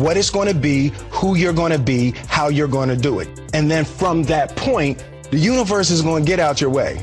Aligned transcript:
what 0.00 0.16
it's 0.16 0.30
going 0.30 0.48
to 0.48 0.54
be, 0.54 0.88
who 1.10 1.36
you're 1.36 1.52
going 1.52 1.72
to 1.72 1.78
be, 1.78 2.12
how 2.28 2.48
you're 2.48 2.68
going 2.68 2.88
to 2.88 2.96
do 2.96 3.18
it. 3.20 3.28
And 3.54 3.70
then 3.70 3.84
from 3.84 4.22
that 4.24 4.56
point, 4.56 5.04
the 5.30 5.38
universe 5.38 5.90
is 5.90 6.02
going 6.02 6.24
to 6.24 6.26
get 6.28 6.38
out 6.40 6.60
your 6.60 6.70
way. 6.70 7.00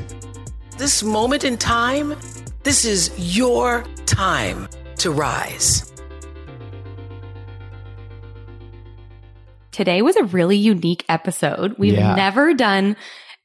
This 0.78 1.02
moment 1.02 1.44
in 1.44 1.56
time, 1.56 2.16
this 2.62 2.84
is 2.84 3.10
your 3.36 3.84
time 4.06 4.68
to 4.96 5.10
rise. 5.10 5.90
Today 9.72 10.02
was 10.02 10.16
a 10.16 10.24
really 10.24 10.56
unique 10.56 11.04
episode. 11.08 11.74
We've 11.78 11.94
Yeah. 11.94 12.14
never 12.14 12.54
done 12.54 12.96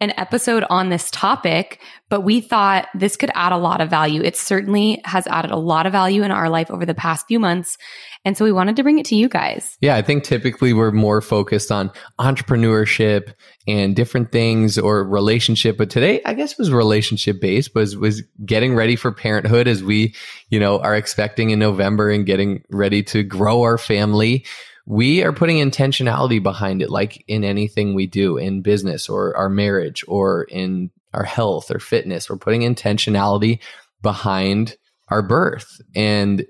an 0.01 0.13
episode 0.15 0.63
on 0.69 0.89
this 0.89 1.09
topic, 1.11 1.81
but 2.07 2.21
we 2.21 2.39
thought 2.39 2.87
this 2.93 3.17
could 3.17 3.31
add 3.35 3.51
a 3.51 3.57
lot 3.57 3.81
of 3.81 3.89
value. 3.89 4.21
It 4.21 4.37
certainly 4.37 5.01
has 5.03 5.27
added 5.27 5.51
a 5.51 5.57
lot 5.57 5.85
of 5.85 5.91
value 5.91 6.23
in 6.23 6.31
our 6.31 6.49
life 6.49 6.71
over 6.71 6.85
the 6.85 6.93
past 6.93 7.27
few 7.27 7.39
months. 7.39 7.77
And 8.25 8.35
so 8.35 8.43
we 8.43 8.51
wanted 8.51 8.75
to 8.75 8.83
bring 8.83 8.99
it 8.99 9.05
to 9.07 9.15
you 9.15 9.29
guys. 9.29 9.77
Yeah, 9.79 9.95
I 9.95 10.01
think 10.01 10.23
typically 10.23 10.73
we're 10.73 10.91
more 10.91 11.21
focused 11.21 11.71
on 11.71 11.91
entrepreneurship 12.19 13.33
and 13.65 13.95
different 13.95 14.31
things 14.31 14.77
or 14.77 15.07
relationship, 15.07 15.77
but 15.77 15.89
today 15.89 16.21
I 16.25 16.33
guess 16.33 16.57
was 16.57 16.71
relationship 16.71 17.39
based 17.39 17.73
was 17.73 17.95
was 17.95 18.21
getting 18.45 18.75
ready 18.75 18.97
for 18.97 19.11
parenthood 19.13 19.67
as 19.67 19.83
we, 19.83 20.15
you 20.49 20.59
know, 20.59 20.79
are 20.79 20.95
expecting 20.95 21.51
in 21.51 21.59
November 21.59 22.09
and 22.09 22.25
getting 22.25 22.63
ready 22.69 23.03
to 23.03 23.23
grow 23.23 23.61
our 23.61 23.77
family. 23.77 24.45
We 24.85 25.23
are 25.23 25.31
putting 25.31 25.57
intentionality 25.57 26.43
behind 26.43 26.81
it 26.81 26.89
like 26.89 27.23
in 27.27 27.43
anything 27.43 27.93
we 27.93 28.07
do 28.07 28.37
in 28.37 28.61
business 28.61 29.07
or 29.07 29.35
our 29.37 29.49
marriage 29.49 30.03
or 30.07 30.43
in 30.43 30.91
our 31.13 31.23
health 31.23 31.71
or 31.71 31.79
fitness. 31.79 32.29
We're 32.29 32.37
putting 32.37 32.61
intentionality 32.61 33.59
behind 34.01 34.75
our 35.09 35.21
birth 35.21 35.81
and 35.95 36.45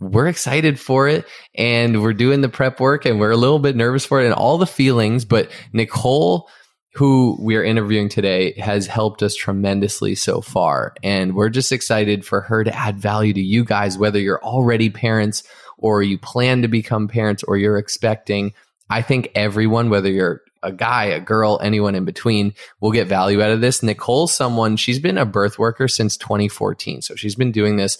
we're 0.00 0.28
excited 0.28 0.80
for 0.80 1.08
it 1.08 1.26
and 1.54 2.02
we're 2.02 2.14
doing 2.14 2.40
the 2.40 2.48
prep 2.48 2.80
work 2.80 3.04
and 3.04 3.20
we're 3.20 3.30
a 3.30 3.36
little 3.36 3.58
bit 3.58 3.76
nervous 3.76 4.04
for 4.04 4.20
it 4.20 4.24
and 4.24 4.34
all 4.34 4.58
the 4.58 4.66
feelings. 4.66 5.24
But 5.24 5.50
Nicolle, 5.72 6.48
who 6.94 7.36
we 7.40 7.56
are 7.56 7.62
interviewing 7.62 8.08
today, 8.08 8.52
has 8.58 8.86
helped 8.86 9.22
us 9.22 9.34
tremendously 9.34 10.14
so 10.14 10.40
far. 10.40 10.94
And 11.02 11.34
we're 11.34 11.50
just 11.50 11.70
excited 11.70 12.24
for 12.24 12.40
her 12.40 12.64
to 12.64 12.74
add 12.74 12.98
value 12.98 13.34
to 13.34 13.40
you 13.40 13.64
guys, 13.64 13.98
whether 13.98 14.18
you're 14.18 14.42
already 14.42 14.90
parents 14.90 15.44
or 15.76 16.02
you 16.02 16.18
plan 16.18 16.62
to 16.62 16.68
become 16.68 17.06
parents 17.06 17.42
or 17.42 17.56
you're 17.56 17.78
expecting. 17.78 18.54
I 18.88 19.02
think 19.02 19.30
everyone, 19.34 19.90
whether 19.90 20.10
you're 20.10 20.42
a 20.62 20.72
guy, 20.72 21.06
a 21.06 21.20
girl, 21.20 21.60
anyone 21.62 21.94
in 21.94 22.04
between 22.04 22.54
will 22.80 22.92
get 22.92 23.06
value 23.06 23.42
out 23.42 23.50
of 23.50 23.60
this. 23.60 23.82
Nicolle's 23.82 24.32
someone, 24.32 24.76
she's 24.76 24.98
been 24.98 25.16
a 25.16 25.24
birth 25.24 25.58
worker 25.58 25.88
since 25.88 26.16
2014. 26.16 27.02
So 27.02 27.14
she's 27.14 27.34
been 27.34 27.52
doing 27.52 27.76
this 27.76 27.98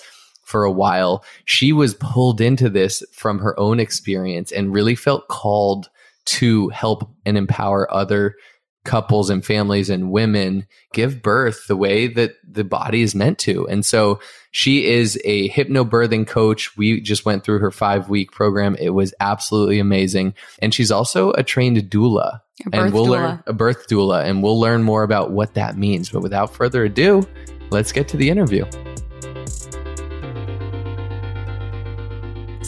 for 0.50 0.64
a 0.64 0.72
while. 0.72 1.24
She 1.44 1.72
was 1.72 1.94
pulled 1.94 2.40
into 2.40 2.68
this 2.68 3.02
from 3.12 3.38
her 3.38 3.58
own 3.58 3.80
experience 3.80 4.52
and 4.52 4.74
really 4.74 4.94
felt 4.94 5.28
called 5.28 5.88
to 6.26 6.68
help 6.68 7.10
and 7.24 7.38
empower 7.38 7.92
other 7.92 8.34
couples 8.84 9.28
and 9.28 9.44
families 9.44 9.90
and 9.90 10.10
women 10.10 10.66
give 10.94 11.22
birth 11.22 11.66
the 11.66 11.76
way 11.76 12.06
that 12.06 12.32
the 12.48 12.64
body 12.64 13.02
is 13.02 13.14
meant 13.14 13.38
to. 13.38 13.68
And 13.68 13.84
so 13.84 14.20
she 14.52 14.86
is 14.86 15.20
a 15.24 15.50
hypnobirthing 15.50 16.26
coach. 16.26 16.76
We 16.76 17.00
just 17.00 17.24
went 17.26 17.44
through 17.44 17.58
her 17.58 17.70
five 17.70 18.08
week 18.08 18.32
program. 18.32 18.74
It 18.76 18.90
was 18.90 19.14
absolutely 19.20 19.80
amazing. 19.80 20.34
And 20.60 20.72
she's 20.72 20.90
also 20.90 21.32
a 21.32 21.42
trained 21.42 21.76
doula. 21.90 22.40
A 22.72 22.76
and 22.76 22.92
we'll 22.92 23.06
doula. 23.06 23.10
learn 23.10 23.42
a 23.46 23.52
birth 23.52 23.86
doula 23.88 24.24
and 24.24 24.42
we'll 24.42 24.58
learn 24.58 24.82
more 24.82 25.02
about 25.02 25.30
what 25.30 25.54
that 25.54 25.76
means. 25.76 26.08
But 26.10 26.22
without 26.22 26.54
further 26.54 26.84
ado, 26.84 27.22
let's 27.70 27.92
get 27.92 28.08
to 28.08 28.16
the 28.16 28.30
interview. 28.30 28.64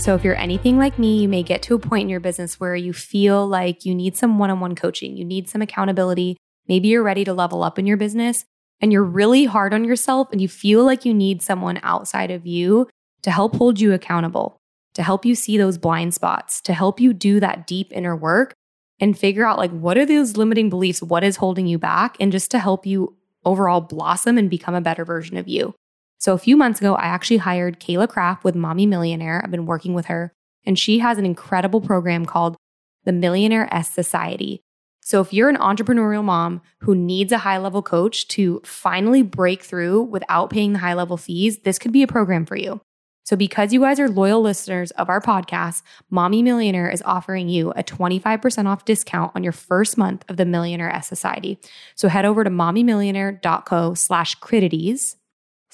So, 0.03 0.17
if 0.17 0.25
you're 0.25 0.35
anything 0.35 0.79
like 0.79 0.99
me, 0.99 1.23
you 1.23 1.29
may 1.29 1.45
get 1.45 1.63
to 1.63 1.77
a 1.77 1.79
point 1.79 2.03
in 2.03 2.09
your 2.09 2.19
business 2.19 2.59
where 2.59 2.75
you 2.75 2.93
feel 2.93 3.47
like 3.47 3.85
you 3.85 3.95
need 3.95 4.17
some 4.17 4.37
one 4.37 4.51
on 4.51 4.59
one 4.59 4.75
coaching, 4.75 5.17
you 5.17 5.25
need 5.25 5.49
some 5.49 5.63
accountability. 5.63 6.37
Maybe 6.67 6.89
you're 6.89 7.05
ready 7.05 7.23
to 7.23 7.33
level 7.33 7.63
up 7.63 7.79
in 7.79 7.87
your 7.87 7.97
business 7.97 8.45
and 8.81 8.93
you're 8.93 9.05
really 9.05 9.45
hard 9.45 9.73
on 9.73 9.85
yourself 9.85 10.33
and 10.33 10.41
you 10.41 10.49
feel 10.49 10.85
like 10.85 11.05
you 11.05 11.15
need 11.15 11.41
someone 11.41 11.79
outside 11.85 12.33
of 12.33 12.45
you 12.45 12.89
to 13.23 13.31
help 13.31 13.55
hold 13.55 13.79
you 13.79 13.93
accountable, 13.93 14.57
to 14.95 15.05
help 15.05 15.25
you 15.25 15.37
see 15.37 15.57
those 15.57 15.79
blind 15.79 16.15
spots, 16.15 16.61
to 16.63 16.73
help 16.73 16.99
you 16.99 17.13
do 17.13 17.39
that 17.39 17.69
deep 17.69 17.93
inner 17.93 18.17
work 18.17 18.55
and 18.99 19.17
figure 19.17 19.47
out 19.47 19.57
like 19.57 19.71
what 19.71 19.97
are 19.97 20.05
those 20.05 20.37
limiting 20.37 20.69
beliefs, 20.69 21.01
what 21.01 21.23
is 21.23 21.37
holding 21.37 21.69
you 21.69 21.79
back, 21.79 22.17
and 22.19 22.33
just 22.33 22.51
to 22.51 22.59
help 22.59 22.87
you 22.87 23.17
overall 23.45 23.81
blossom 23.81 24.37
and 24.37 24.51
become 24.51 24.75
a 24.75 24.81
better 24.81 25.05
version 25.05 25.37
of 25.37 25.47
you. 25.47 25.77
So 26.23 26.35
a 26.35 26.39
few 26.39 26.57
months 26.57 26.79
ago, 26.79 26.95
I 26.95 27.07
actually 27.07 27.39
hired 27.39 27.81
Kayla 27.81 28.09
Kraft 28.09 28.45
with 28.45 28.55
Mommy 28.55 28.87
Millionaire. 28.87 29.41
I've 29.43 29.51
been 29.51 29.67
working 29.67 29.93
with 29.93 30.07
her, 30.07 30.33
and 30.65 30.79
she 30.79 31.01
has 31.01 31.19
an 31.19 31.27
incredible 31.27 31.81
program 31.81 32.27
called 32.27 32.57
the 33.03 33.11
Millionaire 33.11 33.69
S 33.75 33.91
Society. 33.91 34.61
So 35.01 35.21
if 35.21 35.33
you're 35.33 35.49
an 35.49 35.57
entrepreneurial 35.57 36.23
mom 36.23 36.63
who 36.83 36.95
needs 36.95 37.33
a 37.33 37.39
high 37.39 37.59
level 37.59 37.83
coach 37.83 38.29
to 38.29 38.63
finally 38.65 39.23
break 39.23 39.65
through 39.65 40.03
without 40.03 40.51
paying 40.51 40.75
the 40.75 40.79
high 40.79 40.95
level 40.95 41.17
fees, 41.17 41.59
this 41.65 41.81
could 41.81 41.91
be 41.91 42.05
a 42.05 42.07
program 42.07 42.47
for 42.47 42.55
you. 42.55 42.81
So 43.25 43.35
because 43.35 43.73
you 43.73 43.81
guys 43.81 43.99
are 43.99 44.09
loyal 44.09 44.43
listeners 44.43 44.93
of 44.93 45.09
our 45.09 45.21
podcast, 45.21 45.83
Mommy 46.09 46.41
Millionaire 46.41 46.89
is 46.89 47.03
offering 47.05 47.49
you 47.49 47.73
a 47.73 47.83
25% 47.83 48.67
off 48.67 48.85
discount 48.85 49.33
on 49.35 49.43
your 49.43 49.53
first 49.53 49.99
month 49.99 50.25
of 50.29 50.37
the 50.37 50.47
Millionaire 50.47 50.95
S 50.95 51.09
Society. 51.09 51.59
So 51.97 52.07
head 52.07 52.25
over 52.25 52.45
to 52.45 52.51
mommymillionaire.co 52.51 53.95
slash 53.95 54.39
critides, 54.39 55.17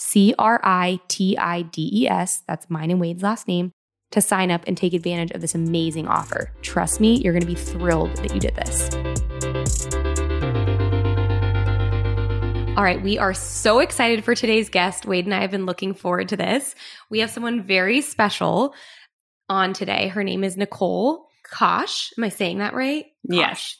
C 0.00 0.32
R 0.38 0.60
I 0.62 1.00
T 1.08 1.36
I 1.36 1.62
D 1.62 1.90
E 1.92 2.08
S, 2.08 2.44
that's 2.46 2.70
mine 2.70 2.92
and 2.92 3.00
Wade's 3.00 3.24
last 3.24 3.48
name, 3.48 3.72
to 4.12 4.20
sign 4.20 4.52
up 4.52 4.62
and 4.68 4.76
take 4.76 4.94
advantage 4.94 5.32
of 5.32 5.40
this 5.40 5.56
amazing 5.56 6.06
offer. 6.06 6.52
Trust 6.62 7.00
me, 7.00 7.16
you're 7.16 7.32
going 7.32 7.40
to 7.40 7.48
be 7.48 7.56
thrilled 7.56 8.16
that 8.18 8.32
you 8.32 8.38
did 8.38 8.54
this. 8.54 8.94
All 12.76 12.84
right, 12.84 13.02
we 13.02 13.18
are 13.18 13.34
so 13.34 13.80
excited 13.80 14.24
for 14.24 14.36
today's 14.36 14.68
guest. 14.68 15.04
Wade 15.04 15.24
and 15.24 15.34
I 15.34 15.40
have 15.40 15.50
been 15.50 15.66
looking 15.66 15.94
forward 15.94 16.28
to 16.28 16.36
this. 16.36 16.76
We 17.10 17.18
have 17.18 17.30
someone 17.30 17.64
very 17.64 18.00
special 18.00 18.76
on 19.48 19.72
today. 19.72 20.06
Her 20.06 20.22
name 20.22 20.44
is 20.44 20.56
Nicolle 20.56 21.27
Kasch. 21.50 22.12
Am 22.18 22.24
I 22.24 22.28
saying 22.28 22.58
that 22.58 22.74
right? 22.74 23.06
Yes. 23.24 23.76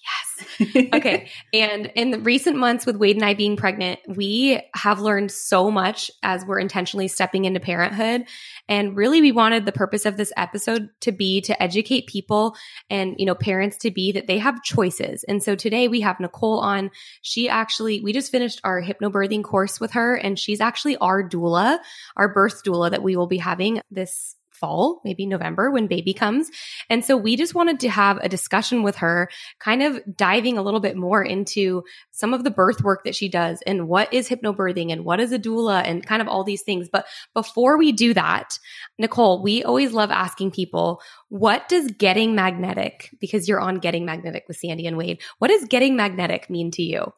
Yes. 0.61 0.89
okay. 0.93 1.31
And 1.53 1.91
in 1.95 2.11
the 2.11 2.19
recent 2.19 2.57
months 2.57 2.85
with 2.85 2.97
Wade 2.97 3.17
and 3.17 3.25
I 3.25 3.35
being 3.35 3.57
pregnant, 3.57 4.01
we 4.07 4.61
have 4.75 5.01
learned 5.01 5.31
so 5.31 5.71
much 5.71 6.11
as 6.23 6.45
we're 6.45 6.59
intentionally 6.59 7.09
stepping 7.09 7.45
into 7.45 7.61
parenthood. 7.61 8.25
And 8.69 8.97
really, 8.97 9.21
we 9.21 9.33
wanted 9.33 9.65
the 9.65 9.73
purpose 9.73 10.07
of 10.07 10.17
this 10.17 10.33
episode 10.37 10.91
to 11.01 11.13
be 11.13 11.41
to 11.43 11.63
educate 11.63 12.07
people 12.07 12.57
and, 12.91 13.15
you 13.19 13.27
know, 13.27 13.35
parents 13.35 13.79
to 13.79 13.91
be 13.91 14.13
that 14.13 14.27
they 14.27 14.39
have 14.39 14.63
choices. 14.63 15.25
And 15.25 15.43
so 15.43 15.55
today 15.55 15.89
we 15.89 16.01
have 16.03 16.21
Nicolle 16.21 16.61
on. 16.61 16.91
She 17.23 17.49
actually, 17.49 18.01
we 18.01 18.13
just 18.13 18.31
finished 18.31 18.61
our 18.65 18.83
hypnobirthing 18.83 19.45
course 19.45 19.81
with 19.81 19.93
her, 19.93 20.15
and 20.15 20.39
she's 20.39 20.61
actually 20.61 20.97
our 20.99 21.27
doula, 21.27 21.79
our 22.17 22.29
birth 22.29 22.63
doula 22.65 22.91
that 22.91 23.03
we 23.03 23.17
will 23.17 23.27
be 23.27 23.39
having 23.39 23.81
this 23.91 24.37
fall, 24.59 25.01
maybe 25.05 25.27
November 25.27 25.71
when 25.71 25.87
baby 25.87 26.13
comes. 26.13 26.51
And 26.91 27.05
so 27.05 27.17
we 27.17 27.37
just 27.37 27.55
wanted 27.55 27.81
to 27.81 27.89
have 27.89 28.19
a 28.19 28.29
discussion 28.29 28.83
with 28.83 28.97
her, 28.97 29.31
kind 29.59 29.83
of 29.83 30.01
diving 30.17 30.59
a 30.59 30.63
little 30.63 30.81
bit 30.81 30.97
more 30.97 31.23
into 31.23 31.85
some 32.11 32.35
of 32.35 32.45
the 32.45 32.51
birth 32.51 32.83
work 32.83 33.05
that 33.05 33.15
she 33.15 33.29
does 33.29 33.63
and 33.67 33.89
what 33.89 34.13
is 34.13 34.29
hypnobirthing 34.29 34.93
and 34.93 35.05
what 35.05 35.21
is 35.21 35.33
a 35.33 35.39
doula 35.39 35.83
and 35.85 36.07
kind 36.07 36.21
of 36.21 36.29
all 36.29 36.45
these 36.45 36.63
things. 36.63 36.89
But 36.91 37.07
before 37.35 37.79
we 37.79 37.93
do 37.93 38.15
that, 38.15 38.59
Nicolle, 38.99 39.43
we 39.43 39.63
always 39.65 39.93
love 39.93 40.11
asking 40.11 40.51
people, 40.51 41.01
what 41.29 41.69
does 41.69 41.91
getting 41.93 42.35
magnetic, 42.35 43.11
because 43.21 43.49
you're 43.49 43.61
on 43.61 43.79
Getting 43.79 44.05
Magnetic 44.05 44.45
with 44.49 44.57
Sandy 44.57 44.87
and 44.87 44.97
Wade, 44.97 45.21
what 45.39 45.49
does 45.49 45.65
getting 45.67 45.97
magnetic 45.97 46.51
mean 46.51 46.71
to 46.73 46.83
you? 46.83 47.13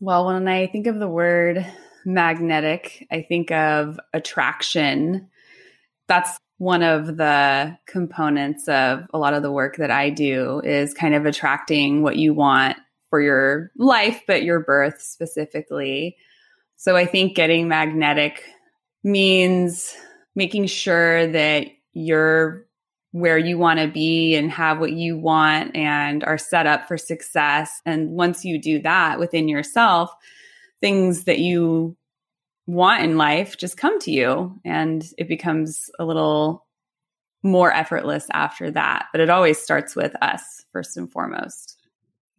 Well, 0.00 0.26
when 0.26 0.48
I 0.48 0.66
think 0.66 0.86
of 0.86 0.98
the 0.98 1.08
word 1.08 1.64
magnetic, 2.04 3.06
I 3.10 3.22
think 3.22 3.50
of 3.50 3.98
attraction. 4.12 5.30
That's 6.08 6.38
one 6.58 6.82
of 6.82 7.16
the 7.16 7.76
components 7.86 8.68
of 8.68 9.04
a 9.12 9.18
lot 9.18 9.34
of 9.34 9.42
the 9.42 9.52
work 9.52 9.76
that 9.76 9.90
I 9.90 10.10
do 10.10 10.60
is 10.64 10.94
kind 10.94 11.14
of 11.14 11.26
attracting 11.26 12.02
what 12.02 12.16
you 12.16 12.32
want 12.32 12.76
for 13.10 13.20
your 13.20 13.70
life, 13.76 14.22
but 14.26 14.42
your 14.42 14.60
birth 14.60 15.00
specifically. 15.00 16.16
So 16.76 16.96
I 16.96 17.06
think 17.06 17.36
getting 17.36 17.68
magnetic 17.68 18.42
means 19.02 19.94
making 20.34 20.66
sure 20.66 21.26
that 21.28 21.68
you're 21.92 22.66
where 23.12 23.38
you 23.38 23.56
want 23.56 23.78
to 23.78 23.86
be 23.86 24.34
and 24.34 24.50
have 24.50 24.80
what 24.80 24.90
you 24.90 25.16
want 25.16 25.76
and 25.76 26.24
are 26.24 26.36
set 26.36 26.66
up 26.66 26.88
for 26.88 26.98
success. 26.98 27.80
And 27.86 28.10
once 28.10 28.44
you 28.44 28.60
do 28.60 28.82
that 28.82 29.20
within 29.20 29.46
yourself, 29.46 30.10
things 30.80 31.22
that 31.24 31.38
you 31.38 31.96
want 32.66 33.02
in 33.02 33.16
life 33.18 33.56
just 33.56 33.76
come 33.76 33.98
to 34.00 34.10
you 34.10 34.58
and 34.64 35.04
it 35.18 35.28
becomes 35.28 35.90
a 35.98 36.04
little 36.04 36.66
more 37.42 37.72
effortless 37.72 38.26
after 38.32 38.70
that. 38.70 39.06
But 39.12 39.20
it 39.20 39.30
always 39.30 39.60
starts 39.60 39.94
with 39.94 40.14
us 40.22 40.64
first 40.72 40.96
and 40.96 41.10
foremost. 41.10 41.73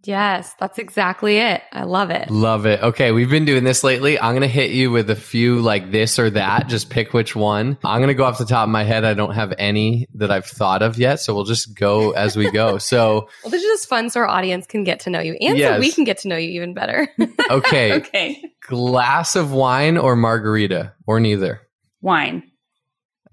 Yes, 0.06 0.54
that's 0.60 0.78
exactly 0.78 1.38
it. 1.38 1.63
I 1.72 1.84
love 1.84 2.12
it. 2.12 2.30
Love 2.30 2.66
it. 2.66 2.81
Okay, 2.81 3.12
we've 3.12 3.30
been 3.30 3.46
doing 3.46 3.63
this 3.63 3.84
lately. 3.84 4.19
I'm 4.19 4.34
going 4.34 4.42
to 4.42 4.48
hit 4.48 4.69
you 4.69 4.92
with 4.92 5.10
a 5.10 5.16
few 5.16 5.60
like 5.62 5.92
this 5.92 6.19
or 6.19 6.30
that. 6.30 6.68
Just 6.68 6.90
pick 6.92 7.13
which 7.13 7.36
one. 7.36 7.78
I'm 7.84 8.00
going 8.00 8.10
to 8.10 8.13
go 8.13 8.24
off 8.24 8.38
the 8.38 8.46
top 8.46 8.66
of 8.66 8.69
my 8.69 8.84
head. 8.84 9.04
I 9.04 9.16
don't 9.16 9.34
have 9.34 9.54
any 9.57 10.07
that 10.13 10.30
I've 10.30 10.46
thought 10.46 10.84
of 10.84 11.00
yet. 11.00 11.19
So 11.19 11.34
we'll 11.34 11.44
just 11.44 11.75
go 11.75 12.12
as 12.12 12.36
we 12.36 12.52
go. 12.52 12.78
So, 12.86 13.30
well, 13.44 13.50
this 13.50 13.63
is 13.63 13.68
just 13.68 13.90
fun 13.90 14.12
so 14.12 14.19
our 14.19 14.28
audience 14.28 14.68
can 14.68 14.84
get 14.84 15.00
to 15.02 15.10
know 15.10 15.19
you 15.19 15.36
and 15.42 15.57
yes. 15.57 15.75
so 15.75 15.80
we 15.80 15.92
can 15.92 16.04
get 16.04 16.19
to 16.19 16.28
know 16.28 16.38
you 16.38 16.50
even 16.50 16.75
better. 16.75 17.10
okay. 17.50 17.94
okay. 17.96 18.44
Glass 18.62 19.36
of 19.36 19.51
wine 19.51 19.98
or 19.98 20.16
margarita 20.16 20.94
or 21.08 21.19
neither? 21.19 21.62
Wine. 22.01 22.44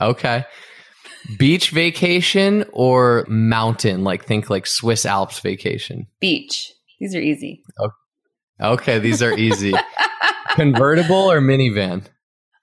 Okay. 0.00 0.46
Beach 1.38 1.70
vacation 1.70 2.64
or 2.72 3.24
mountain? 3.28 4.04
Like 4.04 4.24
think 4.24 4.50
like 4.50 4.66
Swiss 4.66 5.06
Alps 5.06 5.40
vacation. 5.40 6.06
Beach. 6.20 6.72
These 7.00 7.14
are 7.14 7.20
easy. 7.20 7.62
Okay, 7.80 7.94
okay 8.60 8.98
these 8.98 9.22
are 9.22 9.36
easy. 9.36 9.72
convertible 10.54 11.30
or 11.30 11.40
minivan? 11.40 12.04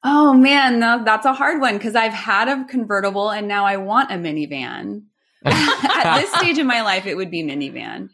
Oh 0.04 0.34
man, 0.34 0.80
no, 0.80 1.04
that's 1.04 1.26
a 1.26 1.34
hard 1.34 1.60
one 1.60 1.78
because 1.78 1.96
I've 1.96 2.14
had 2.14 2.48
a 2.48 2.64
convertible 2.66 3.30
and 3.30 3.48
now 3.48 3.66
I 3.66 3.78
want 3.78 4.12
a 4.12 4.16
minivan. 4.16 5.04
At 5.46 6.22
this 6.22 6.34
stage 6.34 6.58
in 6.58 6.68
my 6.68 6.82
life, 6.82 7.06
it 7.06 7.16
would 7.16 7.32
be 7.32 7.44
minivan. 7.44 8.10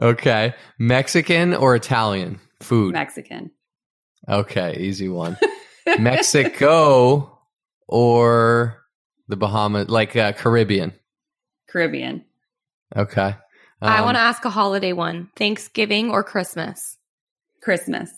Okay. 0.00 0.54
Mexican 0.78 1.54
or 1.54 1.76
Italian 1.76 2.40
food? 2.60 2.92
Mexican. 2.92 3.50
Okay, 4.28 4.76
easy 4.78 5.08
one. 5.08 5.36
Mexico 5.98 7.38
or 7.86 8.83
the 9.28 9.36
Bahamas, 9.36 9.88
like 9.88 10.16
uh, 10.16 10.32
Caribbean. 10.32 10.92
Caribbean. 11.68 12.24
Okay. 12.96 13.34
Um, 13.82 13.92
I 13.92 14.02
want 14.02 14.16
to 14.16 14.20
ask 14.20 14.44
a 14.44 14.50
holiday 14.50 14.92
one: 14.92 15.30
Thanksgiving 15.36 16.10
or 16.10 16.22
Christmas? 16.22 16.98
Christmas. 17.62 18.10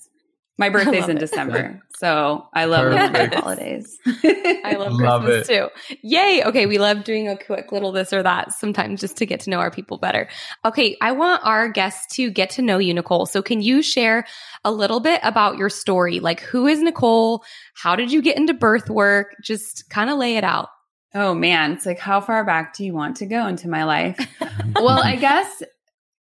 My 0.59 0.71
birthday's 0.71 1.09
in 1.09 1.19
it. 1.19 1.21
December, 1.21 1.83
so 1.99 2.49
I 2.55 2.65
love 2.65 2.91
the 2.91 3.41
holidays. 3.41 3.99
I 4.07 4.77
love, 4.79 4.95
love 4.95 5.23
Christmas 5.23 5.49
it. 5.51 5.53
too. 5.53 5.97
Yay! 6.03 6.45
Okay, 6.47 6.65
we 6.65 6.79
love 6.79 7.05
doing 7.05 7.29
a 7.29 7.37
quick 7.37 7.73
little 7.73 7.93
this 7.93 8.11
or 8.15 8.23
that 8.23 8.55
sometimes 8.55 9.03
just 9.03 9.19
to 9.19 9.27
get 9.27 9.41
to 9.41 9.51
know 9.51 9.59
our 9.59 9.71
people 9.71 9.99
better. 9.99 10.29
Okay, 10.65 10.97
I 11.03 11.13
want 11.13 11.45
our 11.45 11.69
guests 11.69 12.17
to 12.17 12.31
get 12.31 12.51
to 12.51 12.63
know 12.63 12.79
you, 12.79 12.95
Nicolle. 12.95 13.27
So, 13.27 13.43
can 13.43 13.61
you 13.61 13.83
share 13.83 14.27
a 14.65 14.73
little 14.73 15.01
bit 15.01 15.21
about 15.23 15.59
your 15.59 15.69
story? 15.69 16.21
Like, 16.21 16.41
who 16.41 16.67
is 16.67 16.81
Nicolle? 16.81 17.45
How 17.75 17.95
did 17.95 18.11
you 18.11 18.23
get 18.23 18.39
into 18.39 18.55
birth 18.55 18.89
work? 18.89 19.35
Just 19.43 19.91
kind 19.91 20.09
of 20.09 20.17
lay 20.17 20.37
it 20.37 20.45
out. 20.45 20.71
Oh 21.15 21.35
man, 21.35 21.73
it's 21.73 21.87
like 21.87 21.99
how 21.99 22.21
far 22.21 22.45
back 22.45 22.75
do 22.75 22.85
you 22.85 22.93
want 22.93 23.17
to 23.19 23.27
go 23.27 23.47
into 23.47 23.69
my 23.69 23.85
life? 23.85 24.19
well, 24.75 25.01
I 25.03 25.17
guess 25.17 25.63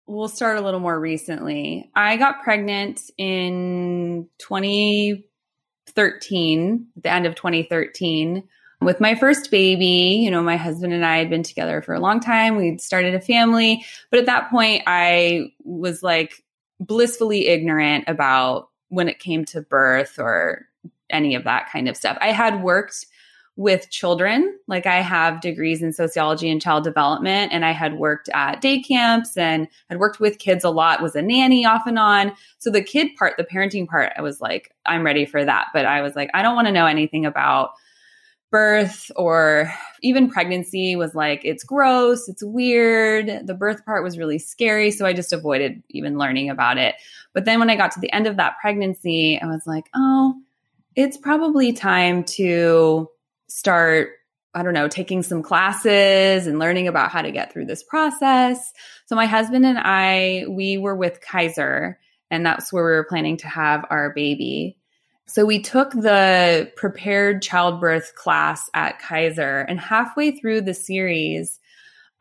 we'll 0.07 0.27
start 0.27 0.57
a 0.57 0.61
little 0.61 0.79
more 0.79 0.99
recently. 0.99 1.91
I 1.95 2.17
got 2.17 2.41
pregnant 2.43 3.01
in 3.17 4.27
2013, 4.39 6.87
the 6.95 7.09
end 7.09 7.25
of 7.25 7.35
2013 7.35 8.43
with 8.81 8.99
my 8.99 9.15
first 9.15 9.49
baby. 9.49 10.19
You 10.21 10.29
know, 10.31 10.43
my 10.43 10.57
husband 10.57 10.93
and 10.93 11.05
I 11.05 11.17
had 11.17 11.29
been 11.29 11.43
together 11.43 11.81
for 11.81 11.93
a 11.93 11.99
long 11.99 12.19
time. 12.19 12.57
We'd 12.57 12.81
started 12.81 13.15
a 13.15 13.21
family, 13.21 13.85
but 14.11 14.19
at 14.19 14.25
that 14.25 14.49
point 14.49 14.83
I 14.85 15.53
was 15.63 16.03
like 16.03 16.43
blissfully 16.79 17.47
ignorant 17.47 18.05
about 18.07 18.69
when 18.89 19.09
it 19.09 19.19
came 19.19 19.45
to 19.45 19.61
birth 19.61 20.19
or 20.19 20.65
any 21.09 21.35
of 21.35 21.45
that 21.45 21.69
kind 21.71 21.87
of 21.87 21.95
stuff. 21.95 22.17
I 22.19 22.31
had 22.31 22.63
worked 22.63 23.05
with 23.55 23.89
children. 23.91 24.57
Like 24.67 24.85
I 24.85 25.01
have 25.01 25.41
degrees 25.41 25.81
in 25.81 25.93
sociology 25.93 26.49
and 26.49 26.61
child 26.61 26.83
development, 26.83 27.51
and 27.53 27.63
I 27.63 27.71
had 27.71 27.99
worked 27.99 28.29
at 28.33 28.61
day 28.61 28.81
camps 28.81 29.37
and 29.37 29.67
had 29.89 29.99
worked 29.99 30.19
with 30.19 30.39
kids 30.39 30.63
a 30.63 30.69
lot, 30.69 31.01
was 31.01 31.15
a 31.15 31.21
nanny 31.21 31.65
off 31.65 31.85
and 31.85 31.99
on. 31.99 32.33
So 32.57 32.71
the 32.71 32.81
kid 32.81 33.09
part, 33.17 33.37
the 33.37 33.43
parenting 33.43 33.87
part, 33.87 34.11
I 34.17 34.21
was 34.21 34.41
like, 34.41 34.73
I'm 34.85 35.03
ready 35.03 35.25
for 35.25 35.45
that. 35.45 35.67
But 35.73 35.85
I 35.85 36.01
was 36.01 36.15
like, 36.15 36.31
I 36.33 36.41
don't 36.41 36.55
want 36.55 36.67
to 36.67 36.73
know 36.73 36.87
anything 36.87 37.25
about 37.25 37.71
birth 38.53 39.11
or 39.15 39.73
even 40.03 40.29
pregnancy 40.29 40.95
was 40.95 41.15
like 41.15 41.41
it's 41.43 41.63
gross 41.63 42.29
it's 42.29 42.43
weird 42.43 43.47
the 43.47 43.53
birth 43.55 43.83
part 43.83 44.03
was 44.03 44.15
really 44.15 44.37
scary 44.37 44.91
so 44.91 45.07
i 45.07 45.11
just 45.11 45.33
avoided 45.33 45.81
even 45.89 46.19
learning 46.19 46.51
about 46.51 46.77
it 46.77 46.93
but 47.33 47.45
then 47.45 47.57
when 47.57 47.71
i 47.71 47.75
got 47.75 47.91
to 47.91 47.99
the 47.99 48.13
end 48.13 48.27
of 48.27 48.37
that 48.37 48.53
pregnancy 48.61 49.39
i 49.41 49.47
was 49.47 49.65
like 49.65 49.85
oh 49.95 50.35
it's 50.95 51.17
probably 51.17 51.73
time 51.73 52.23
to 52.23 53.09
start 53.53 54.09
I 54.55 54.61
don't 54.61 54.75
know, 54.75 54.87
taking 54.87 55.23
some 55.23 55.41
classes 55.41 56.45
and 56.45 56.59
learning 56.59 56.87
about 56.87 57.09
how 57.09 57.23
to 57.23 57.31
get 57.31 57.51
through 57.51 57.65
this 57.65 57.81
process. 57.81 58.71
So 59.07 59.15
my 59.15 59.25
husband 59.25 59.65
and 59.65 59.79
I, 59.79 60.45
we 60.47 60.77
were 60.77 60.95
with 60.95 61.21
Kaiser 61.21 61.99
and 62.29 62.45
that's 62.45 62.71
where 62.71 62.85
we 62.85 62.91
were 62.91 63.07
planning 63.09 63.37
to 63.37 63.47
have 63.47 63.83
our 63.89 64.13
baby. 64.13 64.77
So 65.25 65.43
we 65.43 65.59
took 65.59 65.89
the 65.91 66.71
prepared 66.75 67.41
childbirth 67.41 68.13
class 68.13 68.69
at 68.75 68.99
Kaiser 68.99 69.61
and 69.61 69.79
halfway 69.79 70.37
through 70.37 70.61
the 70.61 70.75
series, 70.75 71.59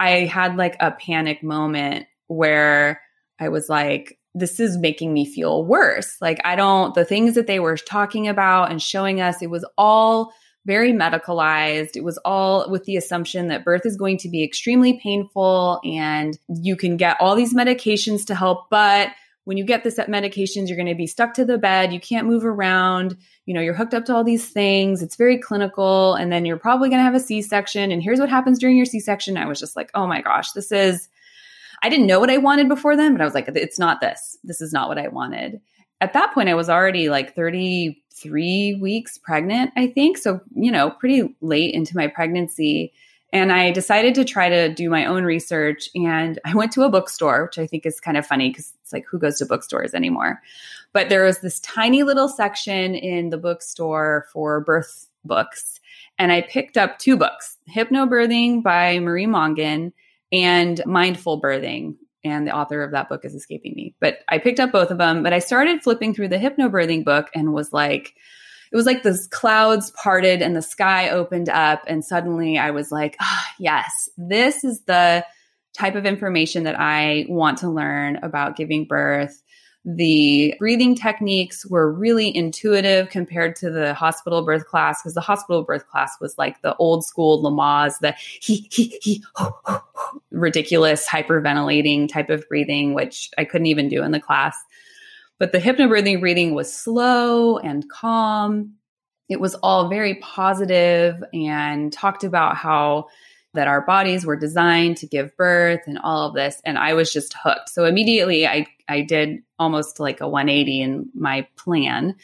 I 0.00 0.20
had 0.20 0.56
like 0.56 0.76
a 0.81 0.90
panic 0.90 1.43
moment 1.43 2.06
where 2.29 3.02
I 3.38 3.50
was 3.50 3.69
like, 3.69 4.19
this 4.34 4.58
is 4.58 4.79
making 4.79 5.12
me 5.12 5.26
feel 5.26 5.62
worse. 5.67 6.17
Like, 6.23 6.40
I 6.46 6.56
don't, 6.56 6.94
the 6.94 7.05
things 7.05 7.34
that 7.34 7.46
they 7.46 7.61
were 7.61 7.76
talking 7.76 8.26
about 8.26 8.70
and 8.70 8.81
showing 8.81 9.20
us, 9.20 9.43
it 9.43 9.50
was 9.50 9.67
all 9.76 10.32
very 10.64 10.92
medicalized. 10.92 11.96
It 11.96 12.04
was 12.04 12.18
all 12.24 12.70
with 12.70 12.84
the 12.84 12.96
assumption 12.96 13.48
that 13.48 13.64
birth 13.64 13.84
is 13.84 13.96
going 13.96 14.18
to 14.18 14.28
be 14.28 14.44
extremely 14.44 15.00
painful 15.02 15.80
and 15.84 16.38
you 16.48 16.76
can 16.76 16.96
get 16.96 17.16
all 17.20 17.34
these 17.34 17.54
medications 17.54 18.24
to 18.26 18.34
help, 18.34 18.70
but 18.70 19.08
when 19.44 19.56
you 19.56 19.64
get 19.64 19.82
the 19.82 19.90
set 19.90 20.08
medications, 20.08 20.68
you're 20.68 20.76
going 20.76 20.86
to 20.86 20.94
be 20.94 21.08
stuck 21.08 21.34
to 21.34 21.44
the 21.44 21.58
bed. 21.58 21.92
You 21.92 21.98
can't 21.98 22.28
move 22.28 22.44
around. 22.44 23.16
You 23.44 23.54
know, 23.54 23.60
you're 23.60 23.74
hooked 23.74 23.92
up 23.92 24.04
to 24.04 24.14
all 24.14 24.22
these 24.22 24.48
things. 24.48 25.02
It's 25.02 25.16
very 25.16 25.36
clinical. 25.36 26.14
And 26.14 26.30
then 26.30 26.44
you're 26.44 26.58
probably 26.58 26.88
going 26.88 27.00
to 27.00 27.04
have 27.04 27.16
a 27.16 27.20
C 27.20 27.42
section. 27.42 27.90
And 27.90 28.00
here's 28.00 28.20
what 28.20 28.28
happens 28.28 28.60
during 28.60 28.76
your 28.76 28.86
C 28.86 29.00
section. 29.00 29.36
I 29.36 29.46
was 29.46 29.58
just 29.58 29.74
like, 29.74 29.90
oh 29.94 30.06
my 30.06 30.22
gosh, 30.22 30.52
this 30.52 30.70
is, 30.70 31.08
I 31.82 31.88
didn't 31.88 32.06
know 32.06 32.20
what 32.20 32.30
I 32.30 32.38
wanted 32.38 32.68
before 32.68 32.96
then, 32.96 33.12
but 33.14 33.20
I 33.20 33.24
was 33.24 33.34
like, 33.34 33.48
it's 33.48 33.80
not 33.80 34.00
this. 34.00 34.38
This 34.44 34.60
is 34.60 34.72
not 34.72 34.88
what 34.88 34.98
I 34.98 35.08
wanted 35.08 35.60
at 36.02 36.14
that 36.14 36.34
point, 36.34 36.48
I 36.48 36.54
was 36.54 36.69
already 36.69 37.08
like 37.08 37.36
33 38.22 38.79
weeks 38.81 39.19
pregnant, 39.19 39.72
I 39.76 39.88
think. 39.88 40.19
So, 40.19 40.41
you 40.55 40.70
know, 40.70 40.91
pretty 40.91 41.34
late 41.41 41.74
into 41.74 41.96
my 41.96 42.06
pregnancy. 42.06 42.93
And 43.32 43.50
I 43.50 43.70
decided 43.70 44.14
to 44.17 44.24
try 44.24 44.48
to 44.48 44.69
do 44.72 44.91
my 44.91 45.06
own 45.06 45.24
research. 45.24 45.88
And 45.94 46.38
I 46.44 46.55
went 46.55 46.72
to 46.72 46.82
a 46.82 46.91
bookstore, 46.91 47.44
which 47.44 47.58
I 47.58 47.67
think 47.67 47.86
is 47.86 48.00
kind 48.00 48.17
of 48.17 48.26
funny 48.26 48.50
because 48.50 48.72
it's 48.82 48.93
like, 48.93 49.06
who 49.06 49.19
goes 49.19 49.38
to 49.38 49.46
bookstores 49.46 49.94
anymore? 49.94 50.41
But 50.93 51.08
there 51.08 51.24
was 51.24 51.41
this 51.41 51.60
tiny 51.60 52.02
little 52.02 52.29
section 52.29 52.94
in 52.94 53.31
the 53.31 53.38
bookstore 53.38 54.26
for 54.32 54.60
birth 54.60 55.08
books. 55.24 55.81
And 56.19 56.31
I 56.31 56.43
picked 56.43 56.76
up 56.76 56.98
two 56.98 57.17
books 57.17 57.56
Hypnobirthing 57.74 58.62
by 58.62 58.98
Marie 58.98 59.26
Mongan 59.26 59.93
and 60.31 60.82
Mindful 60.84 61.41
Birthing 61.41 61.96
and 62.24 62.46
the 62.46 62.55
author 62.55 62.82
of 62.82 62.93
that 62.93 63.08
book 63.08 63.24
is 63.24 63.34
escaping 63.34 63.74
me. 63.74 63.94
But 64.00 64.19
I 64.29 64.38
picked 64.38 64.60
up 64.60 64.72
both 64.72 64.91
of 64.91 64.98
them, 64.98 65.22
but 65.22 65.32
I 65.32 65.38
started 65.38 65.82
flipping 65.82 66.14
through 66.14 66.29
the 66.29 66.38
hypnobirthing 66.38 67.05
book 67.05 67.29
and 67.34 67.52
was 67.52 67.72
like, 67.72 68.14
it 68.72 68.76
was 68.76 68.86
like 68.86 69.02
the 69.02 69.19
clouds 69.31 69.91
parted 69.91 70.41
and 70.41 70.56
the 70.56 70.62
sky 70.62 71.10
opened 71.10 71.48
up. 71.48 71.82
And 71.86 72.05
suddenly 72.05 72.56
I 72.58 72.70
was 72.70 72.91
like, 72.91 73.17
oh, 73.20 73.43
yes, 73.58 74.08
this 74.17 74.64
is 74.64 74.82
the 74.82 75.24
type 75.76 75.94
of 75.94 76.06
information 76.06 76.64
that 76.64 76.79
I 76.79 77.26
want 77.29 77.58
to 77.58 77.69
learn 77.69 78.17
about 78.22 78.56
giving 78.56 78.86
birth. 78.86 79.43
The 79.84 80.55
breathing 80.60 80.94
techniques 80.94 81.67
were 81.67 81.93
really 81.93 82.34
intuitive 82.34 83.08
compared 83.08 83.56
to 83.56 83.70
the 83.70 83.94
hospital 83.94 84.43
birth 84.44 84.67
class 84.67 85.03
because 85.03 85.15
the 85.15 85.20
hospital 85.20 85.65
birth 85.65 85.89
class 85.89 86.12
was 86.20 86.39
like 86.39 86.62
the 86.62 86.77
old 86.77 87.05
school 87.05 87.43
Lamaze, 87.43 87.98
the 87.98 88.15
he, 88.41 88.69
he, 88.70 88.96
he, 89.03 89.24
ridiculous 90.31 91.06
hyperventilating 91.08 92.08
type 92.08 92.31
of 92.31 92.48
breathing, 92.48 92.94
which 92.94 93.31
I 93.39 93.44
couldn't 93.44 93.67
even 93.67 93.89
do 93.89 94.05
in 94.05 94.12
the 94.12 94.20
class. 94.20 94.56
But 95.39 95.51
the 95.51 95.58
hypnobirthing 95.58 96.20
breathing 96.20 96.55
was 96.55 96.72
slow 96.72 97.58
and 97.58 97.89
calm. 97.91 98.74
It 99.29 99.41
was 99.41 99.56
all 99.56 99.89
very 99.89 100.15
positive 100.17 101.24
and 101.34 101.93
talked 101.93 102.22
about 102.22 102.56
how 102.56 103.08
that 103.54 103.68
our 103.68 103.82
bodies 103.82 104.24
were 104.24 104.36
designed 104.36 104.96
to 104.96 105.06
give 105.06 105.36
birth 105.36 105.80
and 105.86 105.98
all 105.98 106.28
of 106.28 106.34
this. 106.34 106.60
And 106.64 106.78
I 106.78 106.94
was 106.94 107.12
just 107.12 107.34
hooked. 107.42 107.68
So 107.68 107.84
immediately 107.84 108.46
I, 108.46 108.66
I 108.88 109.02
did 109.02 109.42
almost 109.58 110.00
like 110.00 110.20
a 110.20 110.28
180 110.28 110.80
in 110.80 111.10
my 111.14 111.46
plan. 111.56 112.14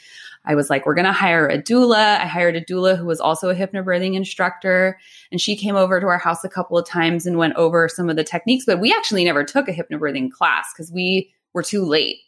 I 0.46 0.54
was 0.54 0.70
like, 0.70 0.86
we're 0.86 0.94
going 0.94 1.04
to 1.04 1.12
hire 1.12 1.46
a 1.46 1.60
doula. 1.60 2.18
I 2.18 2.26
hired 2.26 2.56
a 2.56 2.64
doula 2.64 2.96
who 2.96 3.04
was 3.04 3.20
also 3.20 3.50
a 3.50 3.54
hypnobirthing 3.54 4.14
instructor. 4.14 4.98
And 5.30 5.40
she 5.40 5.54
came 5.54 5.76
over 5.76 6.00
to 6.00 6.06
our 6.06 6.18
house 6.18 6.44
a 6.44 6.48
couple 6.48 6.78
of 6.78 6.86
times 6.86 7.26
and 7.26 7.36
went 7.36 7.56
over 7.56 7.88
some 7.88 8.08
of 8.08 8.16
the 8.16 8.24
techniques, 8.24 8.64
but 8.64 8.80
we 8.80 8.92
actually 8.92 9.24
never 9.24 9.44
took 9.44 9.68
a 9.68 9.72
hypnobirthing 9.72 10.32
class 10.32 10.72
because 10.74 10.90
we 10.90 11.30
were 11.52 11.62
too 11.62 11.84
late 11.84 12.18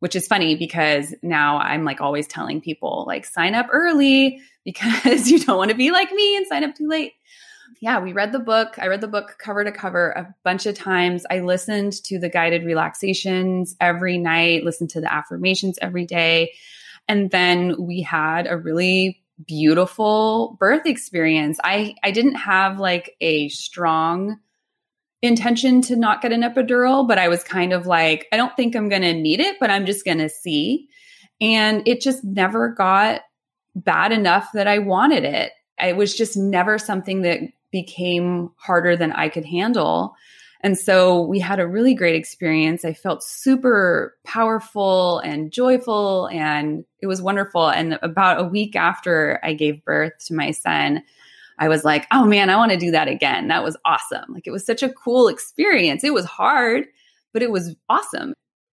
which 0.00 0.14
is 0.14 0.26
funny 0.26 0.54
because 0.56 1.14
now 1.22 1.58
I'm 1.58 1.84
like 1.84 2.00
always 2.00 2.26
telling 2.26 2.60
people 2.60 3.04
like 3.06 3.24
sign 3.24 3.54
up 3.54 3.66
early 3.72 4.40
because 4.64 5.30
you 5.30 5.38
don't 5.38 5.56
want 5.56 5.70
to 5.70 5.76
be 5.76 5.90
like 5.90 6.10
me 6.10 6.36
and 6.36 6.46
sign 6.46 6.64
up 6.64 6.74
too 6.74 6.88
late 6.88 7.12
yeah, 7.80 7.98
we 8.00 8.12
read 8.12 8.32
the 8.32 8.38
book. 8.38 8.78
I 8.78 8.86
read 8.86 9.00
the 9.00 9.08
book 9.08 9.36
cover 9.38 9.64
to 9.64 9.72
cover 9.72 10.10
a 10.10 10.34
bunch 10.44 10.66
of 10.66 10.74
times. 10.74 11.26
I 11.30 11.40
listened 11.40 11.92
to 12.04 12.18
the 12.18 12.28
guided 12.28 12.64
relaxations 12.64 13.76
every 13.80 14.18
night, 14.18 14.64
listened 14.64 14.90
to 14.90 15.00
the 15.00 15.12
affirmations 15.12 15.78
every 15.82 16.06
day. 16.06 16.52
And 17.08 17.30
then 17.30 17.76
we 17.78 18.02
had 18.02 18.46
a 18.46 18.56
really 18.56 19.22
beautiful 19.46 20.56
birth 20.58 20.86
experience. 20.86 21.58
I 21.62 21.94
I 22.02 22.10
didn't 22.10 22.36
have 22.36 22.80
like 22.80 23.16
a 23.20 23.48
strong 23.48 24.38
intention 25.22 25.82
to 25.82 25.96
not 25.96 26.22
get 26.22 26.32
an 26.32 26.42
epidural, 26.42 27.06
but 27.06 27.18
I 27.18 27.28
was 27.28 27.42
kind 27.42 27.72
of 27.72 27.86
like, 27.86 28.26
I 28.32 28.36
don't 28.36 28.54
think 28.56 28.74
I'm 28.74 28.88
going 28.88 29.02
to 29.02 29.14
need 29.14 29.40
it, 29.40 29.56
but 29.58 29.70
I'm 29.70 29.86
just 29.86 30.04
going 30.04 30.18
to 30.18 30.28
see. 30.28 30.88
And 31.40 31.86
it 31.86 32.00
just 32.00 32.24
never 32.24 32.68
got 32.70 33.22
bad 33.74 34.12
enough 34.12 34.48
that 34.54 34.68
I 34.68 34.78
wanted 34.78 35.24
it. 35.24 35.52
It 35.78 35.96
was 35.96 36.14
just 36.14 36.36
never 36.36 36.78
something 36.78 37.22
that 37.22 37.40
became 37.70 38.50
harder 38.56 38.96
than 38.96 39.12
I 39.12 39.28
could 39.28 39.44
handle. 39.44 40.14
And 40.62 40.76
so 40.76 41.22
we 41.22 41.38
had 41.38 41.60
a 41.60 41.66
really 41.66 41.94
great 41.94 42.16
experience. 42.16 42.84
I 42.84 42.92
felt 42.92 43.22
super 43.22 44.16
powerful 44.24 45.18
and 45.20 45.52
joyful, 45.52 46.28
and 46.32 46.84
it 47.00 47.06
was 47.06 47.22
wonderful. 47.22 47.68
And 47.68 47.98
about 48.02 48.40
a 48.40 48.48
week 48.48 48.74
after 48.74 49.38
I 49.44 49.52
gave 49.52 49.84
birth 49.84 50.12
to 50.26 50.34
my 50.34 50.50
son, 50.50 51.02
I 51.58 51.68
was 51.68 51.84
like, 51.84 52.06
oh 52.10 52.24
man, 52.24 52.50
I 52.50 52.56
want 52.56 52.72
to 52.72 52.78
do 52.78 52.90
that 52.90 53.08
again. 53.08 53.48
That 53.48 53.64
was 53.64 53.76
awesome. 53.84 54.32
Like 54.32 54.46
it 54.46 54.50
was 54.50 54.66
such 54.66 54.82
a 54.82 54.92
cool 54.92 55.28
experience. 55.28 56.04
It 56.04 56.14
was 56.14 56.24
hard, 56.24 56.86
but 57.32 57.42
it 57.42 57.50
was 57.50 57.76
awesome. 57.88 58.34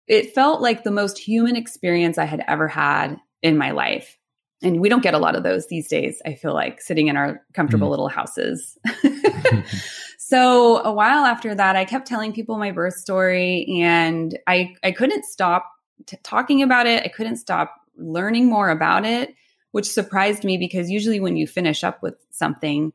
It 0.07 0.35
felt 0.35 0.61
like 0.61 0.85
the 0.85 0.91
most 0.91 1.19
human 1.19 1.57
experience 1.57 2.19
I 2.19 2.25
had 2.25 2.45
ever 2.47 2.69
had 2.69 3.19
in 3.43 3.57
my 3.57 3.71
life 3.71 4.18
and 4.63 4.81
we 4.81 4.89
don't 4.89 5.03
get 5.03 5.15
a 5.15 5.19
lot 5.19 5.37
of 5.37 5.43
those 5.43 5.67
these 5.69 5.89
days 5.89 6.21
i 6.27 6.35
feel 6.35 6.55
like 6.55 6.81
sitting 6.81 7.09
in 7.09 7.17
our 7.17 7.41
comfortable 7.55 7.89
mm. 7.89 7.91
little 7.91 8.09
houses. 8.09 8.79
So 10.21 10.85
a 10.85 10.93
while 10.93 11.25
after 11.25 11.55
that 11.55 11.75
i 11.75 11.85
kept 11.85 12.07
telling 12.07 12.33
people 12.33 12.59
my 12.59 12.71
birth 12.71 12.95
story 12.95 13.81
and 13.81 14.39
i 14.47 14.75
i 14.85 14.91
couldn't 14.93 15.25
stop 15.25 15.71
t- 16.07 16.19
talking 16.23 16.63
about 16.63 16.87
it. 16.87 17.03
I 17.05 17.09
couldn't 17.09 17.37
stop 17.37 17.75
learning 17.97 18.47
more 18.47 18.69
about 18.69 19.05
it 19.07 19.35
which 19.73 19.87
surprised 19.87 20.45
me 20.45 20.57
because 20.59 20.91
usually 20.91 21.21
when 21.21 21.37
you 21.37 21.47
finish 21.47 21.85
up 21.85 22.03
with 22.03 22.15
something 22.31 22.93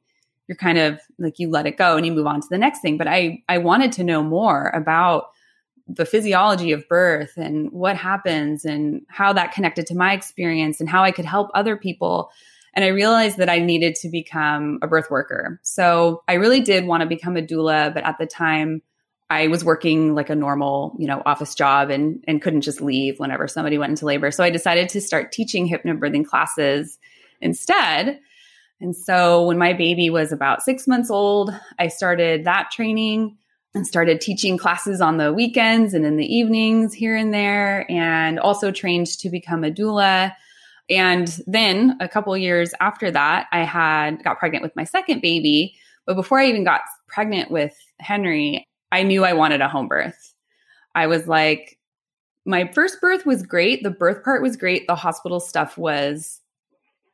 you're 0.47 0.57
kind 0.57 0.77
of 0.77 0.99
like 1.19 1.39
you 1.39 1.49
let 1.49 1.65
it 1.65 1.77
go 1.77 1.95
and 1.95 2.05
you 2.05 2.11
move 2.11 2.27
on 2.27 2.41
to 2.41 2.47
the 2.49 2.57
next 2.57 2.81
thing. 2.81 2.97
But 2.97 3.07
i 3.07 3.41
i 3.49 3.57
wanted 3.57 3.91
to 3.93 4.03
know 4.03 4.21
more 4.21 4.69
about 4.73 5.27
the 5.87 6.05
physiology 6.05 6.71
of 6.71 6.87
birth 6.87 7.33
and 7.35 7.71
what 7.71 7.97
happens 7.97 8.63
and 8.63 9.01
how 9.09 9.33
that 9.33 9.51
connected 9.51 9.85
to 9.87 9.95
my 9.95 10.13
experience 10.13 10.79
and 10.79 10.89
how 10.89 11.03
I 11.03 11.11
could 11.11 11.25
help 11.25 11.49
other 11.53 11.75
people. 11.75 12.31
And 12.73 12.85
I 12.85 12.87
realized 12.87 13.37
that 13.37 13.49
I 13.49 13.59
needed 13.59 13.95
to 13.95 14.09
become 14.09 14.79
a 14.81 14.87
birth 14.87 15.11
worker. 15.11 15.59
So 15.61 16.23
I 16.27 16.33
really 16.35 16.61
did 16.61 16.85
want 16.85 17.01
to 17.01 17.07
become 17.07 17.37
a 17.37 17.41
doula, 17.41 17.93
but 17.93 18.03
at 18.03 18.17
the 18.17 18.25
time 18.25 18.81
I 19.29 19.47
was 19.47 19.63
working 19.63 20.15
like 20.15 20.29
a 20.29 20.35
normal, 20.35 20.95
you 20.99 21.07
know, 21.07 21.21
office 21.25 21.53
job 21.55 21.89
and 21.89 22.23
and 22.27 22.41
couldn't 22.41 22.61
just 22.61 22.81
leave 22.81 23.19
whenever 23.19 23.47
somebody 23.47 23.77
went 23.77 23.91
into 23.91 24.05
labor. 24.05 24.31
So 24.31 24.43
I 24.43 24.49
decided 24.49 24.89
to 24.89 25.01
start 25.01 25.31
teaching 25.31 25.67
hypnobirthing 25.67 26.25
classes 26.25 26.97
instead. 27.41 28.19
And 28.79 28.95
so 28.95 29.45
when 29.45 29.57
my 29.57 29.73
baby 29.73 30.09
was 30.09 30.31
about 30.31 30.61
6 30.63 30.87
months 30.87 31.09
old, 31.09 31.51
I 31.79 31.87
started 31.87 32.45
that 32.45 32.69
training 32.71 33.37
and 33.75 33.87
started 33.87 34.21
teaching 34.21 34.57
classes 34.57 35.01
on 35.01 35.17
the 35.17 35.33
weekends 35.33 35.93
and 35.93 36.05
in 36.05 36.17
the 36.17 36.25
evenings 36.25 36.93
here 36.93 37.15
and 37.15 37.33
there, 37.33 37.89
and 37.89 38.39
also 38.39 38.71
trained 38.71 39.07
to 39.07 39.29
become 39.29 39.63
a 39.63 39.71
doula. 39.71 40.33
And 40.89 41.27
then 41.47 41.97
a 41.99 42.07
couple 42.07 42.37
years 42.37 42.73
after 42.79 43.09
that, 43.09 43.47
I 43.51 43.63
had 43.63 44.23
got 44.23 44.37
pregnant 44.37 44.63
with 44.63 44.75
my 44.75 44.83
second 44.83 45.21
baby. 45.21 45.75
But 46.05 46.15
before 46.15 46.39
I 46.39 46.47
even 46.47 46.63
got 46.63 46.81
pregnant 47.07 47.49
with 47.49 47.75
Henry, 47.99 48.67
I 48.91 49.03
knew 49.03 49.23
I 49.23 49.33
wanted 49.33 49.61
a 49.61 49.69
home 49.69 49.87
birth. 49.87 50.33
I 50.93 51.07
was 51.07 51.27
like, 51.27 51.79
my 52.45 52.69
first 52.73 52.99
birth 53.01 53.25
was 53.25 53.41
great. 53.41 53.83
The 53.83 53.89
birth 53.89 54.23
part 54.23 54.41
was 54.41 54.57
great. 54.57 54.85
The 54.85 54.95
hospital 54.95 55.39
stuff 55.39 55.77
was 55.77 56.41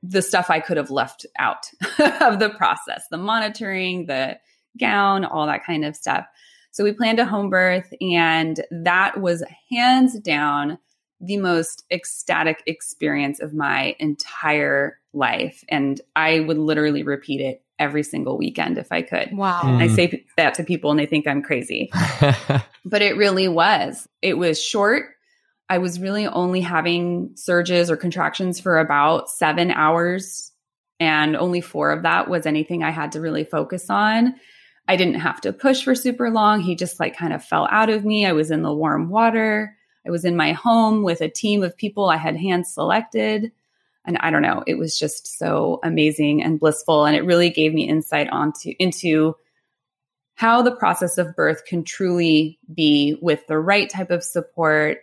the 0.02 0.22
stuff 0.22 0.50
I 0.50 0.60
could 0.60 0.78
have 0.78 0.92
left 0.92 1.26
out 1.38 1.70
of 2.22 2.40
the 2.40 2.54
process 2.58 3.04
the 3.12 3.18
monitoring, 3.18 4.06
the 4.06 4.40
gown, 4.78 5.26
all 5.26 5.46
that 5.48 5.66
kind 5.66 5.86
of 5.86 5.96
stuff. 5.96 6.26
So 6.72 6.84
we 6.84 6.92
planned 6.92 7.20
a 7.20 7.26
home 7.26 7.50
birth, 7.50 7.94
and 8.00 8.64
that 8.72 9.20
was 9.20 9.44
hands 9.72 10.20
down 10.20 10.78
the 11.22 11.38
most 11.38 11.84
ecstatic 11.92 12.64
experience 12.66 13.40
of 13.40 13.54
my 13.54 13.96
entire 14.00 15.00
life. 15.14 15.64
And 15.70 16.00
I 16.16 16.40
would 16.42 16.58
literally 16.58 17.04
repeat 17.04 17.42
it 17.42 17.64
every 17.78 18.04
single 18.04 18.38
weekend 18.38 18.78
if 18.78 18.92
I 18.92 19.02
could. 19.02 19.36
Wow. 19.36 19.62
Mm. 19.64 19.82
I 19.82 19.88
say 19.88 20.26
that 20.38 20.54
to 20.56 20.64
people 20.64 20.92
and 20.92 21.00
they 21.00 21.06
think 21.06 21.28
I'm 21.28 21.42
crazy. 21.42 21.90
but 22.86 23.02
it 23.02 23.18
really 23.18 23.48
was. 23.48 24.08
It 24.22 24.38
was 24.38 24.62
short. 24.62 25.08
I 25.70 25.78
was 25.78 26.00
really 26.00 26.28
only 26.28 26.62
having 26.62 27.32
surges 27.36 27.90
or 27.90 27.98
contractions 27.98 28.60
for 28.60 28.80
about 28.80 29.30
seven 29.30 29.72
hours. 29.72 30.52
And 31.00 31.38
only 31.38 31.62
four 31.62 31.92
of 31.92 32.04
that 32.04 32.30
was 32.30 32.46
anything 32.46 32.84
I 32.84 32.90
had 32.90 33.14
to 33.14 33.22
really 33.22 33.46
focus 33.46 33.90
on. 33.90 34.36
I 34.90 34.96
didn't 34.96 35.22
have 35.22 35.40
to 35.42 35.54
push 35.54 35.84
for 35.84 35.94
super 35.94 36.32
long. 36.32 36.62
He 36.62 36.76
just 36.76 37.00
like 37.00 37.16
kind 37.16 37.32
of 37.32 37.46
fell 37.46 37.68
out 37.70 37.90
of 37.90 38.04
me. 38.04 38.26
I 38.26 38.32
was 38.32 38.50
in 38.50 38.64
the 38.64 38.74
warm 38.74 39.10
water. 39.10 39.78
I 40.06 40.10
was 40.10 40.26
in 40.26 40.36
my 40.36 40.52
home 40.52 41.04
with 41.04 41.22
a 41.22 41.30
team 41.30 41.62
of 41.64 41.78
people 41.78 42.10
I 42.10 42.18
had 42.18 42.36
hand 42.36 42.66
selected. 42.68 43.52
And 44.06 44.18
I 44.18 44.32
don't 44.32 44.42
know, 44.42 44.64
it 44.66 44.80
was 44.80 44.98
just 44.98 45.38
so 45.38 45.80
amazing 45.84 46.42
and 46.42 46.60
blissful. 46.60 47.06
And 47.06 47.16
it 47.16 47.24
really 47.24 47.52
gave 47.52 47.72
me 47.72 47.88
insight 47.88 48.30
onto 48.30 48.74
into 48.80 49.36
how 50.34 50.64
the 50.64 50.76
process 50.76 51.20
of 51.20 51.36
birth 51.36 51.66
can 51.66 51.84
truly 51.84 52.58
be 52.74 53.16
with 53.22 53.46
the 53.46 53.60
right 53.60 53.90
type 53.90 54.10
of 54.10 54.24
support 54.24 55.00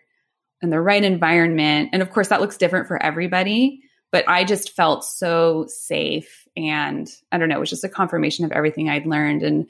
and 0.60 0.72
the 0.72 0.80
right 0.80 1.04
environment. 1.04 1.90
And 1.92 2.02
of 2.02 2.10
course, 2.10 2.28
that 2.28 2.40
looks 2.40 2.56
different 2.56 2.88
for 2.88 3.00
everybody 3.00 3.82
but 4.16 4.28
I 4.28 4.44
just 4.44 4.74
felt 4.74 5.04
so 5.04 5.66
safe. 5.68 6.45
And 6.56 7.08
I 7.30 7.38
don't 7.38 7.48
know, 7.48 7.56
it 7.56 7.60
was 7.60 7.70
just 7.70 7.84
a 7.84 7.88
confirmation 7.88 8.44
of 8.44 8.52
everything 8.52 8.88
I'd 8.88 9.06
learned. 9.06 9.42
And 9.42 9.66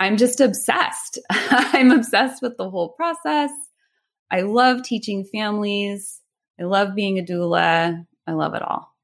I'm 0.00 0.16
just 0.16 0.40
obsessed. 0.40 1.18
I'm 1.30 1.90
obsessed 1.90 2.42
with 2.42 2.56
the 2.56 2.70
whole 2.70 2.90
process. 2.90 3.50
I 4.30 4.40
love 4.40 4.82
teaching 4.82 5.24
families. 5.24 6.20
I 6.58 6.64
love 6.64 6.94
being 6.94 7.18
a 7.18 7.22
doula. 7.22 8.06
I 8.26 8.32
love 8.32 8.54
it 8.54 8.62
all. 8.62 8.94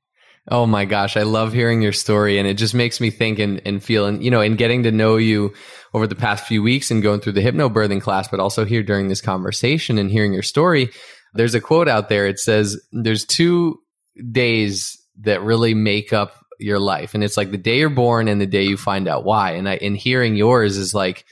Oh 0.51 0.67
my 0.67 0.85
gosh, 0.85 1.17
I 1.17 1.23
love 1.23 1.53
hearing 1.53 1.83
your 1.83 1.93
story 1.93 2.39
and 2.39 2.49
it 2.49 2.55
just 2.55 2.75
makes 2.75 3.01
me 3.01 3.11
think 3.11 3.39
and, 3.39 3.61
and 3.67 3.83
feel 3.83 4.07
and 4.07 4.25
you 4.25 4.31
know, 4.31 4.41
and 4.41 4.57
getting 4.57 4.83
to 4.85 4.91
know 4.91 5.17
you 5.17 5.53
over 5.93 6.07
the 6.07 6.15
past 6.15 6.47
few 6.47 6.63
weeks 6.63 6.91
and 6.91 7.03
going 7.03 7.21
through 7.21 7.33
the 7.33 7.45
hypnobirthing 7.45 8.01
class, 8.01 8.27
but 8.27 8.41
also 8.41 8.65
here 8.65 8.83
during 8.83 9.09
this 9.09 9.21
conversation 9.21 9.99
and 9.99 10.11
hearing 10.11 10.33
your 10.33 10.43
story. 10.43 10.91
There's 11.35 11.55
a 11.55 11.61
quote 11.61 11.89
out 11.89 12.09
there. 12.09 12.27
It 12.27 12.41
says 12.41 12.81
there's 12.91 13.25
two 13.25 13.79
days 14.33 14.97
that 15.21 15.43
really 15.43 15.75
make 15.75 16.13
up 16.13 16.40
your 16.61 16.79
life. 16.79 17.15
And 17.15 17.25
it's 17.25 17.37
like 17.37 17.51
the 17.51 17.59
day 17.59 17.79
you're 17.79 17.91
born 17.91 18.29
and 18.29 18.41
the 18.41 18.47
day 18.47 18.65
you 18.65 18.77
find 18.77 19.09
out 19.09 19.25
why. 19.25 19.53
And 19.53 19.69
I, 19.69 19.77
in 19.77 19.95
hearing 19.95 20.37
yours 20.37 20.77
is 20.77 20.95
like, 20.95 21.25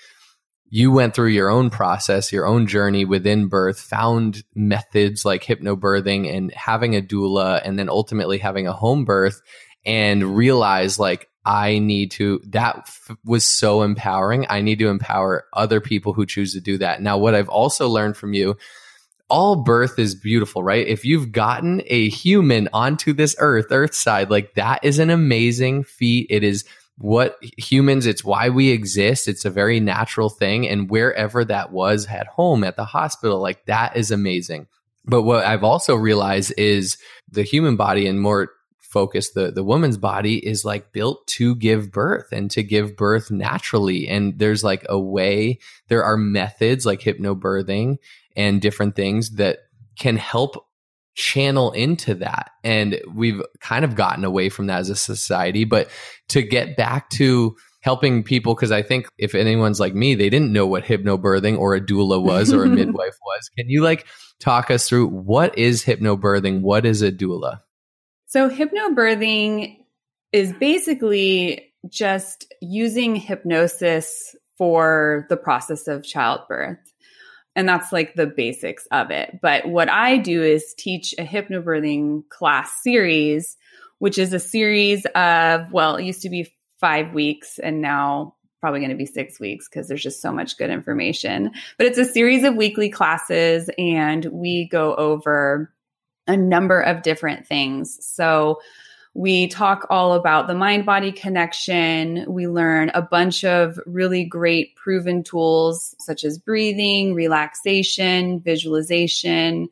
you 0.70 0.92
went 0.92 1.14
through 1.14 1.28
your 1.28 1.48
own 1.48 1.70
process, 1.70 2.32
your 2.32 2.46
own 2.46 2.66
journey 2.66 3.04
within 3.04 3.48
birth, 3.48 3.80
found 3.80 4.44
methods 4.54 5.24
like 5.24 5.42
hypnobirthing 5.42 6.34
and 6.34 6.52
having 6.52 6.94
a 6.94 7.00
doula, 7.00 7.60
and 7.64 7.78
then 7.78 7.88
ultimately 7.88 8.38
having 8.38 8.66
a 8.66 8.72
home 8.72 9.04
birth, 9.04 9.40
and 9.86 10.36
realize 10.36 10.98
like 10.98 11.28
I 11.46 11.78
need 11.78 12.10
to. 12.12 12.42
That 12.48 12.80
f- 12.80 13.16
was 13.24 13.46
so 13.46 13.82
empowering. 13.82 14.46
I 14.50 14.60
need 14.60 14.78
to 14.80 14.88
empower 14.88 15.46
other 15.54 15.80
people 15.80 16.12
who 16.12 16.26
choose 16.26 16.52
to 16.52 16.60
do 16.60 16.76
that. 16.78 17.00
Now, 17.00 17.16
what 17.16 17.34
I've 17.34 17.48
also 17.48 17.88
learned 17.88 18.18
from 18.18 18.34
you 18.34 18.58
all 19.30 19.56
birth 19.56 19.98
is 19.98 20.14
beautiful, 20.14 20.62
right? 20.62 20.86
If 20.86 21.04
you've 21.04 21.32
gotten 21.32 21.82
a 21.86 22.08
human 22.08 22.68
onto 22.72 23.12
this 23.12 23.36
earth, 23.38 23.66
earth 23.70 23.94
side, 23.94 24.30
like 24.30 24.54
that 24.54 24.82
is 24.82 24.98
an 24.98 25.10
amazing 25.10 25.84
feat. 25.84 26.26
It 26.30 26.42
is 26.42 26.64
what 26.96 27.38
humans, 27.56 28.06
it's 28.06 28.24
why 28.24 28.48
we 28.48 28.70
exist. 28.70 29.28
It's 29.28 29.44
a 29.44 29.50
very 29.50 29.80
natural 29.80 30.30
thing. 30.30 30.66
And 30.66 30.90
wherever 30.90 31.44
that 31.44 31.72
was 31.72 32.06
at 32.06 32.26
home, 32.26 32.64
at 32.64 32.76
the 32.76 32.84
hospital, 32.84 33.40
like 33.40 33.66
that 33.66 33.96
is 33.96 34.10
amazing. 34.10 34.66
But 35.04 35.22
what 35.22 35.44
I've 35.44 35.64
also 35.64 35.94
realized 35.94 36.52
is 36.56 36.98
the 37.30 37.42
human 37.42 37.76
body 37.76 38.06
and 38.06 38.20
more 38.20 38.50
focus 38.78 39.32
the 39.32 39.50
the 39.50 39.62
woman's 39.62 39.98
body 39.98 40.38
is 40.38 40.64
like 40.64 40.92
built 40.92 41.26
to 41.26 41.54
give 41.54 41.92
birth 41.92 42.32
and 42.32 42.50
to 42.50 42.62
give 42.62 42.96
birth 42.96 43.30
naturally 43.30 44.08
and 44.08 44.38
there's 44.38 44.64
like 44.64 44.82
a 44.88 44.98
way 44.98 45.58
there 45.88 46.02
are 46.02 46.16
methods 46.16 46.86
like 46.86 47.00
hypnobirthing 47.00 47.98
and 48.38 48.62
different 48.62 48.96
things 48.96 49.32
that 49.32 49.58
can 49.98 50.16
help 50.16 50.64
channel 51.14 51.72
into 51.72 52.14
that 52.14 52.50
and 52.64 53.00
we've 53.12 53.42
kind 53.60 53.84
of 53.84 53.96
gotten 53.96 54.24
away 54.24 54.48
from 54.48 54.68
that 54.68 54.78
as 54.78 54.88
a 54.88 54.96
society 54.96 55.64
but 55.64 55.90
to 56.28 56.42
get 56.42 56.76
back 56.76 57.10
to 57.10 57.54
helping 57.80 58.22
people 58.22 58.54
because 58.54 58.72
I 58.72 58.82
think 58.82 59.08
if 59.18 59.34
anyone's 59.34 59.80
like 59.80 59.94
me, 59.94 60.14
they 60.14 60.30
didn't 60.30 60.52
know 60.52 60.66
what 60.66 60.84
hypnobirthing 60.84 61.58
or 61.58 61.74
a 61.74 61.80
doula 61.80 62.22
was 62.22 62.52
or 62.52 62.64
a 62.64 62.68
midwife 62.80 63.16
was. 63.24 63.50
Can 63.56 63.68
you 63.68 63.82
like 63.82 64.06
talk 64.40 64.70
us 64.70 64.88
through 64.88 65.06
what 65.08 65.56
is 65.56 65.84
hypnobirthing? 65.84 66.60
What 66.60 66.84
is 66.84 67.02
a 67.02 67.12
doula? 67.12 67.60
So 68.26 68.50
hypnobirthing 68.50 69.78
is 70.32 70.52
basically 70.52 71.72
just 71.88 72.52
using 72.60 73.16
hypnosis 73.16 74.34
for 74.58 75.26
the 75.28 75.36
process 75.36 75.86
of 75.86 76.04
childbirth. 76.04 76.78
And 77.58 77.68
that's 77.68 77.90
like 77.90 78.14
the 78.14 78.28
basics 78.28 78.86
of 78.92 79.10
it. 79.10 79.40
But 79.42 79.66
what 79.66 79.90
I 79.90 80.16
do 80.16 80.44
is 80.44 80.74
teach 80.78 81.12
a 81.18 81.24
hypnobirthing 81.24 82.28
class 82.28 82.70
series, 82.84 83.56
which 83.98 84.16
is 84.16 84.32
a 84.32 84.38
series 84.38 85.04
of, 85.06 85.72
well, 85.72 85.96
it 85.96 86.04
used 86.04 86.22
to 86.22 86.30
be 86.30 86.54
five 86.78 87.12
weeks 87.12 87.58
and 87.58 87.82
now 87.82 88.36
probably 88.60 88.78
going 88.78 88.90
to 88.90 88.96
be 88.96 89.06
six 89.06 89.40
weeks 89.40 89.68
because 89.68 89.88
there's 89.88 90.04
just 90.04 90.22
so 90.22 90.30
much 90.30 90.56
good 90.56 90.70
information. 90.70 91.50
But 91.78 91.88
it's 91.88 91.98
a 91.98 92.04
series 92.04 92.44
of 92.44 92.54
weekly 92.54 92.90
classes 92.90 93.68
and 93.76 94.24
we 94.26 94.68
go 94.68 94.94
over 94.94 95.74
a 96.28 96.36
number 96.36 96.80
of 96.80 97.02
different 97.02 97.44
things. 97.44 97.98
So 98.06 98.60
we 99.14 99.48
talk 99.48 99.86
all 99.90 100.12
about 100.12 100.46
the 100.46 100.54
mind 100.54 100.86
body 100.86 101.12
connection. 101.12 102.24
We 102.28 102.46
learn 102.46 102.90
a 102.94 103.02
bunch 103.02 103.44
of 103.44 103.78
really 103.86 104.24
great 104.24 104.76
proven 104.76 105.22
tools 105.22 105.94
such 105.98 106.24
as 106.24 106.38
breathing, 106.38 107.14
relaxation, 107.14 108.40
visualization, 108.40 109.68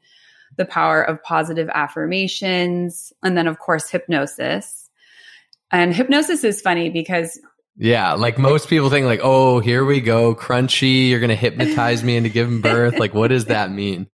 the 0.57 0.65
power 0.65 1.03
of 1.03 1.23
positive 1.23 1.69
affirmations, 1.73 3.13
and 3.23 3.37
then, 3.37 3.47
of 3.47 3.59
course, 3.59 3.89
hypnosis. 3.89 4.91
And 5.71 5.95
hypnosis 5.95 6.45
is 6.45 6.61
funny 6.61 6.91
because 6.91 7.39
yeah, 7.79 8.15
like 8.15 8.39
most 8.39 8.69
people 8.69 8.89
think 8.89 9.05
like, 9.05 9.21
"Oh, 9.23 9.61
here 9.61 9.85
we 9.85 10.01
go, 10.01 10.35
crunchy, 10.35 11.09
you're 11.09 11.21
going 11.21 11.29
to 11.29 11.37
hypnotize 11.37 12.03
me 12.03 12.17
into 12.17 12.31
giving 12.31 12.63
birth." 12.63 12.99
like 12.99 13.13
what 13.13 13.29
does 13.29 13.47
that 13.47 13.71
mean? 13.71 14.09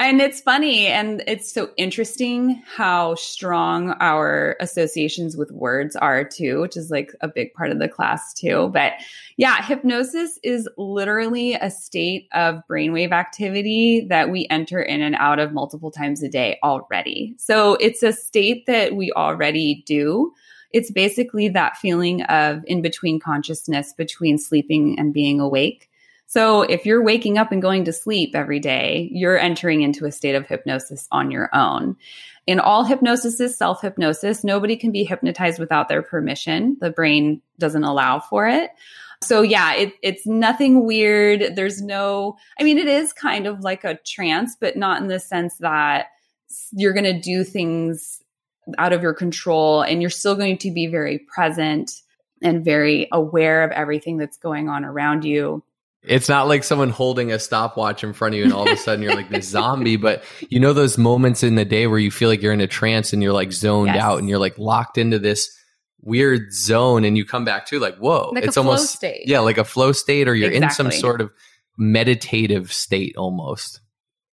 And 0.00 0.22
it's 0.22 0.40
funny 0.40 0.86
and 0.86 1.22
it's 1.26 1.52
so 1.52 1.68
interesting 1.76 2.62
how 2.64 3.16
strong 3.16 3.90
our 4.00 4.56
associations 4.58 5.36
with 5.36 5.50
words 5.50 5.94
are 5.94 6.24
too, 6.24 6.62
which 6.62 6.74
is 6.74 6.90
like 6.90 7.14
a 7.20 7.28
big 7.28 7.52
part 7.52 7.70
of 7.70 7.80
the 7.80 7.88
class 7.88 8.32
too. 8.32 8.70
But 8.72 8.94
yeah, 9.36 9.62
hypnosis 9.62 10.38
is 10.42 10.66
literally 10.78 11.52
a 11.52 11.70
state 11.70 12.28
of 12.32 12.62
brainwave 12.66 13.12
activity 13.12 14.06
that 14.08 14.30
we 14.30 14.46
enter 14.48 14.80
in 14.80 15.02
and 15.02 15.16
out 15.16 15.38
of 15.38 15.52
multiple 15.52 15.90
times 15.90 16.22
a 16.22 16.30
day 16.30 16.58
already. 16.62 17.34
So 17.36 17.74
it's 17.74 18.02
a 18.02 18.14
state 18.14 18.64
that 18.64 18.94
we 18.94 19.12
already 19.12 19.82
do 19.84 20.32
it's 20.72 20.90
basically 20.90 21.48
that 21.48 21.76
feeling 21.76 22.22
of 22.22 22.62
in 22.66 22.80
between 22.80 23.18
consciousness 23.18 23.92
between 23.92 24.38
sleeping 24.38 24.98
and 24.98 25.12
being 25.12 25.40
awake. 25.40 25.89
So 26.30 26.62
if 26.62 26.86
you're 26.86 27.02
waking 27.02 27.38
up 27.38 27.50
and 27.50 27.60
going 27.60 27.86
to 27.86 27.92
sleep 27.92 28.36
every 28.36 28.60
day, 28.60 29.08
you're 29.10 29.36
entering 29.36 29.82
into 29.82 30.06
a 30.06 30.12
state 30.12 30.36
of 30.36 30.46
hypnosis 30.46 31.08
on 31.10 31.32
your 31.32 31.50
own. 31.52 31.96
In 32.46 32.60
all 32.60 32.84
hypnosis 32.84 33.40
is 33.40 33.58
self 33.58 33.82
hypnosis. 33.82 34.44
Nobody 34.44 34.76
can 34.76 34.92
be 34.92 35.02
hypnotized 35.02 35.58
without 35.58 35.88
their 35.88 36.02
permission. 36.02 36.76
The 36.80 36.90
brain 36.90 37.42
doesn't 37.58 37.82
allow 37.82 38.20
for 38.20 38.46
it. 38.46 38.70
So 39.24 39.42
yeah, 39.42 39.74
it, 39.74 39.94
it's 40.04 40.24
nothing 40.24 40.86
weird. 40.86 41.56
There's 41.56 41.82
no, 41.82 42.36
I 42.60 42.62
mean, 42.62 42.78
it 42.78 42.86
is 42.86 43.12
kind 43.12 43.48
of 43.48 43.64
like 43.64 43.82
a 43.82 43.98
trance, 44.06 44.54
but 44.54 44.76
not 44.76 45.02
in 45.02 45.08
the 45.08 45.18
sense 45.18 45.56
that 45.56 46.10
you're 46.70 46.92
going 46.92 47.12
to 47.12 47.20
do 47.20 47.42
things 47.42 48.22
out 48.78 48.92
of 48.92 49.02
your 49.02 49.14
control 49.14 49.82
and 49.82 50.00
you're 50.00 50.10
still 50.10 50.36
going 50.36 50.58
to 50.58 50.70
be 50.70 50.86
very 50.86 51.18
present 51.18 51.90
and 52.40 52.64
very 52.64 53.08
aware 53.10 53.64
of 53.64 53.72
everything 53.72 54.16
that's 54.16 54.36
going 54.36 54.68
on 54.68 54.84
around 54.84 55.24
you. 55.24 55.64
It's 56.02 56.28
not 56.28 56.48
like 56.48 56.64
someone 56.64 56.90
holding 56.90 57.30
a 57.30 57.38
stopwatch 57.38 58.02
in 58.02 58.14
front 58.14 58.34
of 58.34 58.38
you 58.38 58.44
and 58.44 58.52
all 58.54 58.62
of 58.62 58.72
a 58.72 58.76
sudden 58.76 59.02
you're 59.02 59.14
like 59.14 59.28
this 59.28 59.48
zombie, 59.50 59.96
but 59.96 60.24
you 60.48 60.58
know 60.58 60.72
those 60.72 60.96
moments 60.96 61.42
in 61.42 61.56
the 61.56 61.64
day 61.64 61.86
where 61.86 61.98
you 61.98 62.10
feel 62.10 62.28
like 62.28 62.40
you're 62.40 62.54
in 62.54 62.60
a 62.62 62.66
trance 62.66 63.12
and 63.12 63.22
you're 63.22 63.34
like 63.34 63.52
zoned 63.52 63.88
yes. 63.88 64.02
out 64.02 64.18
and 64.18 64.28
you're 64.28 64.38
like 64.38 64.58
locked 64.58 64.96
into 64.96 65.18
this 65.18 65.50
weird 66.00 66.52
zone 66.54 67.04
and 67.04 67.18
you 67.18 67.24
come 67.26 67.44
back 67.44 67.66
to 67.66 67.78
like, 67.78 67.98
whoa, 67.98 68.30
like 68.34 68.44
it's 68.44 68.56
almost 68.56 68.94
state. 68.94 69.24
Yeah, 69.26 69.40
like 69.40 69.58
a 69.58 69.64
flow 69.64 69.92
state 69.92 70.26
or 70.26 70.34
you're 70.34 70.50
exactly. 70.50 70.86
in 70.86 70.92
some 70.92 70.98
sort 70.98 71.20
of 71.20 71.30
meditative 71.76 72.72
state 72.72 73.16
almost. 73.16 73.80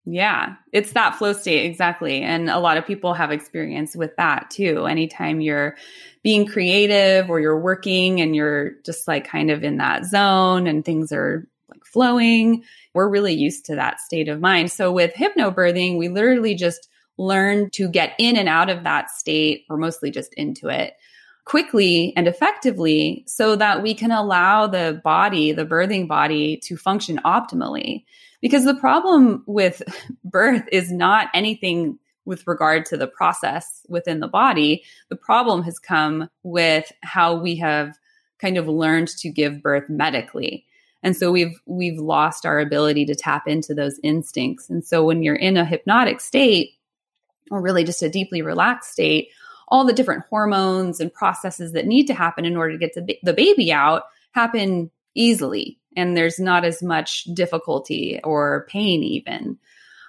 Yeah, 0.10 0.56
it's 0.72 0.94
that 0.94 1.16
flow 1.16 1.34
state 1.34 1.66
exactly. 1.66 2.22
And 2.22 2.50
a 2.50 2.60
lot 2.60 2.78
of 2.78 2.88
people 2.88 3.14
have 3.14 3.30
experience 3.30 3.94
with 3.94 4.16
that 4.16 4.50
too. 4.50 4.86
Anytime 4.86 5.42
you're 5.42 5.76
being 6.24 6.46
creative 6.46 7.30
or 7.30 7.42
you're 7.42 7.60
working 7.60 8.22
and 8.22 8.34
you're 8.34 8.72
just 8.86 9.06
like 9.06 9.28
kind 9.28 9.52
of 9.52 9.66
in 9.66 9.78
that 9.78 10.06
zone 10.06 10.66
and 10.66 10.86
things 10.86 11.12
are 11.12 11.46
flowing, 11.92 12.64
we're 12.94 13.10
really 13.10 13.34
used 13.34 13.66
to 13.66 13.76
that 13.76 14.00
state 14.00 14.28
of 14.28 14.40
mind. 14.40 14.72
So 14.72 14.92
with 14.92 15.14
hypnobirthing, 15.14 15.98
we 15.98 16.10
literally 16.10 16.56
just 16.56 16.88
learn 17.18 17.70
to 17.72 17.90
get 17.90 18.14
in 18.20 18.36
and 18.38 18.48
out 18.48 18.70
of 18.70 18.84
that 18.84 19.10
state 19.10 19.66
or 19.70 19.78
mostly 19.78 20.12
just 20.12 20.34
into 20.36 20.68
it 20.70 20.94
quickly 21.48 22.14
and 22.18 22.28
effectively 22.28 23.24
so 23.26 23.56
that 23.56 23.82
we 23.82 23.94
can 23.94 24.12
allow 24.12 24.68
the 24.68 25.00
body, 25.04 25.54
the 25.54 25.66
birthing 25.66 26.08
body 26.08 26.58
to 26.58 26.76
function 26.76 27.20
optimally. 27.24 28.04
Because 28.42 28.66
the 28.66 28.76
problem 28.76 29.44
with 29.48 29.82
birth 30.26 30.64
is 30.72 30.92
not 30.92 31.30
anything 31.34 31.98
with 32.26 32.46
regard 32.46 32.86
to 32.86 32.98
the 32.98 33.08
process 33.08 33.86
within 33.88 34.20
the 34.20 34.28
body. 34.28 34.84
The 35.10 35.16
problem 35.16 35.64
has 35.64 35.80
come 35.80 36.30
with 36.44 36.92
how 37.02 37.36
we 37.36 37.56
have 37.56 37.96
kind 38.40 38.58
of 38.58 38.68
learned 38.68 39.08
to 39.08 39.30
give 39.30 39.64
birth 39.64 39.90
medically. 39.90 40.67
And 41.08 41.16
so 41.16 41.32
we've 41.32 41.58
we've 41.66 42.00
lost 42.00 42.46
our 42.46 42.60
ability 42.60 43.06
to 43.06 43.16
tap 43.16 43.48
into 43.48 43.74
those 43.74 43.98
instincts. 44.04 44.70
And 44.70 44.86
so 44.86 45.06
when 45.06 45.24
you're 45.24 45.38
in 45.38 45.56
a 45.56 45.64
hypnotic 45.64 46.20
state 46.20 46.72
or 47.50 47.62
really 47.62 47.86
just 47.86 48.04
a 48.04 48.10
deeply 48.10 48.42
relaxed 48.42 48.92
state, 48.92 49.30
all 49.70 49.86
the 49.86 49.94
different 49.94 50.26
hormones 50.30 51.00
and 51.00 51.14
processes 51.14 51.72
that 51.72 51.88
need 51.88 52.08
to 52.08 52.14
happen 52.14 52.44
in 52.44 52.58
order 52.58 52.74
to 52.74 52.78
get 52.78 52.94
the 52.94 53.18
the 53.24 53.32
baby 53.32 53.72
out 53.72 54.04
happen 54.34 54.92
easily 55.16 55.80
and 55.96 56.18
there's 56.18 56.40
not 56.40 56.66
as 56.66 56.84
much 56.84 57.24
difficulty 57.34 58.20
or 58.26 58.68
pain 58.70 59.02
even. 59.02 59.58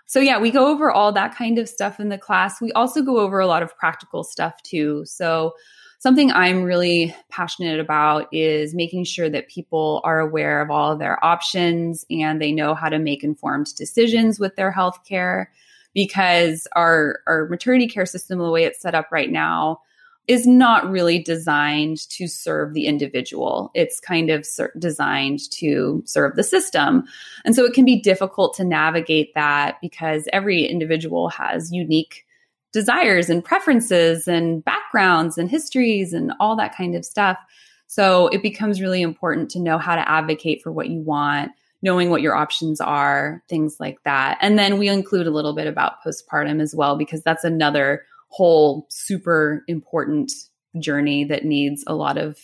So 0.07 0.19
yeah, 0.19 0.41
we 0.41 0.51
go 0.51 0.67
over 0.67 0.91
all 0.91 1.13
that 1.13 1.37
kind 1.37 1.61
of 1.61 1.69
stuff 1.69 2.01
in 2.01 2.09
the 2.09 2.19
class. 2.19 2.61
We 2.61 2.73
also 2.73 3.03
go 3.03 3.19
over 3.19 3.39
a 3.39 3.47
lot 3.47 3.63
of 3.63 3.79
practical 3.79 4.25
stuff 4.25 4.61
too. 4.65 5.05
So 5.05 5.53
something 5.99 6.31
I'm 6.31 6.63
really 6.63 7.15
passionate 7.29 7.81
about 7.81 8.33
is 8.33 8.75
making 8.75 9.05
sure 9.05 9.29
that 9.29 9.49
people 9.49 10.01
are 10.05 10.21
aware 10.21 10.63
of 10.63 10.71
all 10.71 10.93
of 10.93 10.99
their 10.99 11.23
options 11.25 12.05
and 12.11 12.41
they 12.41 12.53
know 12.53 12.75
how 12.75 12.89
to 12.89 12.99
make 12.99 13.25
informed 13.25 13.75
decisions 13.75 14.39
with 14.39 14.57
their 14.57 14.73
healthcare 14.73 15.47
because 15.95 16.69
our 16.77 17.21
our 17.27 17.49
maternity 17.49 17.89
care 17.89 18.07
system 18.07 18.39
the 18.39 18.51
way 18.51 18.65
it's 18.65 18.81
set 18.81 18.95
up 18.95 19.09
right 19.11 19.31
now 19.31 19.81
is 20.29 20.47
not 20.47 20.89
really 20.89 21.23
designed 21.23 22.07
to 22.11 22.29
serve 22.29 22.75
the 22.75 22.87
individual. 22.87 23.71
It's 23.75 23.99
kind 23.99 24.29
of 24.29 24.45
ser- 24.45 24.75
designed 24.79 25.51
to 25.53 26.03
serve 26.05 26.37
the 26.37 26.45
system. 26.45 27.05
And 27.47 27.57
so 27.57 27.65
it 27.65 27.73
can 27.73 27.87
be 27.87 27.99
difficult 27.99 28.55
to 28.57 28.65
navigate 28.65 29.35
that 29.35 29.79
because 29.81 30.29
every 30.31 30.67
individual 30.67 31.31
has 31.31 31.73
unique 31.73 32.27
desires 32.73 33.31
and 33.31 33.45
preferences 33.45 34.29
and 34.29 34.65
backgrounds 34.65 35.39
and 35.39 35.51
histories 35.51 36.13
and 36.13 36.33
all 36.41 36.57
that 36.57 36.77
kind 36.77 36.95
of 36.95 37.05
stuff. 37.05 37.39
So 37.87 38.29
it 38.29 38.43
becomes 38.43 38.81
really 38.81 39.01
important 39.01 39.51
to 39.51 39.61
know 39.61 39.79
how 39.79 39.97
to 39.97 40.09
advocate 40.09 40.63
for 40.63 40.71
what 40.71 40.89
you 40.89 41.01
want, 41.01 41.53
knowing 41.81 42.11
what 42.11 42.21
your 42.21 42.35
options 42.35 42.81
are, 42.81 43.43
things 43.49 43.77
like 43.81 44.03
that. 44.05 44.39
And 44.43 44.59
then 44.59 44.79
we 44.79 44.89
include 44.89 45.27
a 45.27 45.31
little 45.31 45.55
bit 45.55 45.67
about 45.67 46.03
postpartum 46.05 46.61
as 46.61 46.75
well, 46.75 46.97
because 46.97 47.23
that's 47.23 47.45
another 47.45 48.03
whole 48.29 48.87
super 48.91 49.65
important 49.69 50.33
journey 50.79 51.25
that 51.25 51.45
needs 51.45 51.83
a 51.87 51.95
lot 51.95 52.19
of 52.19 52.39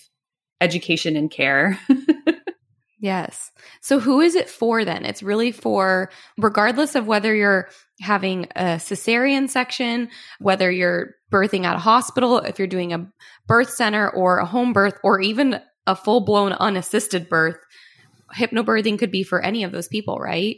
education 0.61 1.15
and 1.15 1.31
care. 1.31 1.79
yes. 3.05 3.53
So 3.83 4.01
who 4.01 4.21
is 4.21 4.35
it 4.35 4.49
for 4.49 4.85
then? 4.85 5.05
It's 5.05 5.23
really 5.23 5.53
for 5.53 6.11
regardless 6.39 6.95
of 6.95 7.07
whether 7.07 7.35
you're 7.35 7.69
having 8.01 8.47
a 8.57 8.79
cesarean 8.79 9.49
section, 9.49 10.09
whether 10.41 10.71
you're 10.71 11.15
birthing 11.31 11.65
at 11.65 11.77
a 11.77 11.81
hospital, 11.81 12.39
if 12.39 12.59
you're 12.59 12.67
doing 12.67 12.93
a 12.95 13.07
birth 13.47 13.71
center 13.71 14.09
or 14.09 14.39
a 14.39 14.47
home 14.47 14.73
birth 14.73 14.99
or 15.05 15.21
even 15.21 15.61
a 15.87 15.95
full-blown 15.95 16.55
unassisted 16.55 17.29
birth, 17.29 17.59
hypnobirthing 18.35 18.99
could 18.99 19.11
be 19.11 19.23
for 19.23 19.41
any 19.43 19.65
of 19.65 19.73
those 19.73 19.87
people, 19.87 20.19
right? 20.19 20.57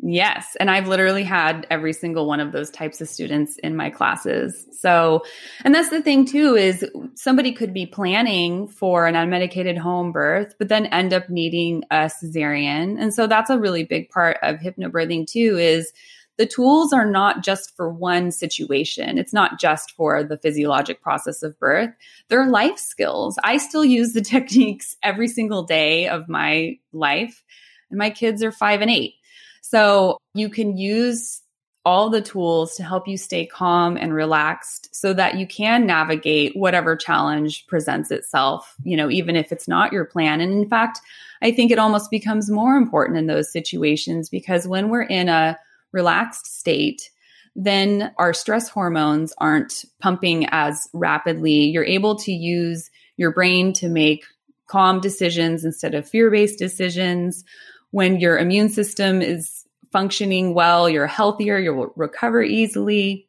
Yes. 0.00 0.56
And 0.60 0.70
I've 0.70 0.86
literally 0.86 1.24
had 1.24 1.66
every 1.70 1.92
single 1.92 2.26
one 2.26 2.38
of 2.38 2.52
those 2.52 2.70
types 2.70 3.00
of 3.00 3.08
students 3.08 3.56
in 3.58 3.74
my 3.74 3.90
classes. 3.90 4.64
So, 4.72 5.24
and 5.64 5.74
that's 5.74 5.90
the 5.90 6.02
thing 6.02 6.24
too 6.24 6.54
is 6.54 6.88
somebody 7.14 7.52
could 7.52 7.74
be 7.74 7.84
planning 7.84 8.68
for 8.68 9.06
an 9.06 9.16
unmedicated 9.16 9.76
home 9.76 10.12
birth, 10.12 10.54
but 10.56 10.68
then 10.68 10.86
end 10.86 11.12
up 11.12 11.28
needing 11.28 11.82
a 11.90 12.10
cesarean. 12.22 12.96
And 13.00 13.12
so 13.12 13.26
that's 13.26 13.50
a 13.50 13.58
really 13.58 13.82
big 13.82 14.08
part 14.10 14.38
of 14.42 14.60
hypnobirthing 14.60 15.26
too 15.26 15.56
is 15.58 15.92
the 16.36 16.46
tools 16.46 16.92
are 16.92 17.04
not 17.04 17.42
just 17.42 17.74
for 17.76 17.92
one 17.92 18.30
situation. 18.30 19.18
It's 19.18 19.32
not 19.32 19.58
just 19.58 19.90
for 19.96 20.22
the 20.22 20.38
physiologic 20.38 21.02
process 21.02 21.42
of 21.42 21.58
birth. 21.58 21.90
They're 22.28 22.48
life 22.48 22.78
skills. 22.78 23.36
I 23.42 23.56
still 23.56 23.84
use 23.84 24.12
the 24.12 24.20
techniques 24.22 24.96
every 25.02 25.26
single 25.26 25.64
day 25.64 26.06
of 26.06 26.28
my 26.28 26.78
life. 26.92 27.42
And 27.90 27.98
my 27.98 28.10
kids 28.10 28.44
are 28.44 28.52
five 28.52 28.80
and 28.80 28.90
eight. 28.90 29.14
So 29.62 30.18
you 30.34 30.48
can 30.48 30.76
use 30.76 31.42
all 31.84 32.10
the 32.10 32.20
tools 32.20 32.74
to 32.76 32.82
help 32.82 33.08
you 33.08 33.16
stay 33.16 33.46
calm 33.46 33.96
and 33.96 34.12
relaxed 34.12 34.94
so 34.94 35.14
that 35.14 35.36
you 35.36 35.46
can 35.46 35.86
navigate 35.86 36.54
whatever 36.54 36.94
challenge 36.94 37.66
presents 37.66 38.10
itself, 38.10 38.74
you 38.84 38.96
know, 38.96 39.10
even 39.10 39.36
if 39.36 39.52
it's 39.52 39.66
not 39.68 39.92
your 39.92 40.04
plan. 40.04 40.40
And 40.40 40.52
in 40.52 40.68
fact, 40.68 41.00
I 41.40 41.50
think 41.50 41.70
it 41.70 41.78
almost 41.78 42.10
becomes 42.10 42.50
more 42.50 42.76
important 42.76 43.18
in 43.18 43.26
those 43.26 43.50
situations 43.50 44.28
because 44.28 44.68
when 44.68 44.90
we're 44.90 45.02
in 45.02 45.28
a 45.28 45.58
relaxed 45.92 46.58
state, 46.58 47.10
then 47.56 48.12
our 48.18 48.34
stress 48.34 48.68
hormones 48.68 49.32
aren't 49.38 49.84
pumping 50.00 50.46
as 50.50 50.88
rapidly. 50.92 51.64
You're 51.64 51.84
able 51.84 52.16
to 52.16 52.32
use 52.32 52.90
your 53.16 53.32
brain 53.32 53.72
to 53.74 53.88
make 53.88 54.24
calm 54.66 55.00
decisions 55.00 55.64
instead 55.64 55.94
of 55.94 56.08
fear 56.08 56.30
based 56.30 56.58
decisions. 56.58 57.44
When 57.90 58.20
your 58.20 58.38
immune 58.38 58.68
system 58.68 59.22
is 59.22 59.64
functioning 59.92 60.54
well, 60.54 60.88
you're 60.88 61.06
healthier, 61.06 61.58
you'll 61.58 61.92
recover 61.96 62.42
easily. 62.42 63.28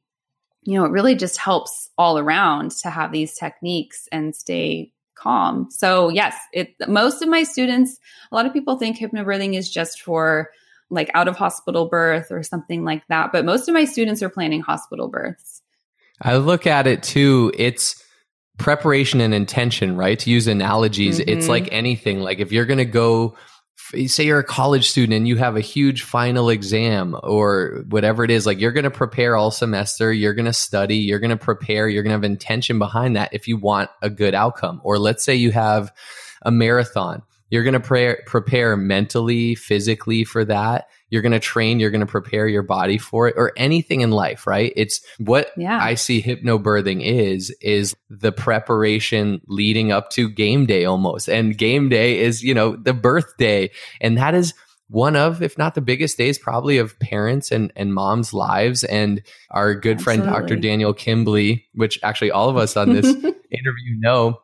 You 0.63 0.77
know, 0.77 0.85
it 0.85 0.91
really 0.91 1.15
just 1.15 1.37
helps 1.37 1.89
all 1.97 2.17
around 2.17 2.71
to 2.71 2.89
have 2.89 3.11
these 3.11 3.35
techniques 3.35 4.07
and 4.11 4.35
stay 4.35 4.91
calm. 5.15 5.69
So, 5.71 6.09
yes, 6.09 6.35
it 6.53 6.73
most 6.87 7.21
of 7.21 7.29
my 7.29 7.43
students, 7.43 7.97
a 8.31 8.35
lot 8.35 8.45
of 8.45 8.53
people 8.53 8.77
think 8.77 8.97
hypnobirthing 8.97 9.55
is 9.55 9.69
just 9.69 10.01
for 10.01 10.49
like 10.89 11.11
out 11.13 11.27
of 11.27 11.37
hospital 11.37 11.87
birth 11.87 12.31
or 12.31 12.43
something 12.43 12.83
like 12.83 13.05
that, 13.07 13.31
but 13.31 13.45
most 13.45 13.67
of 13.67 13.73
my 13.73 13.85
students 13.85 14.23
are 14.23 14.29
planning 14.29 14.61
hospital 14.61 15.07
births. 15.07 15.61
I 16.21 16.37
look 16.37 16.67
at 16.67 16.87
it 16.87 17.03
too, 17.03 17.53
it's 17.57 18.03
preparation 18.57 19.21
and 19.21 19.33
intention, 19.33 19.95
right? 19.95 20.19
To 20.19 20.29
use 20.29 20.47
analogies, 20.47 21.19
mm-hmm. 21.19 21.29
it's 21.29 21.47
like 21.47 21.69
anything. 21.71 22.19
Like 22.19 22.39
if 22.39 22.51
you're 22.51 22.65
going 22.65 22.79
to 22.79 22.85
go 22.85 23.35
say 24.07 24.25
you're 24.25 24.39
a 24.39 24.43
college 24.43 24.89
student 24.89 25.13
and 25.13 25.27
you 25.27 25.37
have 25.37 25.55
a 25.55 25.61
huge 25.61 26.03
final 26.03 26.49
exam 26.49 27.15
or 27.23 27.83
whatever 27.87 28.23
it 28.23 28.31
is 28.31 28.45
like 28.45 28.59
you're 28.59 28.71
going 28.71 28.83
to 28.83 28.91
prepare 28.91 29.35
all 29.35 29.49
semester 29.49 30.13
you're 30.13 30.33
going 30.33 30.45
to 30.45 30.53
study 30.53 30.97
you're 30.97 31.19
going 31.19 31.29
to 31.29 31.37
prepare 31.37 31.87
you're 31.87 32.03
going 32.03 32.11
to 32.11 32.15
have 32.15 32.23
intention 32.23 32.77
behind 32.77 33.15
that 33.15 33.33
if 33.33 33.47
you 33.47 33.57
want 33.57 33.89
a 34.01 34.09
good 34.09 34.35
outcome. 34.35 34.81
Or 34.83 34.97
let's 34.97 35.23
say 35.23 35.35
you 35.35 35.51
have 35.51 35.93
a 36.41 36.51
marathon 36.51 37.21
you're 37.49 37.63
going 37.63 37.73
to 37.73 37.79
pre- 37.79 38.17
prepare 38.25 38.77
mentally 38.77 39.55
physically 39.55 40.23
for 40.23 40.45
that 40.45 40.87
you're 41.09 41.21
going 41.21 41.31
to 41.31 41.39
train, 41.39 41.79
you're 41.79 41.89
going 41.89 42.01
to 42.01 42.05
prepare 42.05 42.47
your 42.47 42.63
body 42.63 42.97
for 42.97 43.27
it 43.27 43.35
or 43.37 43.51
anything 43.57 44.01
in 44.01 44.11
life, 44.11 44.45
right? 44.45 44.71
It's 44.75 45.01
what 45.17 45.51
yeah. 45.57 45.79
I 45.81 45.95
see 45.95 46.21
hypnobirthing 46.21 47.03
is, 47.03 47.49
is 47.61 47.95
the 48.09 48.31
preparation 48.31 49.41
leading 49.47 49.91
up 49.91 50.11
to 50.11 50.29
game 50.29 50.65
day 50.65 50.85
almost. 50.85 51.27
And 51.27 51.57
game 51.57 51.89
day 51.89 52.19
is, 52.19 52.43
you 52.43 52.53
know, 52.53 52.75
the 52.75 52.93
birthday. 52.93 53.71
And 53.99 54.17
that 54.17 54.35
is 54.35 54.53
one 54.87 55.15
of, 55.15 55.41
if 55.41 55.57
not 55.57 55.75
the 55.75 55.81
biggest 55.81 56.17
days, 56.17 56.37
probably 56.37 56.77
of 56.77 56.97
parents 56.99 57.51
and, 57.51 57.71
and 57.75 57.93
moms' 57.93 58.33
lives. 58.33 58.83
And 58.83 59.21
our 59.49 59.73
good 59.73 59.97
Absolutely. 59.97 60.27
friend, 60.27 60.47
Dr. 60.47 60.55
Daniel 60.55 60.93
Kimbley, 60.93 61.63
which 61.73 61.99
actually 62.03 62.31
all 62.31 62.49
of 62.49 62.57
us 62.57 62.77
on 62.77 62.93
this 62.93 63.05
interview 63.51 63.95
know, 63.97 64.41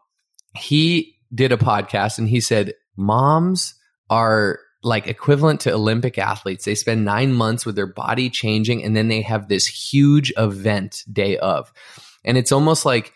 he 0.56 1.16
did 1.34 1.52
a 1.52 1.58
podcast 1.58 2.18
and 2.18 2.30
he 2.30 2.40
said, 2.40 2.74
moms 2.96 3.76
are 4.10 4.60
like 4.84 5.08
equivalent 5.08 5.62
to 5.62 5.74
Olympic 5.74 6.18
athletes. 6.18 6.66
They 6.66 6.76
spend 6.76 7.04
nine 7.04 7.34
months 7.34 7.66
with 7.66 7.76
their 7.76 7.88
body 7.88 8.30
changing 8.30 8.84
and 8.84 8.96
then 8.96 9.08
they 9.08 9.22
have 9.22 9.48
this 9.48 9.66
huge 9.66 10.32
event 10.38 11.04
day 11.12 11.38
of. 11.38 11.74
And 12.24 12.38
it's 12.38 12.52
almost 12.52 12.86
like 12.86 13.12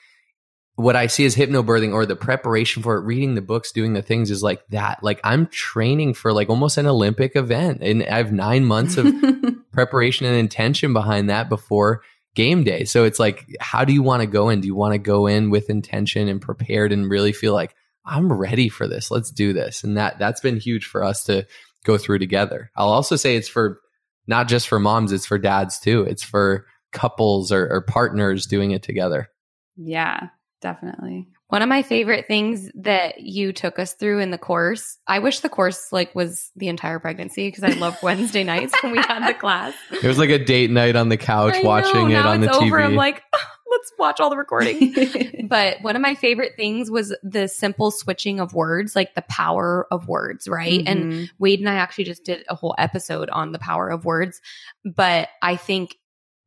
what 0.76 0.96
I 0.96 1.08
see 1.08 1.26
as 1.26 1.36
hypnobirthing 1.36 1.94
or 1.94 2.06
the 2.06 2.16
preparation 2.16 2.82
for 2.82 2.96
it, 2.98 3.02
reading 3.02 3.36
the 3.36 3.42
books, 3.42 3.72
doing 3.72 3.94
the 3.94 4.02
things 4.02 4.32
is 4.32 4.42
like 4.42 4.66
that. 4.70 5.04
Like 5.04 5.20
I'm 5.24 5.46
training 5.48 6.16
for 6.16 6.34
like 6.34 6.50
almost 6.50 6.78
an 6.78 6.88
Olympic 6.88 7.36
event 7.36 7.84
and 7.84 8.02
I 8.04 8.18
have 8.18 8.32
nine 8.32 8.66
months 8.66 8.98
of 8.98 9.14
preparation 9.72 10.26
and 10.26 10.36
intention 10.36 10.94
behind 10.94 11.30
that 11.30 11.50
before 11.50 12.02
game 12.34 12.64
day. 12.64 12.86
So 12.86 13.04
it's 13.04 13.20
like, 13.20 13.46
how 13.60 13.86
do 13.86 13.94
you 13.94 14.02
want 14.02 14.22
to 14.22 14.28
go 14.28 14.50
in? 14.50 14.62
Do 14.62 14.68
you 14.68 14.76
want 14.76 14.94
to 14.94 15.00
go 15.00 15.28
in 15.28 15.50
with 15.50 15.70
intention 15.70 16.28
and 16.28 16.42
prepared 16.42 16.92
and 16.92 17.10
really 17.10 17.34
feel 17.34 17.54
like, 17.54 17.76
I'm 18.10 18.32
ready 18.32 18.70
for 18.70 18.88
this. 18.88 19.12
Let's 19.12 19.32
do 19.32 19.54
this. 19.54 19.84
And 19.84 19.98
that 19.98 20.18
that's 20.20 20.42
been 20.42 20.60
huge 20.60 20.86
for 20.86 21.04
us 21.04 21.24
to 21.26 21.46
go 21.86 21.98
through 21.98 22.20
together. 22.20 22.72
I'll 22.76 22.90
also 22.90 23.16
say 23.16 23.36
it's 23.36 23.48
for 23.48 23.80
not 24.28 24.48
just 24.48 24.68
for 24.68 24.80
moms, 24.80 25.12
it's 25.12 25.26
for 25.26 25.38
dads 25.38 25.80
too. 25.80 26.04
It's 26.04 26.24
for 26.24 26.66
couples 26.92 27.52
or, 27.52 27.68
or 27.72 27.82
partners 27.82 28.48
doing 28.48 28.72
it 28.72 28.84
together. 28.84 29.30
Yeah, 29.78 30.30
definitely. 30.62 31.28
One 31.48 31.64
of 31.64 31.70
my 31.70 31.82
favorite 31.82 32.28
things 32.28 32.70
that 32.76 33.22
you 33.22 33.54
took 33.54 33.80
us 33.80 33.94
through 33.94 34.20
in 34.20 34.30
the 34.30 34.38
course, 34.38 35.00
I 35.08 35.18
wish 35.18 35.40
the 35.40 35.50
course 35.50 35.92
like 35.92 36.14
was 36.14 36.52
the 36.56 36.68
entire 36.68 37.00
pregnancy 37.00 37.48
because 37.48 37.64
I 37.64 37.80
love 37.80 37.98
Wednesday 38.04 38.44
nights 38.44 38.74
when 38.84 38.92
we 38.92 39.00
had 39.00 39.28
the 39.28 39.34
class. 39.34 39.74
It 39.92 40.04
was 40.04 40.20
like 40.20 40.30
a 40.30 40.44
date 40.44 40.70
night 40.70 40.96
on 40.96 41.10
the 41.10 41.18
couch 41.18 41.56
I 41.56 41.64
watching 41.64 42.10
know, 42.10 42.20
it 42.20 42.26
on 42.26 42.42
the 42.42 42.54
over, 42.54 42.78
TV. 42.78 42.84
I'm 42.84 42.96
like, 42.96 43.24
let's 43.70 43.94
watch 43.98 44.20
all 44.20 44.30
the 44.30 44.38
recording. 44.38 45.48
but 45.48 45.82
one 45.82 45.96
of 45.96 46.02
my 46.02 46.16
favorite 46.16 46.54
things 46.56 46.90
was 46.90 47.16
the 47.24 47.48
simple 47.48 47.92
switching 47.92 48.40
of 48.40 48.54
words, 48.54 48.96
like 48.96 49.16
the 49.16 49.24
power 49.24 49.88
of 49.92 50.08
words, 50.08 50.48
right? 50.48 50.80
Mm-hmm. 50.86 50.88
And 50.88 51.32
Wade 51.40 51.60
and 51.60 51.70
I 51.70 51.76
actually 51.76 52.06
just 52.06 52.24
did 52.24 52.46
a 52.50 52.56
whole 52.56 52.76
episode 52.78 53.30
on 53.30 53.52
the 53.52 53.60
power 53.60 53.90
of 53.90 54.06
words. 54.06 54.42
But 54.84 55.30
I 55.42 55.56
think 55.56 55.96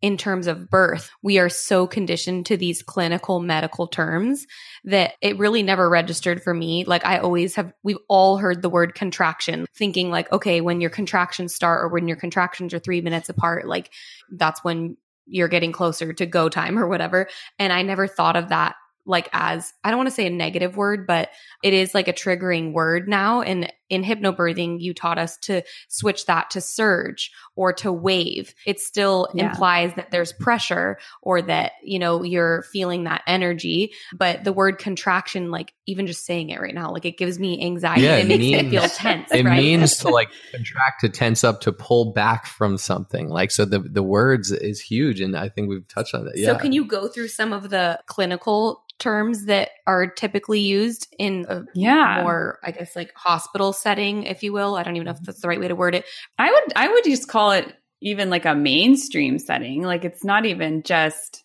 in 0.02 0.16
terms 0.16 0.48
of 0.48 0.68
birth, 0.68 1.11
we 1.22 1.38
are 1.38 1.48
so 1.48 1.87
conditioned 1.87 2.46
to 2.46 2.56
these 2.56 2.82
clinical 2.82 3.38
medical 3.38 3.87
terms 3.87 4.46
that 4.85 5.12
it 5.22 5.38
really 5.38 5.62
never 5.62 5.88
registered 5.88 6.42
for 6.42 6.52
me. 6.52 6.85
Like 6.85 7.06
I 7.06 7.18
always 7.18 7.54
have, 7.54 7.72
we've 7.85 7.98
all 8.08 8.37
heard 8.37 8.62
the 8.62 8.68
word 8.68 8.96
contraction, 8.96 9.66
thinking 9.76 10.11
like, 10.11 10.30
okay, 10.32 10.61
when 10.61 10.80
your 10.80 10.90
contractions 10.90 11.54
start 11.54 11.85
or 11.85 11.88
when 11.88 12.08
your 12.08 12.16
contractions 12.16 12.74
are 12.74 12.80
three 12.80 13.00
minutes 13.00 13.28
apart, 13.28 13.68
like 13.68 13.92
that's 14.32 14.64
when 14.64 14.96
you're 15.26 15.48
getting 15.48 15.72
closer 15.72 16.12
to 16.12 16.26
go 16.26 16.48
time 16.48 16.78
or 16.78 16.87
whatever. 16.87 17.28
And 17.58 17.72
I 17.72 17.82
never 17.82 18.06
thought 18.06 18.37
of 18.37 18.48
that 18.48 18.74
like 19.04 19.28
as 19.32 19.72
I 19.82 19.90
don't 19.90 19.98
want 19.98 20.08
to 20.08 20.14
say 20.14 20.26
a 20.26 20.30
negative 20.30 20.76
word, 20.76 21.06
but 21.06 21.30
it 21.62 21.72
is 21.72 21.94
like 21.94 22.08
a 22.08 22.12
triggering 22.12 22.72
word 22.72 23.08
now. 23.08 23.42
And 23.42 23.72
in 23.92 24.02
hypnobirthing, 24.02 24.81
you 24.81 24.94
taught 24.94 25.18
us 25.18 25.37
to 25.37 25.61
switch 25.88 26.24
that 26.24 26.48
to 26.50 26.62
surge 26.62 27.31
or 27.57 27.74
to 27.74 27.92
wave. 27.92 28.55
It 28.64 28.81
still 28.81 29.28
yeah. 29.35 29.50
implies 29.50 29.92
that 29.96 30.11
there's 30.11 30.33
pressure 30.33 30.98
or 31.20 31.42
that, 31.42 31.72
you 31.85 31.98
know, 31.98 32.22
you're 32.22 32.62
feeling 32.62 33.05
that 33.05 33.20
energy. 33.26 33.92
But 34.14 34.44
the 34.44 34.52
word 34.52 34.78
contraction, 34.78 35.50
like 35.50 35.74
even 35.85 36.07
just 36.07 36.24
saying 36.24 36.48
it 36.48 36.59
right 36.59 36.74
now, 36.74 36.90
like 36.90 37.05
it 37.05 37.18
gives 37.18 37.38
me 37.38 37.62
anxiety. 37.62 38.05
Yeah, 38.05 38.16
it, 38.16 38.24
it 38.24 38.28
makes 38.28 38.38
means, 38.40 38.62
me 38.62 38.70
feel 38.70 38.88
tense. 38.88 39.31
It 39.31 39.44
right? 39.44 39.62
means 39.62 39.98
to 39.98 40.09
like 40.09 40.31
contract, 40.52 41.02
to 41.02 41.11
tense 41.11 41.44
up, 41.44 41.61
to 41.61 41.72
pull 41.72 42.12
back 42.12 42.46
from 42.46 42.78
something. 42.78 43.28
Like, 43.28 43.50
so 43.50 43.66
the, 43.66 43.81
the 43.81 44.02
words 44.02 44.50
is 44.50 44.81
huge. 44.81 45.20
And 45.20 45.37
I 45.37 45.50
think 45.50 45.68
we've 45.68 45.87
touched 45.87 46.14
on 46.14 46.24
that. 46.24 46.38
Yeah. 46.38 46.55
So 46.55 46.59
can 46.59 46.72
you 46.72 46.87
go 46.87 47.09
through 47.09 47.28
some 47.28 47.52
of 47.52 47.68
the 47.68 48.00
clinical 48.07 48.83
terms 49.02 49.46
that 49.46 49.70
are 49.87 50.07
typically 50.07 50.61
used 50.61 51.12
in 51.18 51.44
a 51.48 51.64
yeah. 51.74 52.22
more, 52.22 52.59
I 52.62 52.70
guess, 52.70 52.94
like 52.94 53.12
hospital 53.14 53.72
setting, 53.83 54.25
if 54.25 54.42
you 54.42 54.53
will. 54.53 54.77
I 54.77 54.83
don't 54.83 54.97
even 54.97 55.07
know 55.07 55.12
if 55.12 55.18
mm-hmm. 55.18 55.25
that's 55.27 55.40
the 55.40 55.49
right 55.49 55.61
way 55.61 55.68
to 55.68 55.77
word 55.77 55.95
it. 55.95 56.05
I 56.38 56.51
would, 56.51 56.73
I 56.77 56.88
would 56.88 57.05
just 57.05 57.29
call 57.29 57.53
it 57.53 57.73
even 58.01 58.31
like 58.31 58.47
a 58.47 58.55
mainstream 58.55 59.38
setting. 59.38 59.83
Like 59.83 60.05
it's 60.05 60.25
not 60.25 60.45
even 60.47 60.83
just 60.83 61.42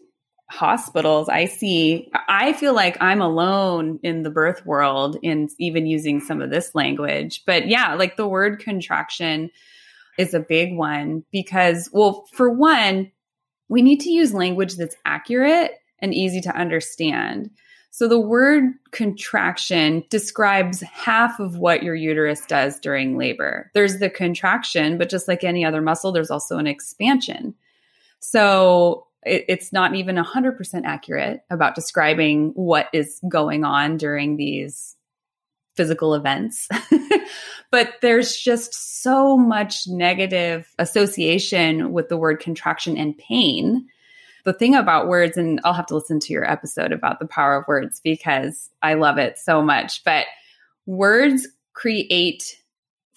hospitals. 0.49 1.29
I 1.29 1.45
see, 1.45 2.09
I 2.27 2.53
feel 2.53 2.73
like 2.73 2.97
I'm 3.01 3.21
alone 3.21 3.99
in 4.01 4.23
the 4.23 4.29
birth 4.29 4.65
world 4.65 5.17
in 5.21 5.49
even 5.59 5.85
using 5.85 6.21
some 6.21 6.41
of 6.41 6.49
this 6.49 6.73
language. 6.73 7.43
But 7.45 7.67
yeah, 7.67 7.95
like 7.95 8.17
the 8.17 8.27
word 8.27 8.59
contraction 8.59 9.49
is 10.17 10.33
a 10.33 10.39
big 10.39 10.75
one 10.75 11.23
because, 11.31 11.89
well, 11.91 12.25
for 12.33 12.49
one, 12.49 13.11
we 13.69 13.81
need 13.81 13.99
to 14.01 14.09
use 14.09 14.33
language 14.33 14.75
that's 14.75 14.95
accurate 15.05 15.71
and 15.99 16.13
easy 16.13 16.41
to 16.41 16.55
understand. 16.55 17.51
So 17.91 18.07
the 18.07 18.19
word 18.19 18.73
contraction 18.91 20.03
describes 20.09 20.81
half 20.81 21.39
of 21.39 21.57
what 21.57 21.83
your 21.83 21.95
uterus 21.95 22.45
does 22.45 22.79
during 22.79 23.17
labor. 23.17 23.71
There's 23.73 23.99
the 23.99 24.09
contraction, 24.09 24.97
but 24.97 25.09
just 25.09 25.27
like 25.27 25.43
any 25.43 25.65
other 25.65 25.81
muscle, 25.81 26.11
there's 26.11 26.29
also 26.29 26.57
an 26.57 26.67
expansion. 26.67 27.55
So 28.19 29.07
it, 29.23 29.45
it's 29.47 29.73
not 29.73 29.95
even 29.95 30.15
100% 30.15 30.81
accurate 30.85 31.41
about 31.49 31.75
describing 31.75 32.51
what 32.55 32.87
is 32.93 33.19
going 33.27 33.63
on 33.63 33.97
during 33.97 34.37
these 34.37 34.95
physical 35.75 36.15
events. 36.15 36.67
but 37.71 37.93
there's 38.01 38.35
just 38.35 39.01
so 39.01 39.37
much 39.37 39.87
negative 39.87 40.67
association 40.79 41.93
with 41.93 42.09
the 42.09 42.17
word 42.17 42.39
contraction 42.39 42.97
and 42.97 43.17
pain. 43.17 43.87
The 44.47 44.53
thing 44.53 44.75
about 44.75 45.09
words, 45.09 45.35
and 45.35 45.59
I'll 45.65 45.73
have 45.73 45.87
to 45.87 45.95
listen 45.95 46.21
to 46.21 46.31
your 46.31 46.49
episode 46.49 46.93
about 46.93 47.19
the 47.19 47.27
power 47.27 47.57
of 47.57 47.67
words 47.67 47.99
because 48.01 48.69
I 48.81 48.93
love 48.93 49.17
it 49.17 49.37
so 49.37 49.61
much, 49.61 50.05
but 50.05 50.25
words 50.85 51.45
create 51.73 52.57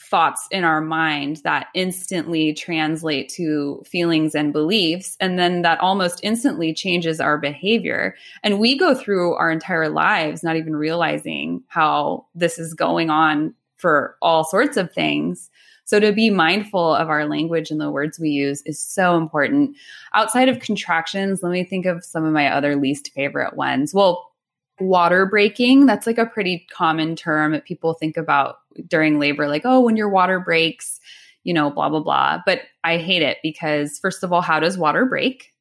thoughts 0.00 0.48
in 0.50 0.64
our 0.64 0.80
mind 0.80 1.36
that 1.44 1.68
instantly 1.72 2.52
translate 2.52 3.28
to 3.28 3.80
feelings 3.86 4.34
and 4.34 4.52
beliefs. 4.52 5.16
And 5.20 5.38
then 5.38 5.62
that 5.62 5.78
almost 5.78 6.18
instantly 6.24 6.74
changes 6.74 7.20
our 7.20 7.38
behavior. 7.38 8.16
And 8.42 8.58
we 8.58 8.76
go 8.76 8.92
through 8.92 9.34
our 9.34 9.52
entire 9.52 9.88
lives 9.88 10.42
not 10.42 10.56
even 10.56 10.74
realizing 10.74 11.62
how 11.68 12.26
this 12.34 12.58
is 12.58 12.74
going 12.74 13.08
on 13.08 13.54
for 13.76 14.16
all 14.20 14.42
sorts 14.42 14.76
of 14.76 14.92
things. 14.92 15.48
So 15.90 15.98
to 15.98 16.12
be 16.12 16.31
mindful 16.31 16.94
of 16.94 17.09
our 17.09 17.26
language 17.26 17.72
and 17.72 17.81
the 17.81 17.90
words 17.90 18.16
we 18.16 18.29
use 18.29 18.62
is 18.62 18.79
so 18.79 19.16
important. 19.16 19.76
Outside 20.14 20.48
of 20.48 20.61
contractions, 20.61 21.42
let 21.42 21.50
me 21.50 21.64
think 21.64 21.85
of 21.85 22.05
some 22.05 22.24
of 22.24 22.33
my 22.33 22.46
other 22.46 22.76
least 22.76 23.11
favorite 23.12 23.57
ones. 23.57 23.92
Well, 23.92 24.31
water 24.79 25.26
breaking, 25.26 25.87
that's 25.87 26.07
like 26.07 26.18
a 26.18 26.26
pretty 26.26 26.64
common 26.72 27.16
term 27.16 27.50
that 27.50 27.64
people 27.64 27.94
think 27.94 28.16
about 28.16 28.59
during 28.87 29.18
labor, 29.18 29.48
like, 29.48 29.62
oh, 29.64 29.81
when 29.81 29.96
your 29.96 30.09
water 30.09 30.38
breaks, 30.38 31.00
you 31.42 31.53
know, 31.53 31.70
blah, 31.70 31.88
blah, 31.88 31.98
blah. 31.98 32.40
But 32.46 32.61
I 32.85 32.98
hate 32.98 33.22
it 33.22 33.38
because, 33.42 33.98
first 33.98 34.22
of 34.22 34.33
all, 34.33 34.42
how 34.42 34.61
does 34.61 34.79
water 34.79 35.07
break? 35.07 35.53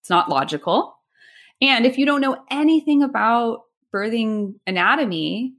It's 0.00 0.08
not 0.08 0.30
logical. 0.30 0.96
And 1.60 1.84
if 1.84 1.98
you 1.98 2.06
don't 2.06 2.22
know 2.22 2.42
anything 2.50 3.02
about 3.02 3.64
birthing 3.92 4.54
anatomy, 4.66 5.56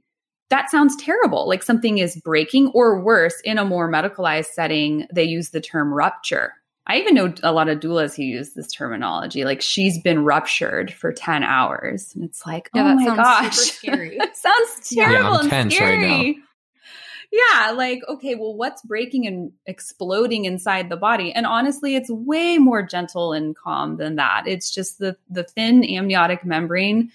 that 0.50 0.70
sounds 0.70 0.96
terrible. 0.96 1.48
Like 1.48 1.62
something 1.62 1.98
is 1.98 2.16
breaking, 2.16 2.68
or 2.74 3.00
worse, 3.00 3.40
in 3.44 3.58
a 3.58 3.64
more 3.64 3.90
medicalized 3.90 4.46
setting, 4.46 5.06
they 5.12 5.24
use 5.24 5.50
the 5.50 5.60
term 5.60 5.92
rupture. 5.92 6.52
I 6.88 6.98
even 6.98 7.14
know 7.14 7.34
a 7.42 7.50
lot 7.50 7.68
of 7.68 7.80
doulas 7.80 8.14
who 8.14 8.22
use 8.22 8.52
this 8.54 8.70
terminology. 8.70 9.44
Like 9.44 9.60
she's 9.60 10.00
been 10.00 10.22
ruptured 10.22 10.92
for 10.92 11.12
10 11.12 11.42
hours. 11.42 12.12
And 12.14 12.22
it's 12.22 12.46
like, 12.46 12.70
yeah, 12.74 12.92
oh 12.92 12.94
my 12.94 13.16
gosh. 13.16 13.56
scary. 13.56 14.16
that 14.18 14.36
sounds 14.36 14.88
terrible 14.94 15.44
yeah, 15.44 15.54
and 15.54 15.72
scary. 15.72 16.06
Right 16.06 16.36
yeah, 17.32 17.72
like, 17.72 18.00
okay, 18.08 18.34
well, 18.34 18.54
what's 18.54 18.82
breaking 18.82 19.26
and 19.26 19.52
exploding 19.66 20.44
inside 20.44 20.88
the 20.88 20.96
body? 20.96 21.32
And 21.32 21.46
honestly, 21.46 21.96
it's 21.96 22.10
way 22.10 22.58
more 22.58 22.82
gentle 22.82 23.32
and 23.32 23.56
calm 23.56 23.96
than 23.96 24.16
that. 24.16 24.44
It's 24.46 24.70
just 24.70 24.98
the 24.98 25.16
the 25.28 25.44
thin 25.44 25.84
amniotic 25.84 26.44
membrane 26.44 27.10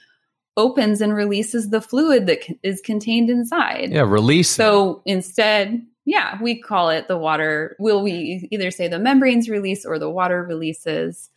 opens 0.57 1.01
and 1.01 1.13
releases 1.13 1.69
the 1.69 1.81
fluid 1.81 2.27
that 2.27 2.39
is 2.63 2.81
contained 2.81 3.29
inside. 3.29 3.91
Yeah, 3.91 4.01
release. 4.01 4.49
So 4.49 5.01
instead, 5.05 5.85
yeah, 6.05 6.41
we 6.41 6.59
call 6.61 6.89
it 6.89 7.07
the 7.07 7.17
water. 7.17 7.75
Will 7.79 8.01
we 8.01 8.47
either 8.51 8.71
say 8.71 8.87
the 8.87 8.99
membranes 8.99 9.49
release 9.49 9.85
or 9.85 9.99
the 9.99 10.09
water 10.09 10.43
releases? 10.43 11.29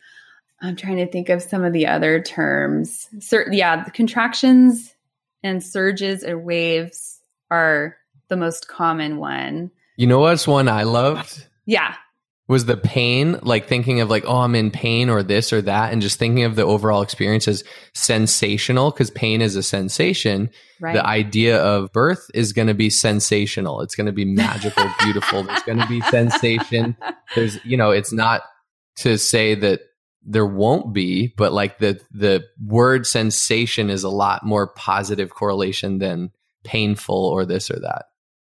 I'm 0.61 0.75
trying 0.75 0.97
to 0.97 1.07
think 1.07 1.29
of 1.29 1.41
some 1.41 1.63
of 1.63 1.73
the 1.73 1.87
other 1.87 2.21
terms. 2.21 3.09
Sur- 3.19 3.51
yeah, 3.51 3.83
the 3.83 3.91
contractions 3.91 4.95
and 5.43 5.63
surges 5.63 6.23
or 6.23 6.39
waves 6.39 7.21
are 7.51 7.97
the 8.29 8.37
most 8.37 8.67
common 8.67 9.17
one. 9.17 9.71
You 9.97 10.07
know 10.07 10.19
what's 10.19 10.47
one 10.47 10.67
I 10.67 10.83
loved? 10.83 11.47
Yeah 11.65 11.95
was 12.47 12.65
the 12.65 12.77
pain 12.77 13.39
like 13.41 13.67
thinking 13.67 14.01
of 14.01 14.09
like 14.09 14.23
oh 14.27 14.37
i'm 14.37 14.55
in 14.55 14.69
pain 14.69 15.09
or 15.09 15.23
this 15.23 15.51
or 15.51 15.61
that 15.61 15.91
and 15.91 16.01
just 16.01 16.19
thinking 16.19 16.43
of 16.43 16.55
the 16.55 16.63
overall 16.63 17.01
experience 17.01 17.47
as 17.47 17.63
sensational 17.93 18.91
because 18.91 19.09
pain 19.09 19.41
is 19.41 19.55
a 19.55 19.63
sensation. 19.63 20.49
Right. 20.79 20.93
the 20.93 21.05
idea 21.05 21.57
of 21.57 21.93
birth 21.93 22.29
is 22.33 22.51
going 22.51 22.67
to 22.67 22.73
be 22.73 22.89
sensational. 22.89 23.79
It's 23.79 23.95
going 23.95 24.07
to 24.07 24.11
be 24.11 24.25
magical 24.25 24.85
beautiful. 24.99 25.43
There's 25.43 25.63
going 25.63 25.79
to 25.79 25.87
be 25.87 26.01
sensation. 26.01 26.97
There's 27.33 27.63
you 27.63 27.77
know 27.77 27.91
it's 27.91 28.11
not 28.11 28.41
to 28.97 29.17
say 29.17 29.55
that 29.55 29.81
there 30.27 30.45
won't 30.45 30.93
be 30.93 31.33
but 31.37 31.53
like 31.53 31.77
the 31.77 31.99
the 32.11 32.43
word 32.63 33.05
sensation 33.05 33.89
is 33.89 34.03
a 34.03 34.09
lot 34.09 34.43
more 34.43 34.67
positive 34.67 35.29
correlation 35.29 35.99
than 35.99 36.31
painful 36.63 37.15
or 37.15 37.45
this 37.45 37.69
or 37.69 37.79
that 37.79 38.05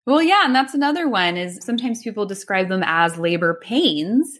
well, 0.06 0.22
yeah, 0.22 0.42
and 0.44 0.54
that's 0.54 0.74
another 0.74 1.08
one 1.08 1.36
is 1.36 1.58
sometimes 1.62 2.02
people 2.02 2.26
describe 2.26 2.68
them 2.68 2.82
as 2.84 3.18
labor 3.18 3.58
pains. 3.62 4.38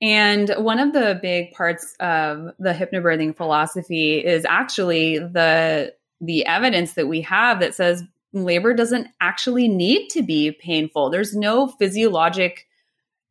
And 0.00 0.50
one 0.58 0.78
of 0.80 0.92
the 0.92 1.18
big 1.22 1.52
parts 1.52 1.94
of 2.00 2.48
the 2.58 2.72
hypnobirthing 2.72 3.36
philosophy 3.36 4.18
is 4.18 4.44
actually 4.48 5.18
the 5.18 5.94
the 6.20 6.46
evidence 6.46 6.92
that 6.92 7.08
we 7.08 7.20
have 7.22 7.60
that 7.60 7.74
says 7.74 8.04
labor 8.32 8.74
doesn't 8.74 9.08
actually 9.20 9.68
need 9.68 10.08
to 10.08 10.22
be 10.22 10.52
painful. 10.52 11.10
There's 11.10 11.34
no 11.34 11.66
physiologic 11.66 12.66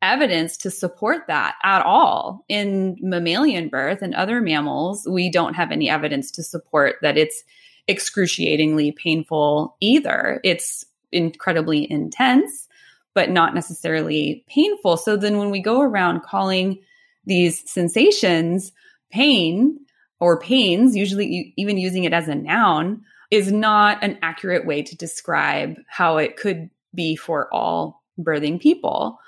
evidence 0.02 0.56
to 0.58 0.70
support 0.70 1.26
that 1.28 1.54
at 1.62 1.82
all. 1.82 2.44
In 2.48 2.96
mammalian 3.00 3.68
birth 3.68 4.02
and 4.02 4.14
other 4.14 4.40
mammals, 4.40 5.06
we 5.08 5.30
don't 5.30 5.54
have 5.54 5.70
any 5.70 5.88
evidence 5.88 6.30
to 6.32 6.42
support 6.42 6.96
that 7.02 7.16
it's 7.16 7.44
excruciatingly 7.88 8.92
painful 8.92 9.76
either. 9.80 10.40
It's 10.44 10.84
incredibly 11.12 11.90
intense, 11.90 12.68
but 13.14 13.30
not 13.30 13.54
necessarily 13.54 14.44
painful. 14.48 14.96
So 14.96 15.16
then 15.16 15.38
when 15.38 15.50
we 15.50 15.60
go 15.60 15.80
around 15.80 16.22
calling 16.22 16.80
these 17.24 17.68
sensations 17.70 18.72
pain 19.10 19.78
or 20.20 20.40
pains, 20.40 20.96
usually 20.96 21.52
even 21.56 21.76
using 21.76 22.04
it 22.04 22.12
as 22.12 22.28
a 22.28 22.34
noun, 22.34 23.02
is 23.30 23.50
not 23.50 24.02
an 24.02 24.18
accurate 24.22 24.66
way 24.66 24.82
to 24.82 24.96
describe 24.96 25.76
how 25.88 26.18
it 26.18 26.36
could 26.36 26.70
be 26.94 27.16
for 27.16 27.52
all 27.52 28.02
birthing 28.20 28.60
people. 28.60 29.18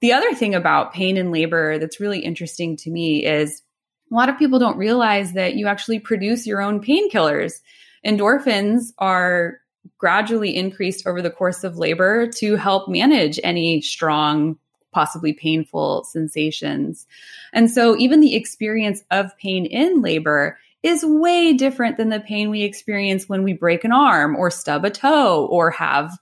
The 0.00 0.12
other 0.12 0.34
thing 0.34 0.54
about 0.54 0.92
pain 0.92 1.16
and 1.16 1.32
labor 1.32 1.78
that's 1.78 2.00
really 2.00 2.20
interesting 2.20 2.76
to 2.78 2.90
me 2.90 3.24
is 3.24 3.62
a 4.10 4.14
lot 4.14 4.28
of 4.28 4.38
people 4.38 4.58
don't 4.58 4.76
realize 4.76 5.32
that 5.32 5.54
you 5.54 5.66
actually 5.66 5.98
produce 5.98 6.46
your 6.46 6.60
own 6.60 6.82
painkillers. 6.84 7.60
Endorphins 8.06 8.92
are 8.98 9.58
gradually 9.98 10.54
increased 10.54 11.06
over 11.06 11.22
the 11.22 11.30
course 11.30 11.64
of 11.64 11.78
labor 11.78 12.26
to 12.26 12.56
help 12.56 12.88
manage 12.88 13.40
any 13.42 13.80
strong, 13.80 14.58
possibly 14.92 15.32
painful 15.32 16.04
sensations. 16.04 17.06
And 17.52 17.70
so, 17.70 17.96
even 17.96 18.20
the 18.20 18.34
experience 18.34 19.02
of 19.10 19.36
pain 19.38 19.66
in 19.66 20.02
labor 20.02 20.58
is 20.82 21.04
way 21.04 21.52
different 21.52 21.96
than 21.96 22.10
the 22.10 22.20
pain 22.20 22.50
we 22.50 22.62
experience 22.62 23.28
when 23.28 23.42
we 23.42 23.52
break 23.52 23.84
an 23.84 23.92
arm 23.92 24.36
or 24.36 24.50
stub 24.50 24.84
a 24.84 24.90
toe 24.90 25.46
or 25.46 25.70
have 25.70 26.16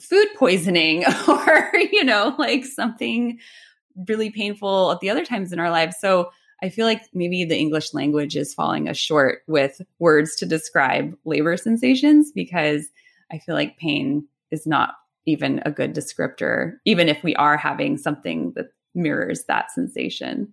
food 0.00 0.26
poisoning 0.36 1.04
or, 1.28 1.70
you 1.92 2.04
know, 2.04 2.34
like 2.38 2.64
something 2.64 3.38
really 4.08 4.30
painful 4.30 4.92
at 4.92 5.00
the 5.00 5.10
other 5.10 5.24
times 5.24 5.52
in 5.52 5.60
our 5.60 5.70
lives. 5.70 5.96
So, 6.00 6.30
I 6.62 6.68
feel 6.68 6.86
like 6.86 7.02
maybe 7.14 7.44
the 7.44 7.56
English 7.56 7.94
language 7.94 8.36
is 8.36 8.54
falling 8.54 8.88
us 8.88 8.98
short 8.98 9.40
with 9.46 9.80
words 9.98 10.36
to 10.36 10.46
describe 10.46 11.16
labor 11.24 11.56
sensations 11.56 12.32
because 12.32 12.86
I 13.32 13.38
feel 13.38 13.54
like 13.54 13.78
pain 13.78 14.26
is 14.50 14.66
not 14.66 14.94
even 15.26 15.62
a 15.64 15.70
good 15.70 15.94
descriptor, 15.94 16.74
even 16.84 17.08
if 17.08 17.22
we 17.22 17.34
are 17.36 17.56
having 17.56 17.96
something 17.96 18.52
that 18.56 18.66
mirrors 18.94 19.44
that 19.44 19.70
sensation. 19.70 20.52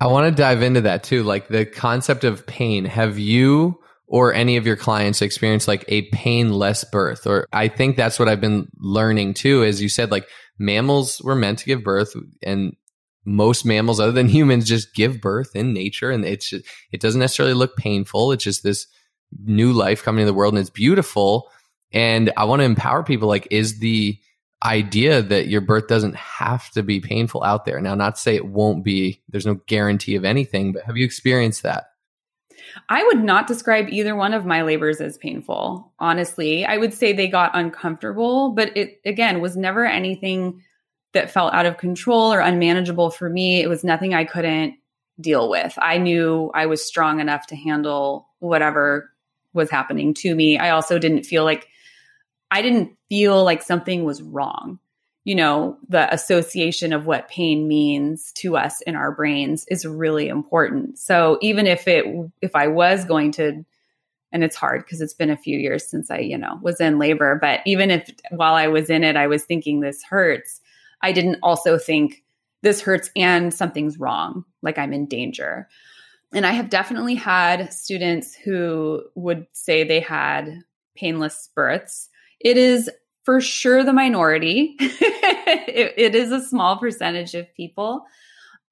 I 0.00 0.06
want 0.08 0.26
to 0.26 0.42
dive 0.42 0.62
into 0.62 0.80
that 0.82 1.04
too. 1.04 1.22
Like 1.22 1.48
the 1.48 1.64
concept 1.64 2.24
of 2.24 2.46
pain. 2.46 2.84
Have 2.84 3.18
you 3.18 3.78
or 4.06 4.34
any 4.34 4.56
of 4.56 4.66
your 4.66 4.76
clients 4.76 5.22
experienced 5.22 5.68
like 5.68 5.84
a 5.88 6.08
painless 6.10 6.84
birth? 6.84 7.26
Or 7.26 7.46
I 7.52 7.68
think 7.68 7.96
that's 7.96 8.18
what 8.18 8.28
I've 8.28 8.40
been 8.40 8.68
learning 8.78 9.34
too. 9.34 9.62
As 9.62 9.80
you 9.80 9.88
said, 9.88 10.10
like 10.10 10.28
mammals 10.58 11.20
were 11.22 11.36
meant 11.36 11.60
to 11.60 11.66
give 11.66 11.84
birth 11.84 12.12
and 12.42 12.74
most 13.24 13.64
mammals 13.64 14.00
other 14.00 14.12
than 14.12 14.28
humans 14.28 14.66
just 14.66 14.94
give 14.94 15.20
birth 15.20 15.56
in 15.56 15.72
nature 15.72 16.10
and 16.10 16.24
it's 16.24 16.52
it 16.52 17.00
doesn't 17.00 17.20
necessarily 17.20 17.54
look 17.54 17.76
painful. 17.76 18.32
It's 18.32 18.44
just 18.44 18.62
this 18.62 18.86
new 19.44 19.72
life 19.72 20.02
coming 20.02 20.20
into 20.20 20.30
the 20.30 20.36
world 20.36 20.54
and 20.54 20.60
it's 20.60 20.70
beautiful. 20.70 21.50
And 21.92 22.32
i 22.36 22.44
want 22.44 22.60
to 22.60 22.64
empower 22.64 23.02
people 23.02 23.28
like 23.28 23.48
is 23.50 23.78
the 23.78 24.18
idea 24.64 25.20
that 25.20 25.48
your 25.48 25.60
birth 25.60 25.88
doesn't 25.88 26.16
have 26.16 26.70
to 26.70 26.82
be 26.82 27.00
painful 27.00 27.44
out 27.44 27.64
there. 27.64 27.80
Now 27.80 27.94
not 27.94 28.18
say 28.18 28.34
it 28.34 28.46
won't 28.46 28.84
be 28.84 29.22
there's 29.28 29.46
no 29.46 29.60
guarantee 29.66 30.16
of 30.16 30.24
anything 30.24 30.72
but 30.72 30.84
have 30.84 30.96
you 30.96 31.04
experienced 31.04 31.62
that? 31.62 31.86
I 32.88 33.04
would 33.04 33.22
not 33.22 33.46
describe 33.46 33.88
either 33.90 34.16
one 34.16 34.34
of 34.34 34.46
my 34.46 34.62
labors 34.62 35.00
as 35.00 35.18
painful. 35.18 35.92
Honestly, 35.98 36.64
I 36.64 36.76
would 36.76 36.92
say 36.92 37.12
they 37.12 37.28
got 37.28 37.52
uncomfortable, 37.54 38.50
but 38.50 38.76
it 38.76 39.00
again 39.04 39.40
was 39.40 39.56
never 39.56 39.84
anything 39.84 40.62
that 41.14 41.30
felt 41.30 41.54
out 41.54 41.66
of 41.66 41.78
control 41.78 42.32
or 42.32 42.40
unmanageable 42.40 43.10
for 43.10 43.28
me. 43.28 43.62
It 43.62 43.68
was 43.68 43.82
nothing 43.82 44.14
I 44.14 44.24
couldn't 44.24 44.74
deal 45.20 45.48
with. 45.48 45.74
I 45.80 45.98
knew 45.98 46.50
I 46.54 46.66
was 46.66 46.84
strong 46.84 47.20
enough 47.20 47.46
to 47.48 47.56
handle 47.56 48.28
whatever 48.40 49.10
was 49.52 49.70
happening 49.70 50.12
to 50.14 50.34
me. 50.34 50.58
I 50.58 50.70
also 50.70 50.98
didn't 50.98 51.24
feel 51.24 51.44
like 51.44 51.68
I 52.50 52.62
didn't 52.62 52.96
feel 53.08 53.42
like 53.42 53.62
something 53.62 54.04
was 54.04 54.22
wrong. 54.22 54.78
You 55.24 55.36
know, 55.36 55.78
the 55.88 56.12
association 56.12 56.92
of 56.92 57.06
what 57.06 57.28
pain 57.28 57.66
means 57.66 58.32
to 58.34 58.56
us 58.56 58.82
in 58.82 58.94
our 58.94 59.10
brains 59.10 59.64
is 59.68 59.86
really 59.86 60.28
important. 60.28 60.98
So 60.98 61.38
even 61.40 61.66
if 61.66 61.88
it 61.88 62.04
if 62.42 62.54
I 62.54 62.66
was 62.66 63.04
going 63.04 63.32
to 63.32 63.64
and 64.34 64.42
it's 64.42 64.56
hard 64.56 64.84
because 64.84 65.00
it's 65.00 65.14
been 65.14 65.30
a 65.30 65.36
few 65.36 65.56
years 65.56 65.86
since 65.86 66.10
I, 66.10 66.18
you 66.18 66.36
know, 66.36 66.58
was 66.60 66.80
in 66.80 66.98
labor. 66.98 67.38
But 67.40 67.60
even 67.64 67.92
if 67.92 68.10
while 68.30 68.54
I 68.54 68.66
was 68.66 68.90
in 68.90 69.04
it, 69.04 69.16
I 69.16 69.28
was 69.28 69.44
thinking 69.44 69.78
this 69.78 70.02
hurts, 70.02 70.60
I 71.04 71.12
didn't 71.12 71.38
also 71.42 71.76
think 71.76 72.24
this 72.62 72.80
hurts 72.80 73.10
and 73.14 73.52
something's 73.52 74.00
wrong, 74.00 74.42
like 74.62 74.78
I'm 74.78 74.94
in 74.94 75.04
danger. 75.04 75.68
And 76.32 76.46
I 76.46 76.52
have 76.52 76.70
definitely 76.70 77.14
had 77.14 77.70
students 77.74 78.34
who 78.34 79.02
would 79.14 79.46
say 79.52 79.84
they 79.84 80.00
had 80.00 80.62
painless 80.96 81.50
births. 81.54 82.08
It 82.40 82.56
is 82.56 82.90
for 83.22 83.42
sure 83.42 83.84
the 83.84 83.92
minority. 83.92 84.76
it, 84.80 85.92
it 85.98 86.14
is 86.14 86.32
a 86.32 86.42
small 86.42 86.78
percentage 86.78 87.34
of 87.34 87.54
people. 87.54 88.06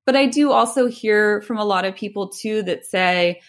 But 0.06 0.16
I 0.16 0.24
do 0.24 0.52
also 0.52 0.86
hear 0.86 1.42
from 1.42 1.58
a 1.58 1.66
lot 1.66 1.84
of 1.84 1.94
people 1.94 2.30
too 2.30 2.62
that 2.62 2.86
say, 2.86 3.42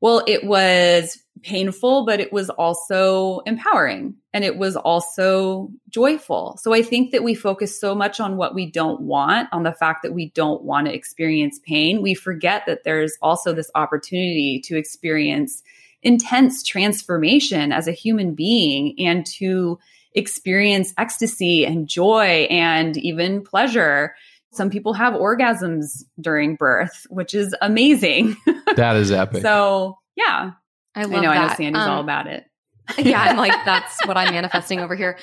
well, 0.00 0.22
it 0.26 0.44
was 0.44 1.18
painful, 1.42 2.04
but 2.04 2.20
it 2.20 2.32
was 2.32 2.50
also 2.50 3.40
empowering 3.40 4.14
and 4.32 4.44
it 4.44 4.56
was 4.56 4.76
also 4.76 5.70
joyful. 5.88 6.58
So 6.60 6.72
I 6.72 6.82
think 6.82 7.12
that 7.12 7.22
we 7.22 7.34
focus 7.34 7.80
so 7.80 7.94
much 7.94 8.20
on 8.20 8.36
what 8.36 8.54
we 8.54 8.70
don't 8.70 9.00
want, 9.00 9.48
on 9.52 9.62
the 9.62 9.72
fact 9.72 10.02
that 10.02 10.12
we 10.12 10.30
don't 10.30 10.62
want 10.62 10.86
to 10.86 10.94
experience 10.94 11.60
pain. 11.64 12.02
We 12.02 12.14
forget 12.14 12.64
that 12.66 12.84
there's 12.84 13.16
also 13.22 13.52
this 13.52 13.70
opportunity 13.74 14.60
to 14.64 14.76
experience 14.76 15.62
intense 16.02 16.62
transformation 16.62 17.72
as 17.72 17.88
a 17.88 17.92
human 17.92 18.34
being 18.34 18.94
and 18.98 19.26
to 19.26 19.78
experience 20.14 20.94
ecstasy 20.96 21.64
and 21.64 21.88
joy 21.88 22.46
and 22.50 22.96
even 22.96 23.42
pleasure. 23.42 24.14
Some 24.52 24.70
people 24.70 24.92
have 24.94 25.14
orgasms 25.14 26.04
during 26.20 26.56
birth, 26.56 27.06
which 27.10 27.34
is 27.34 27.54
amazing. 27.60 28.36
That 28.76 28.96
is 28.96 29.10
epic. 29.10 29.42
so, 29.42 29.96
yeah. 30.14 30.52
I 30.94 31.02
love 31.02 31.12
I 31.12 31.20
know, 31.20 31.30
that. 31.30 31.38
I 31.38 31.48
know 31.48 31.54
Sandy's 31.54 31.82
Um, 31.82 31.90
all 31.90 32.00
about 32.00 32.26
it. 32.28 32.44
yeah, 32.98 33.20
I'm 33.22 33.36
like, 33.36 33.52
that's 33.64 34.06
what 34.06 34.16
I'm 34.16 34.32
manifesting 34.32 34.80
over 34.80 34.94
here. 34.94 35.18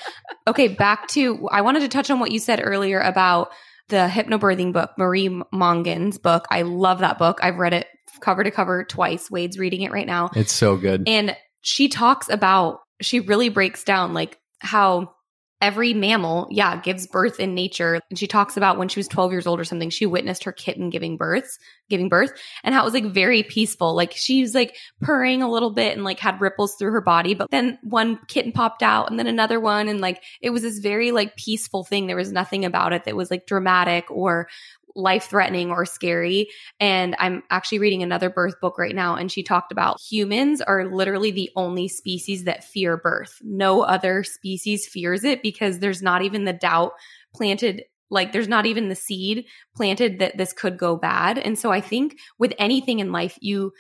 Okay, 0.47 0.67
back 0.67 1.07
to, 1.09 1.47
I 1.51 1.61
wanted 1.61 1.81
to 1.81 1.87
touch 1.87 2.09
on 2.09 2.19
what 2.19 2.31
you 2.31 2.39
said 2.39 2.59
earlier 2.61 2.99
about 2.99 3.51
the 3.89 4.09
hypnobirthing 4.11 4.73
book, 4.73 4.91
Marie 4.97 5.29
Mongan's 5.53 6.17
book. 6.17 6.47
I 6.49 6.63
love 6.63 6.99
that 6.99 7.17
book. 7.17 7.39
I've 7.41 7.57
read 7.57 7.73
it 7.73 7.87
cover 8.19 8.43
to 8.43 8.51
cover 8.51 8.83
twice. 8.83 9.29
Wade's 9.29 9.59
reading 9.59 9.81
it 9.81 9.91
right 9.91 10.07
now. 10.07 10.31
it's 10.35 10.53
so 10.53 10.75
good. 10.77 11.07
And 11.07 11.35
she 11.61 11.87
talks 11.87 12.27
about, 12.29 12.79
she 13.01 13.19
really 13.19 13.49
breaks 13.49 13.83
down 13.83 14.13
like 14.13 14.39
how 14.59 15.13
every 15.61 15.93
mammal, 15.93 16.47
yeah, 16.51 16.79
gives 16.79 17.07
birth 17.07 17.39
in 17.39 17.55
nature. 17.55 17.99
And 18.09 18.19
she 18.19 18.27
talks 18.27 18.57
about 18.57 18.77
when 18.77 18.87
she 18.87 18.99
was 18.99 19.07
12 19.07 19.31
years 19.31 19.47
old 19.47 19.59
or 19.59 19.63
something, 19.63 19.89
she 19.89 20.05
witnessed 20.05 20.43
her 20.43 20.51
kitten 20.51 20.89
giving 20.89 21.17
births, 21.17 21.57
giving 21.89 22.09
birth, 22.09 22.33
and 22.63 22.75
how 22.75 22.81
it 22.81 22.85
was 22.85 22.93
like 22.93 23.05
very 23.05 23.41
peaceful. 23.41 23.95
Like 23.95 24.11
she 24.11 24.41
was 24.41 24.53
like 24.53 24.75
purring 25.01 25.41
a 25.41 25.49
little 25.49 25.71
bit 25.71 25.95
and 25.95 26.03
like 26.03 26.19
had 26.19 26.41
ripples 26.41 26.75
through 26.75 26.91
her 26.91 27.01
body. 27.01 27.33
But 27.33 27.51
then 27.51 27.79
one 27.83 28.19
kitten 28.27 28.51
popped 28.51 28.83
out 28.83 29.09
and 29.09 29.17
then 29.17 29.27
another 29.27 29.59
one. 29.59 29.87
And 29.87 30.01
like 30.01 30.21
it 30.41 30.49
was 30.49 30.61
this 30.61 30.79
very 30.79 31.11
like 31.11 31.35
peaceful 31.35 31.83
thing. 31.83 32.07
There 32.07 32.15
was 32.15 32.31
nothing 32.31 32.65
about 32.65 32.93
it 32.93 33.05
that 33.05 33.15
was 33.15 33.31
like 33.31 33.47
dramatic 33.47 34.11
or 34.11 34.47
life 34.95 35.25
threatening 35.25 35.71
or 35.71 35.85
scary. 35.85 36.49
And 36.79 37.15
I'm 37.19 37.43
actually 37.49 37.79
reading 37.79 38.01
another 38.01 38.29
birth 38.29 38.59
book 38.61 38.77
right 38.77 38.95
now. 38.95 39.15
And 39.15 39.31
she 39.31 39.43
talked 39.43 39.71
about 39.71 39.99
humans 39.99 40.61
are 40.61 40.85
literally 40.85 41.31
the 41.31 41.51
only 41.55 41.87
species 41.87 42.45
that 42.45 42.63
fear 42.63 42.97
birth. 42.97 43.39
No 43.43 43.81
other 43.81 44.23
species 44.23 44.87
fears 44.87 45.23
it 45.23 45.43
because 45.43 45.79
there's 45.79 46.01
not 46.01 46.21
even 46.21 46.45
the 46.45 46.53
doubt 46.53 46.93
planted. 47.33 47.83
Like 48.09 48.31
there's 48.31 48.47
not 48.47 48.65
even 48.65 48.87
the 48.87 48.95
seed 48.95 49.45
planted 49.75 50.19
that 50.19 50.37
this 50.37 50.53
could 50.53 50.77
go 50.77 50.95
bad. 50.95 51.37
And 51.37 51.59
so 51.59 51.71
I 51.71 51.81
think 51.81 52.17
with 52.39 52.53
anything 52.57 52.99
in 52.99 53.11
life, 53.11 53.37
you, 53.41 53.73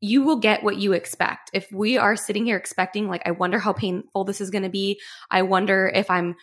you 0.00 0.22
will 0.22 0.36
get 0.36 0.64
what 0.64 0.78
you 0.78 0.92
expect. 0.92 1.50
If 1.54 1.70
we 1.72 1.96
are 1.96 2.16
sitting 2.16 2.44
here 2.44 2.56
expecting, 2.56 3.08
like, 3.08 3.22
I 3.24 3.30
wonder 3.30 3.60
how 3.60 3.72
painful 3.72 4.24
this 4.24 4.40
is 4.40 4.50
going 4.50 4.64
to 4.64 4.68
be. 4.68 5.00
I 5.30 5.42
wonder 5.42 5.90
if 5.94 6.10
I'm 6.10 6.34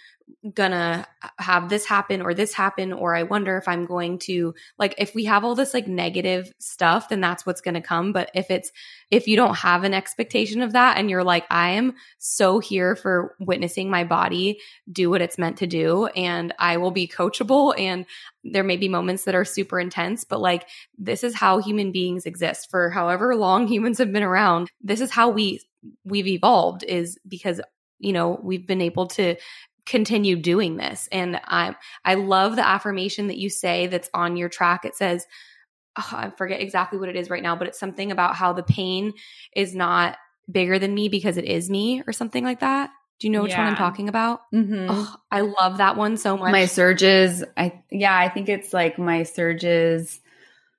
gonna 0.54 1.06
have 1.38 1.70
this 1.70 1.86
happen 1.86 2.22
or 2.22 2.34
this 2.34 2.54
happen 2.54 2.94
or 2.94 3.16
i 3.16 3.24
wonder 3.24 3.58
if 3.58 3.68
i'm 3.68 3.86
going 3.86 4.20
to 4.20 4.54
like 4.78 4.96
if 4.98 5.14
we 5.16 5.26
have 5.26 5.44
all 5.44 5.56
this 5.56 5.74
like 5.74 5.88
negative 5.88 6.52
stuff 6.60 7.10
then 7.10 7.22
that's 7.22 7.46
what's 7.46 7.62
gonna 7.62 7.82
come. 7.82 8.14
But 8.14 8.32
if 8.34 8.50
it's 8.52 8.72
if 9.12 9.28
you 9.28 9.36
don't 9.36 9.56
have 9.56 9.84
an 9.84 9.94
expectation 9.94 10.62
of 10.62 10.74
that 10.74 10.98
and 10.98 11.10
you're 11.10 11.24
like 11.24 11.46
i 11.50 11.70
am 11.72 11.94
so 12.20 12.60
here 12.60 12.96
for 12.96 13.36
witnessing 13.40 13.90
my 13.90 14.04
body 14.04 14.60
do 14.92 15.10
what 15.10 15.22
it's 15.22 15.38
meant 15.38 15.58
to 15.58 15.68
do 15.68 16.06
and 16.08 16.54
i 16.60 16.78
will 16.78 16.92
be 16.92 17.08
coachable 17.08 17.78
and 17.78 18.06
there 18.44 18.64
may 18.64 18.78
be 18.78 18.88
moments 18.88 19.26
that 19.26 19.36
are 19.36 19.46
super 19.46 19.80
intense 19.80 20.24
but 20.24 20.40
like 20.40 20.68
this 20.98 21.24
is 21.24 21.36
how 21.36 21.60
human 21.60 21.92
beings 21.92 22.26
exist. 22.26 22.70
For 22.70 22.90
however 22.90 23.36
long 23.36 23.68
humans 23.74 23.98
have 23.98 24.12
been 24.12 24.24
around 24.24 24.70
this 24.82 25.02
is 25.02 25.12
how 25.12 25.30
we 25.30 25.62
we've 26.04 26.28
evolved 26.28 26.84
is 26.84 27.18
because 27.28 27.62
you 28.00 28.14
know 28.14 28.40
we've 28.42 28.68
been 28.68 28.82
able 28.82 29.08
to 29.08 29.36
continue 29.90 30.36
doing 30.36 30.78
this. 30.78 31.10
And 31.12 31.42
i 31.46 31.76
i 32.06 32.14
love 32.14 32.56
the 32.56 32.66
affirmation 32.66 33.28
that 33.28 33.38
you 33.38 33.50
say 33.50 33.88
that's 33.88 34.10
on 34.14 34.38
your 34.38 34.48
track. 34.48 34.86
It 34.86 34.96
says 34.96 35.26
oh, 35.98 36.10
i 36.14 36.30
forget 36.38 36.62
exactly 36.62 37.00
what 37.00 37.10
it 37.10 37.16
is 37.16 37.30
right 37.30 37.44
now 37.44 37.56
but 37.56 37.68
it's 37.68 37.80
something 37.80 38.12
about 38.12 38.36
how 38.36 38.54
the 38.54 38.64
pain 38.64 39.14
is 39.56 39.76
not 39.76 40.18
bigger 40.50 40.80
than 40.80 40.94
me 40.94 41.10
because 41.10 41.38
it 41.38 41.46
is 41.46 41.70
me 41.70 42.04
or 42.08 42.14
something 42.14 42.44
like 42.44 42.62
that. 42.62 42.92
Do 43.20 43.28
you 43.28 43.34
know 43.34 43.44
which 43.44 43.58
one 43.58 43.68
i'm 43.68 43.76
talking 43.76 44.08
about? 44.08 44.42
Mm-hmm. 44.54 44.88
oh 44.90 45.16
i 45.32 45.42
love 45.42 45.80
that 45.80 45.98
one 45.98 46.16
so 46.18 46.38
much. 46.38 46.52
My 46.52 46.66
surges 46.66 47.44
i 47.58 47.82
yeah 47.92 48.18
i 48.18 48.30
think 48.30 48.48
it's 48.48 48.72
like 48.74 48.98
my 49.00 49.24
surges 49.24 50.22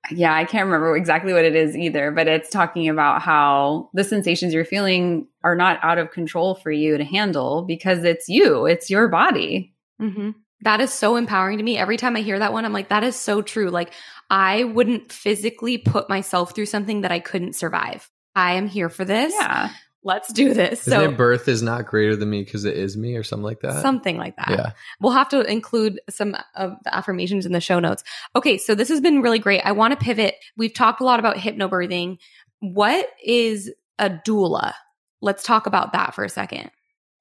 yeah 0.09 0.33
i 0.33 0.43
can't 0.45 0.65
remember 0.65 0.95
exactly 0.97 1.31
what 1.33 1.45
it 1.45 1.55
is 1.55 1.77
either 1.77 2.09
but 2.11 2.27
it's 2.27 2.49
talking 2.49 2.89
about 2.89 3.21
how 3.21 3.89
the 3.93 4.03
sensations 4.03 4.53
you're 4.53 4.65
feeling 4.65 5.27
are 5.43 5.55
not 5.55 5.79
out 5.83 5.97
of 5.99 6.09
control 6.11 6.55
for 6.55 6.71
you 6.71 6.97
to 6.97 7.03
handle 7.03 7.61
because 7.63 8.03
it's 8.03 8.27
you 8.27 8.65
it's 8.65 8.89
your 8.89 9.07
body 9.07 9.73
hmm 9.99 10.31
That 10.63 10.79
is 10.81 10.93
so 10.93 11.15
empowering 11.15 11.57
to 11.57 11.63
me. 11.63 11.77
Every 11.77 11.97
time 11.97 12.15
I 12.15 12.21
hear 12.21 12.37
that 12.37 12.53
one, 12.53 12.65
I'm 12.65 12.73
like, 12.73 12.89
that 12.89 13.03
is 13.03 13.15
so 13.15 13.41
true. 13.41 13.69
Like, 13.71 13.93
I 14.29 14.63
wouldn't 14.63 15.11
physically 15.11 15.79
put 15.79 16.07
myself 16.07 16.53
through 16.53 16.67
something 16.67 17.01
that 17.01 17.11
I 17.11 17.19
couldn't 17.19 17.55
survive. 17.55 18.07
I 18.35 18.53
am 18.53 18.67
here 18.67 18.87
for 18.89 19.03
this. 19.03 19.33
yeah 19.33 19.69
Let's 20.03 20.33
do 20.33 20.53
this. 20.53 20.87
Isn't 20.87 20.99
so, 20.99 21.09
it 21.09 21.17
birth 21.17 21.47
is 21.47 21.61
not 21.61 21.85
greater 21.85 22.15
than 22.15 22.29
me 22.29 22.43
because 22.43 22.65
it 22.65 22.75
is 22.75 22.97
me 22.97 23.15
or 23.15 23.23
something 23.23 23.43
like 23.43 23.59
that? 23.61 23.81
something 23.81 24.17
like 24.17 24.35
that. 24.37 24.49
yeah. 24.49 24.71
We'll 24.99 25.13
have 25.13 25.29
to 25.29 25.41
include 25.41 26.01
some 26.09 26.35
of 26.55 26.75
the 26.83 26.95
affirmations 26.95 27.45
in 27.45 27.51
the 27.51 27.61
show 27.61 27.79
notes. 27.79 28.03
Okay, 28.35 28.57
so 28.57 28.73
this 28.73 28.89
has 28.89 28.99
been 28.99 29.21
really 29.21 29.39
great. 29.39 29.61
I 29.63 29.73
want 29.73 29.91
to 29.97 30.03
pivot. 30.03 30.35
We've 30.57 30.73
talked 30.73 31.01
a 31.01 31.03
lot 31.03 31.19
about 31.19 31.37
hypnobirthing. 31.37 32.17
What 32.59 33.07
is 33.23 33.71
a 33.99 34.09
doula? 34.09 34.73
Let's 35.21 35.43
talk 35.43 35.67
about 35.67 35.93
that 35.93 36.15
for 36.15 36.23
a 36.23 36.29
second. 36.29 36.71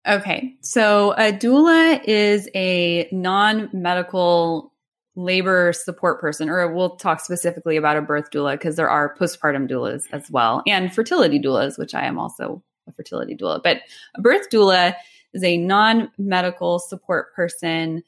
Okay. 0.08 0.54
So 0.62 1.12
a 1.12 1.32
doula 1.32 2.02
is 2.04 2.48
a 2.54 3.08
non 3.12 3.68
medical 3.74 4.72
labor 5.16 5.74
support 5.74 6.20
person, 6.20 6.48
or 6.48 6.72
we'll 6.72 6.96
talk 6.96 7.20
specifically 7.20 7.76
about 7.76 7.98
a 7.98 8.02
birth 8.02 8.30
doula 8.30 8.52
because 8.52 8.76
there 8.76 8.88
are 8.88 9.14
postpartum 9.16 9.68
doulas 9.68 10.04
as 10.12 10.30
well 10.30 10.62
and 10.66 10.94
fertility 10.94 11.38
doulas, 11.38 11.78
which 11.78 11.94
I 11.94 12.06
am 12.06 12.18
also 12.18 12.62
a 12.88 12.92
fertility 12.92 13.36
doula. 13.36 13.62
But 13.62 13.82
a 14.14 14.20
birth 14.20 14.50
doula 14.50 14.94
is 15.32 15.44
a 15.44 15.56
non 15.56 16.10
medical 16.18 16.78
support 16.78 17.34
person 17.34 18.02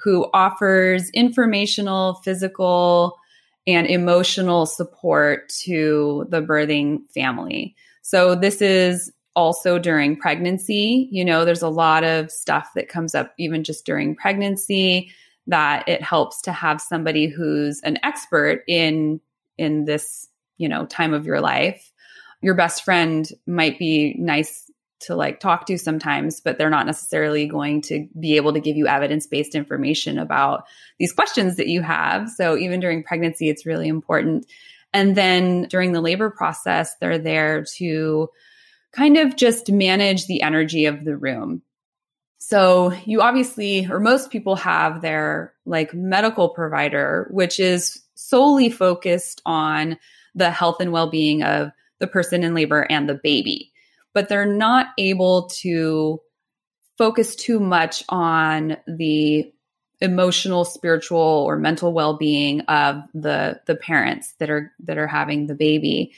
who 0.00 0.28
offers 0.32 1.10
informational, 1.10 2.14
physical, 2.24 3.18
and 3.66 3.86
emotional 3.86 4.64
support 4.64 5.48
to 5.48 6.26
the 6.30 6.40
birthing 6.40 7.00
family. 7.12 7.74
So 8.02 8.34
this 8.34 8.62
is 8.62 9.12
also 9.36 9.78
during 9.78 10.16
pregnancy. 10.16 11.08
You 11.10 11.24
know, 11.24 11.44
there's 11.44 11.62
a 11.62 11.68
lot 11.68 12.04
of 12.04 12.30
stuff 12.30 12.70
that 12.74 12.88
comes 12.88 13.14
up 13.14 13.34
even 13.38 13.62
just 13.64 13.84
during 13.84 14.16
pregnancy 14.16 15.12
that 15.46 15.88
it 15.88 16.02
helps 16.02 16.42
to 16.42 16.52
have 16.52 16.80
somebody 16.80 17.26
who's 17.26 17.80
an 17.82 17.98
expert 18.02 18.64
in 18.66 19.20
in 19.56 19.84
this, 19.84 20.28
you 20.56 20.68
know, 20.68 20.86
time 20.86 21.12
of 21.12 21.26
your 21.26 21.40
life. 21.40 21.92
Your 22.40 22.54
best 22.54 22.84
friend 22.84 23.28
might 23.46 23.78
be 23.78 24.14
nice 24.18 24.70
to 25.00 25.14
like 25.14 25.38
talk 25.38 25.66
to 25.66 25.78
sometimes, 25.78 26.40
but 26.40 26.58
they're 26.58 26.70
not 26.70 26.86
necessarily 26.86 27.46
going 27.46 27.82
to 27.82 28.08
be 28.18 28.36
able 28.36 28.52
to 28.52 28.60
give 28.60 28.76
you 28.76 28.88
evidence-based 28.88 29.54
information 29.54 30.18
about 30.18 30.64
these 30.98 31.12
questions 31.12 31.56
that 31.56 31.68
you 31.68 31.82
have. 31.82 32.28
So 32.28 32.56
even 32.56 32.80
during 32.80 33.04
pregnancy 33.04 33.48
it's 33.48 33.66
really 33.66 33.88
important. 33.88 34.46
And 34.92 35.16
then 35.16 35.62
during 35.64 35.92
the 35.92 36.00
labor 36.00 36.30
process, 36.30 36.96
they're 36.96 37.18
there 37.18 37.64
to 37.76 38.28
kind 38.92 39.18
of 39.18 39.36
just 39.36 39.70
manage 39.70 40.26
the 40.26 40.42
energy 40.42 40.86
of 40.86 41.04
the 41.04 41.16
room. 41.16 41.62
So 42.38 42.92
you 43.04 43.20
obviously, 43.20 43.86
or 43.86 44.00
most 44.00 44.30
people 44.30 44.56
have 44.56 45.02
their 45.02 45.52
like 45.66 45.92
medical 45.92 46.48
provider, 46.48 47.28
which 47.30 47.60
is 47.60 48.02
solely 48.14 48.70
focused 48.70 49.42
on 49.44 49.98
the 50.34 50.50
health 50.50 50.80
and 50.80 50.90
well 50.90 51.10
being 51.10 51.42
of 51.42 51.70
the 51.98 52.06
person 52.06 52.42
in 52.42 52.54
labor 52.54 52.86
and 52.90 53.08
the 53.08 53.14
baby. 53.14 53.72
But 54.14 54.28
they're 54.28 54.46
not 54.46 54.88
able 54.98 55.48
to 55.60 56.20
focus 56.96 57.36
too 57.36 57.60
much 57.60 58.02
on 58.08 58.76
the 58.86 59.52
emotional 60.00 60.64
spiritual 60.64 61.18
or 61.18 61.56
mental 61.56 61.92
well-being 61.92 62.60
of 62.62 63.02
the 63.14 63.60
the 63.66 63.74
parents 63.74 64.34
that 64.38 64.48
are 64.48 64.72
that 64.78 64.96
are 64.96 65.08
having 65.08 65.46
the 65.46 65.56
baby 65.56 66.12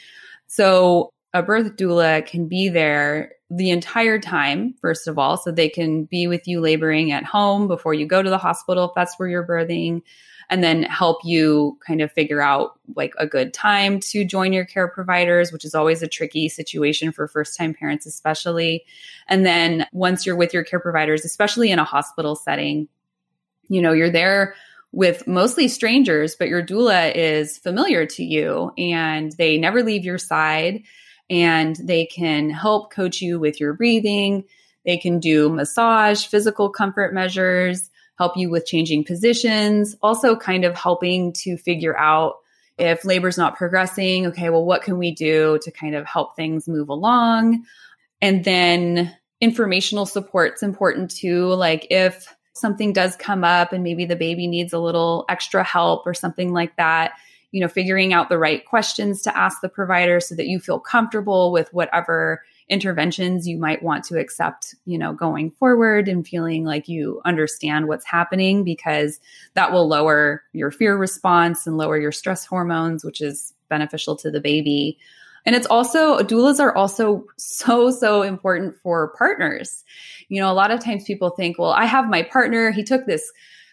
so 0.47 1.11
a 1.33 1.43
birth 1.43 1.77
doula 1.77 2.27
can 2.27 2.49
be 2.49 2.69
there 2.69 3.33
the 3.51 3.71
entire 3.71 4.19
time, 4.19 4.75
first 4.81 5.09
of 5.09 5.19
all, 5.19 5.37
so 5.37 5.51
they 5.51 5.69
can 5.69 6.05
be 6.05 6.27
with 6.27 6.47
you 6.47 6.61
laboring 6.61 7.13
at 7.13 7.25
home 7.25 7.69
before 7.69 7.95
you 7.95 8.07
go 8.07 8.23
to 8.23 8.31
the 8.31 8.39
hospital 8.39 8.89
if 8.89 8.95
that's 8.95 9.19
where 9.19 9.29
you're 9.29 9.47
birthing, 9.47 10.03
and 10.51 10.65
then 10.65 10.83
help 10.83 11.25
you 11.25 11.79
kind 11.87 12.03
of 12.03 12.11
figure 12.11 12.43
out 12.43 12.79
like 12.97 13.15
a 13.19 13.27
good 13.27 13.55
time 13.55 14.01
to 14.01 14.25
join 14.25 14.53
your 14.53 14.65
care 14.65 14.89
providers, 14.89 15.53
which 15.53 15.65
is 15.65 15.77
always 15.77 16.03
a 16.03 16.09
tricky 16.09 16.49
situation 16.49 17.13
for 17.13 17.29
first 17.29 17.57
time 17.57 17.73
parents, 17.73 18.05
especially. 18.05 18.85
And 19.29 19.47
then 19.47 19.87
once 19.93 20.27
you're 20.27 20.37
with 20.37 20.53
your 20.53 20.65
care 20.65 20.81
providers, 20.81 21.25
especially 21.25 21.71
in 21.71 21.79
a 21.79 21.85
hospital 21.85 22.35
setting, 22.35 22.89
you 23.69 23.81
know, 23.81 23.93
you're 23.93 24.11
there 24.11 24.57
with 24.91 25.29
mostly 25.29 25.69
strangers, 25.69 26.35
but 26.35 26.49
your 26.49 26.65
doula 26.65 27.15
is 27.15 27.57
familiar 27.57 28.05
to 28.05 28.25
you 28.25 28.73
and 28.77 29.31
they 29.33 29.57
never 29.57 29.85
leave 29.85 30.05
your 30.05 30.19
side 30.19 30.83
and 31.31 31.77
they 31.77 32.07
can 32.07 32.51
help 32.51 32.93
coach 32.93 33.23
you 33.23 33.39
with 33.39 33.61
your 33.61 33.73
breathing. 33.73 34.43
They 34.85 34.97
can 34.97 35.21
do 35.21 35.49
massage, 35.49 36.27
physical 36.27 36.71
comfort 36.71 37.15
measures, 37.15 37.89
help 38.21 38.37
you 38.37 38.51
with 38.51 38.67
changing 38.67 39.03
positions, 39.03 39.97
also 40.03 40.37
kind 40.37 40.67
of 40.67 40.77
helping 40.77 41.33
to 41.33 41.57
figure 41.57 41.97
out 41.97 42.35
if 42.77 43.03
labor's 43.03 43.39
not 43.39 43.57
progressing, 43.57 44.27
okay, 44.27 44.51
well, 44.51 44.63
what 44.63 44.83
can 44.83 44.99
we 44.99 45.11
do 45.11 45.59
to 45.63 45.71
kind 45.71 45.95
of 45.95 46.05
help 46.05 46.37
things 46.37 46.69
move 46.69 46.91
along? 46.91 47.65
And 48.21 48.45
then 48.45 49.17
informational 49.41 50.05
support's 50.05 50.63
important 50.63 51.11
too. 51.11 51.47
Like 51.47 51.87
if 51.89 52.27
something 52.53 52.93
does 52.93 53.17
come 53.17 53.43
up 53.43 53.73
and 53.73 53.83
maybe 53.83 54.05
the 54.05 54.17
baby 54.17 54.47
needs 54.47 54.75
a 54.75 54.79
little 54.79 55.25
extra 55.31 55.65
help 55.65 56.07
or 56.07 56.13
something 56.13 56.53
like 56.53 56.77
that, 56.77 57.13
you 57.53 57.61
know, 57.63 57.69
figuring 57.69 58.13
out 58.13 58.29
the 58.29 58.37
right 58.37 58.67
questions 58.67 59.23
to 59.23 59.35
ask 59.35 59.63
the 59.63 59.69
provider 59.71 60.21
so 60.21 60.35
that 60.35 60.47
you 60.47 60.61
feel 60.61 60.79
comfortable 60.79 61.53
with 61.53 61.73
whatever 61.73 62.43
interventions 62.71 63.47
you 63.47 63.59
might 63.59 63.83
want 63.83 64.05
to 64.05 64.19
accept, 64.19 64.75
you 64.87 64.97
know, 64.97 65.13
going 65.13 65.51
forward 65.51 66.09
and 66.09 66.27
feeling 66.27 66.65
like 66.65 66.89
you 66.89 67.21
understand 67.25 67.89
what's 67.89 68.07
happening 68.07 68.63
because 68.65 69.21
that 69.55 69.73
will 69.73 69.89
lower 69.89 70.43
your 70.53 70.71
fear 70.71 70.97
response 70.97 71.67
and 71.67 71.77
lower 71.77 71.99
your 71.99 72.13
stress 72.13 72.47
hormones, 72.47 73.05
which 73.05 73.21
is 73.21 73.53
beneficial 73.69 74.17
to 74.17 74.31
the 74.31 74.41
baby. 74.41 74.99
And 75.45 75.57
it's 75.57 75.67
also, 75.67 76.19
doulas 76.19 76.61
are 76.61 76.75
also 76.75 77.27
so, 77.37 77.91
so 77.91 78.23
important 78.23 78.77
for 78.83 79.15
partners. 79.19 79.85
You 80.29 80.41
know, 80.41 80.51
a 80.51 80.55
lot 80.55 80.71
of 80.71 80.81
times 80.81 81.05
people 81.05 81.31
think, 81.31 81.59
well, 81.59 81.73
I 81.73 81.87
have 81.87 82.09
my 82.09 82.23
partner, 82.23 82.71
he 82.71 82.85
took 82.85 83.05
this 83.07 83.33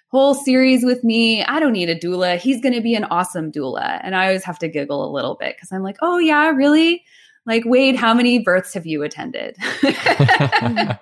whole 0.10 0.34
series 0.34 0.84
with 0.84 1.04
me. 1.04 1.44
I 1.44 1.60
don't 1.60 1.74
need 1.74 1.90
a 1.90 2.00
doula. 2.00 2.38
He's 2.38 2.62
going 2.62 2.74
to 2.74 2.82
be 2.82 2.96
an 2.96 3.04
awesome 3.04 3.52
doula. 3.52 4.00
And 4.02 4.16
I 4.16 4.28
always 4.28 4.46
have 4.46 4.58
to 4.60 4.70
giggle 4.70 5.06
a 5.06 5.12
little 5.12 5.36
bit 5.36 5.56
because 5.56 5.72
I'm 5.72 5.84
like, 5.84 5.98
oh, 6.02 6.18
yeah, 6.18 6.50
really? 6.50 7.04
Like, 7.48 7.64
Wade, 7.66 7.96
how 7.96 8.14
many 8.14 8.40
births 8.40 8.74
have 8.74 8.86
you 8.86 9.04
attended? 9.04 9.56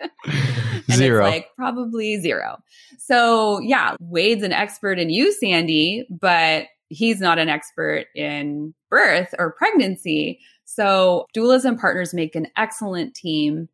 zero. 0.91 1.23
like 1.23 1.49
probably 1.55 2.19
zero. 2.19 2.59
So, 2.99 3.59
yeah, 3.59 3.95
Wade's 3.99 4.43
an 4.43 4.53
expert 4.53 4.99
in 4.99 5.09
you, 5.09 5.33
Sandy, 5.33 6.05
but 6.09 6.67
he's 6.89 7.19
not 7.19 7.39
an 7.39 7.49
expert 7.49 8.05
in 8.15 8.75
birth 8.91 9.33
or 9.39 9.53
pregnancy. 9.53 10.39
So, 10.65 11.25
doulas 11.35 11.65
and 11.65 11.79
partners 11.79 12.13
make 12.13 12.35
an 12.35 12.47
excellent 12.55 13.15
team 13.15 13.67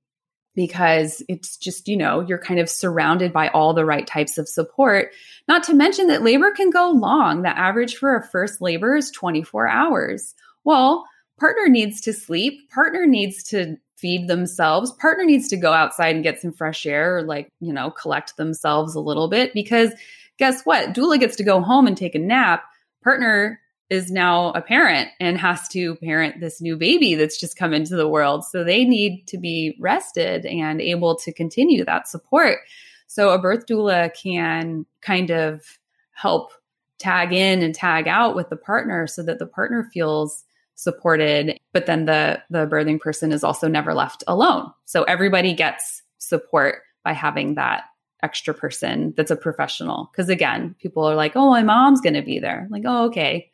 because 0.56 1.22
it's 1.28 1.58
just, 1.58 1.90
you 1.90 1.98
know, 1.98 2.22
you're 2.22 2.38
kind 2.38 2.60
of 2.60 2.70
surrounded 2.70 3.34
by 3.34 3.50
all 3.50 3.74
the 3.74 3.86
right 3.86 4.08
types 4.08 4.38
of 4.38 4.48
support. 4.48 5.12
Not 5.48 5.64
to 5.64 5.74
mention 5.74 6.08
that 6.08 6.24
labor 6.24 6.52
can 6.52 6.70
go 6.70 6.90
long. 6.92 7.42
The 7.42 7.58
average 7.58 7.98
for 7.98 8.16
a 8.16 8.26
first 8.26 8.62
labor 8.62 8.96
is 8.96 9.12
24 9.12 9.68
hours. 9.68 10.36
Well, 10.64 11.06
partner 11.42 11.68
needs 11.68 12.00
to 12.02 12.14
sleep, 12.14 12.70
partner 12.70 13.08
needs 13.08 13.42
to 13.42 13.76
feed 13.98 14.28
themselves, 14.28 14.92
partner 14.92 15.26
needs 15.26 15.48
to 15.48 15.58
go 15.58 15.74
outside 15.74 16.14
and 16.14 16.24
get 16.24 16.40
some 16.40 16.54
fresh 16.54 16.86
air 16.86 17.18
or 17.18 17.24
like, 17.24 17.50
you 17.60 17.74
know, 17.74 17.90
collect 17.90 18.38
themselves 18.38 18.94
a 18.94 19.00
little 19.00 19.28
bit 19.28 19.52
because 19.56 19.92
guess 20.38 20.62
what? 20.66 20.94
Doula 20.94 21.20
gets 21.20 21.36
to 21.38 21.44
go 21.44 21.60
home 21.60 21.88
and 21.88 21.98
take 21.98 22.14
a 22.14 22.20
nap. 22.20 22.64
Partner 23.04 23.60
is 23.90 24.12
now 24.12 24.52
a 24.52 24.62
parent 24.62 25.10
and 25.20 25.36
has 25.36 25.68
to 25.70 25.96
parent 25.96 26.40
this 26.40 26.62
new 26.62 26.78
baby 26.78 27.16
that's 27.16 27.40
just 27.40 27.58
come 27.58 27.74
into 27.74 27.96
the 27.96 28.08
world. 28.08 28.46
So 28.46 28.64
they 28.64 28.86
need 28.86 29.26
to 29.28 29.40
be 29.40 29.76
rested 29.80 30.46
and 30.46 30.80
able 30.80 31.16
to 31.18 31.34
continue 31.34 31.84
that 31.86 32.08
support. 32.08 32.60
So 33.08 33.32
a 33.32 33.42
birth 33.42 33.66
doula 33.66 34.12
can 34.14 34.86
kind 35.02 35.32
of 35.32 35.80
help 36.12 36.52
tag 37.00 37.34
in 37.34 37.64
and 37.64 37.74
tag 37.74 38.08
out 38.08 38.36
with 38.36 38.50
the 38.50 38.58
partner 38.58 39.08
so 39.08 39.24
that 39.24 39.40
the 39.40 39.48
partner 39.48 39.90
feels 39.92 40.46
supported 40.82 41.60
but 41.74 41.86
then 41.86 42.06
the 42.06 42.42
the 42.50 42.66
birthing 42.66 43.00
person 43.00 43.32
is 43.32 43.44
also 43.44 43.68
never 43.68 43.94
left 43.94 44.24
alone 44.28 44.72
so 44.86 45.04
everybody 45.04 45.54
gets 45.54 46.02
support 46.18 46.82
by 47.04 47.14
having 47.14 47.56
that 47.56 47.84
extra 48.24 48.54
person 48.54 49.14
that's 49.16 49.32
a 49.32 49.36
professional 49.36 50.10
because 50.12 50.30
again 50.30 50.76
people 50.80 51.04
are 51.04 51.16
like 51.16 51.34
oh 51.36 51.50
my 51.50 51.62
mom's 51.62 52.02
going 52.02 52.14
to 52.14 52.22
be 52.22 52.40
there 52.40 52.68
like 52.72 52.84
oh 52.86 53.06
okay 53.06 53.52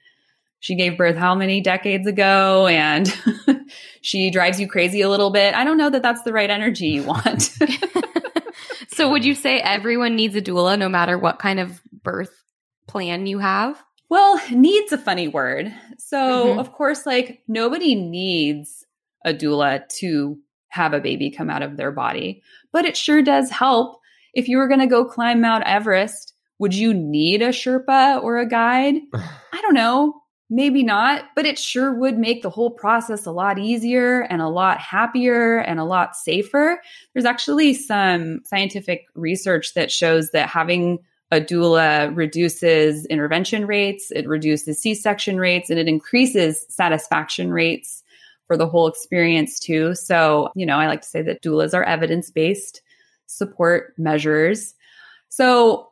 she 0.60 0.76
gave 0.76 0.98
birth 0.98 1.16
how 1.16 1.36
many 1.36 1.62
decades 1.62 2.08
ago 2.08 2.68
and 2.68 3.14
she 4.02 4.30
drives 4.30 4.60
you 4.60 4.68
crazy 4.68 5.02
a 5.02 5.10
little 5.10 5.30
bit. 5.30 5.54
I 5.54 5.64
don't 5.64 5.78
know 5.78 5.90
that 5.90 6.02
that's 6.02 6.24
the 6.24 6.34
right 6.34 6.50
energy 6.50 6.88
you 6.88 7.04
want. 7.04 7.42
so, 8.90 9.12
would 9.12 9.24
you 9.24 9.36
say 9.36 9.60
everyone 9.60 10.16
needs 10.16 10.36
a 10.36 10.42
doula 10.42 10.78
no 10.78 10.90
matter 10.90 11.18
what 11.18 11.40
kind 11.40 11.60
of 11.60 11.82
birth 12.04 12.44
plan 12.88 13.28
you 13.28 13.40
have? 13.40 13.82
Well, 14.10 14.40
needs 14.52 14.92
a 14.92 14.98
funny 14.98 15.28
word. 15.28 15.74
So, 15.98 16.18
mm-hmm. 16.18 16.60
of 16.60 16.72
course, 16.72 17.06
like 17.06 17.42
nobody 17.48 17.96
needs 17.96 18.86
a 19.26 19.34
doula 19.34 19.88
to 20.00 20.38
have 20.70 20.94
a 20.94 21.00
baby 21.00 21.30
come 21.30 21.50
out 21.50 21.62
of 21.62 21.78
their 21.78 21.92
body, 21.92 22.42
but 22.72 22.86
it 22.86 22.96
sure 22.96 23.22
does 23.22 23.50
help. 23.50 24.00
If 24.34 24.48
you 24.48 24.58
were 24.58 24.68
going 24.68 24.80
to 24.80 24.88
go 24.88 25.06
climb 25.06 25.42
Mount 25.42 25.64
Everest, 25.66 26.34
would 26.60 26.74
you 26.74 26.94
need 26.94 27.42
a 27.42 27.50
Sherpa 27.50 28.22
or 28.22 28.38
a 28.38 28.48
guide? 28.48 28.96
I 29.14 29.62
don't 29.62 29.74
know. 29.74 30.22
Maybe 30.50 30.82
not, 30.82 31.26
but 31.36 31.46
it 31.46 31.60
sure 31.60 31.94
would 31.94 32.18
make 32.18 32.42
the 32.42 32.50
whole 32.50 32.72
process 32.72 33.26
a 33.26 33.32
lot 33.32 33.60
easier 33.60 34.22
and 34.22 34.42
a 34.42 34.48
lot 34.48 34.80
happier 34.80 35.58
and 35.58 35.78
a 35.78 35.84
lot 35.84 36.16
safer. 36.16 36.82
There's 37.14 37.26
actually 37.26 37.74
some 37.74 38.40
scientific 38.46 39.08
research 39.14 39.74
that 39.74 39.92
shows 39.92 40.32
that 40.32 40.48
having 40.48 41.00
a 41.32 41.42
doula 41.42 42.16
reduces 42.16 43.06
intervention 43.08 43.66
rates, 43.66 44.12
it 44.12 44.28
reduces 44.28 44.82
C 44.82 44.94
section 44.96 45.38
rates, 45.38 45.70
and 45.70 45.80
it 45.80 45.88
increases 45.88 46.66
satisfaction 46.70 47.52
rates 47.52 48.04
for 48.46 48.56
the 48.56 48.68
whole 48.68 48.88
experience, 48.88 49.60
too. 49.60 49.94
So, 49.94 50.52
you 50.56 50.66
know, 50.66 50.78
I 50.78 50.88
like 50.88 51.02
to 51.02 51.08
say 51.08 51.22
that 51.24 51.44
doulas 51.44 51.74
are 51.74 51.84
evidence 51.84 52.30
based 52.32 52.82
support 53.26 53.94
measures. 53.98 54.74
So, 55.30 55.90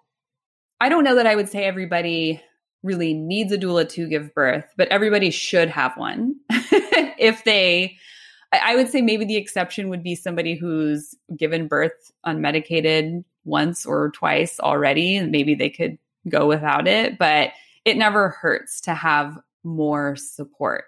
I 0.79 0.89
don't 0.89 1.03
know 1.03 1.15
that 1.15 1.27
I 1.27 1.35
would 1.35 1.49
say 1.49 1.65
everybody 1.65 2.41
really 2.83 3.13
needs 3.13 3.51
a 3.51 3.57
doula 3.57 3.89
to 3.89 4.07
give 4.07 4.33
birth, 4.33 4.65
but 4.77 4.87
everybody 4.89 5.31
should 5.31 5.69
have 5.69 5.97
one. 5.97 6.35
if 6.49 7.43
they, 7.43 7.97
I 8.53 8.75
would 8.75 8.89
say 8.89 9.01
maybe 9.01 9.25
the 9.25 9.37
exception 9.37 9.89
would 9.89 10.03
be 10.03 10.15
somebody 10.15 10.55
who's 10.55 11.15
given 11.35 11.67
birth 11.67 12.11
unmedicated 12.25 13.23
once 13.45 13.85
or 13.85 14.11
twice 14.11 14.59
already, 14.59 15.15
and 15.15 15.31
maybe 15.31 15.55
they 15.55 15.69
could 15.69 15.97
go 16.27 16.47
without 16.47 16.87
it, 16.87 17.17
but 17.17 17.51
it 17.85 17.97
never 17.97 18.29
hurts 18.29 18.81
to 18.81 18.93
have 18.93 19.37
more 19.63 20.15
support. 20.15 20.85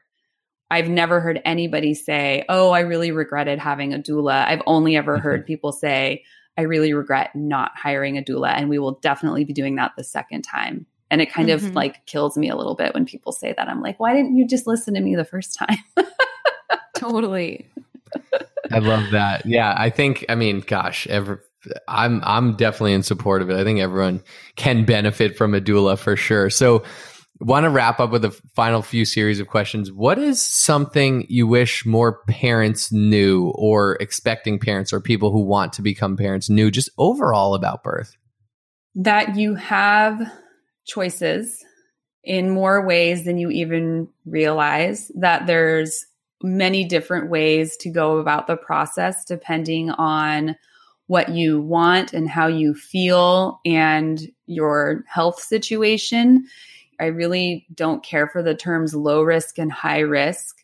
I've 0.70 0.90
never 0.90 1.22
heard 1.22 1.42
anybody 1.46 1.94
say, 1.94 2.44
Oh, 2.50 2.72
I 2.72 2.82
really 2.82 3.12
regretted 3.12 3.60
having 3.60 3.94
a 3.94 4.00
doula. 4.00 4.46
I've 4.46 4.64
only 4.66 4.98
ever 4.98 5.16
mm-hmm. 5.16 5.24
heard 5.24 5.46
people 5.46 5.72
say, 5.72 6.24
I 6.58 6.64
really 6.64 6.94
regret 6.94 7.36
not 7.36 7.72
hiring 7.76 8.18
a 8.18 8.22
doula, 8.24 8.50
and 8.50 8.68
we 8.68 8.80
will 8.80 9.00
definitely 9.02 9.46
be 9.46 9.54
doing 9.54 9.76
that 9.76 9.94
the 9.96 10.04
second 10.04 10.42
time. 10.42 10.88
And 11.10 11.22
it 11.22 11.32
kind 11.32 11.50
mm-hmm. 11.50 11.68
of 11.68 11.76
like 11.76 12.06
kills 12.06 12.36
me 12.36 12.50
a 12.50 12.56
little 12.56 12.76
bit 12.76 12.94
when 12.94 13.06
people 13.06 13.32
say 13.32 13.54
that. 13.56 13.70
I'm 13.70 13.82
like, 13.82 14.00
why 14.00 14.14
didn't 14.14 14.36
you 14.36 14.46
just 14.46 14.68
listen 14.68 14.96
to 14.96 15.00
me 15.00 15.16
the 15.16 15.24
first 15.24 15.56
time? 15.58 15.78
totally. 16.98 17.70
I 18.72 18.80
love 18.80 19.12
that. 19.12 19.46
Yeah, 19.46 19.74
I 19.78 19.90
think 19.90 20.26
I 20.28 20.36
mean, 20.36 20.62
gosh, 20.62 21.08
every, 21.08 21.38
I'm 21.88 22.22
I'm 22.24 22.56
definitely 22.56 22.94
in 22.94 23.04
support 23.04 23.42
of 23.42 23.50
it. 23.50 23.58
I 23.58 23.64
think 23.64 23.80
everyone 23.80 24.24
can 24.56 24.86
benefit 24.86 25.38
from 25.38 25.54
a 25.54 25.62
doula 25.62 25.98
for 25.98 26.16
sure. 26.16 26.50
So, 26.50 26.84
want 27.40 27.66
to 27.66 27.70
wrap 27.70 28.00
up 28.00 28.12
with 28.12 28.26
a 28.26 28.32
final 28.56 28.82
few 28.82 29.06
series 29.06 29.40
of 29.40 29.48
questions. 29.48 29.92
What 29.92 30.18
is 30.18 30.42
something 30.42 31.26
you 31.30 31.48
wish 31.48 31.86
more 31.86 32.24
parents 32.28 32.92
knew, 32.92 33.52
or 33.56 33.98
expecting 34.00 34.60
parents, 34.60 34.92
or 34.92 35.00
people 35.00 35.32
who 35.32 35.42
want 35.42 35.74
to 35.74 35.82
become 35.82 36.18
parents 36.18 36.50
knew, 36.50 36.72
just 36.72 36.90
overall 36.98 37.54
about 37.54 37.84
birth? 37.84 38.16
That 38.96 39.36
you 39.36 39.56
have 39.56 40.20
choices 40.86 41.64
in 42.24 42.50
more 42.50 42.86
ways 42.86 43.24
than 43.26 43.38
you 43.38 43.50
even 43.52 44.08
realize, 44.26 45.12
that 45.16 45.48
there's 45.48 46.06
many 46.44 46.86
different 46.86 47.30
ways 47.30 47.78
to 47.78 47.90
go 47.90 48.18
about 48.18 48.48
the 48.48 48.58
process 48.58 49.26
depending 49.26 49.90
on 49.90 50.56
what 51.08 51.30
you 51.30 51.60
want 51.60 52.14
and 52.14 52.30
how 52.30 52.48
you 52.48 52.74
feel 52.74 53.60
and 53.66 54.30
your 54.46 55.04
health 55.08 55.42
situation. 55.42 56.46
I 57.00 57.06
really 57.06 57.66
don't 57.74 58.04
care 58.04 58.28
for 58.28 58.44
the 58.44 58.56
terms 58.56 58.94
low 58.94 59.22
risk 59.22 59.58
and 59.58 59.72
high 59.72 60.00
risk 60.00 60.58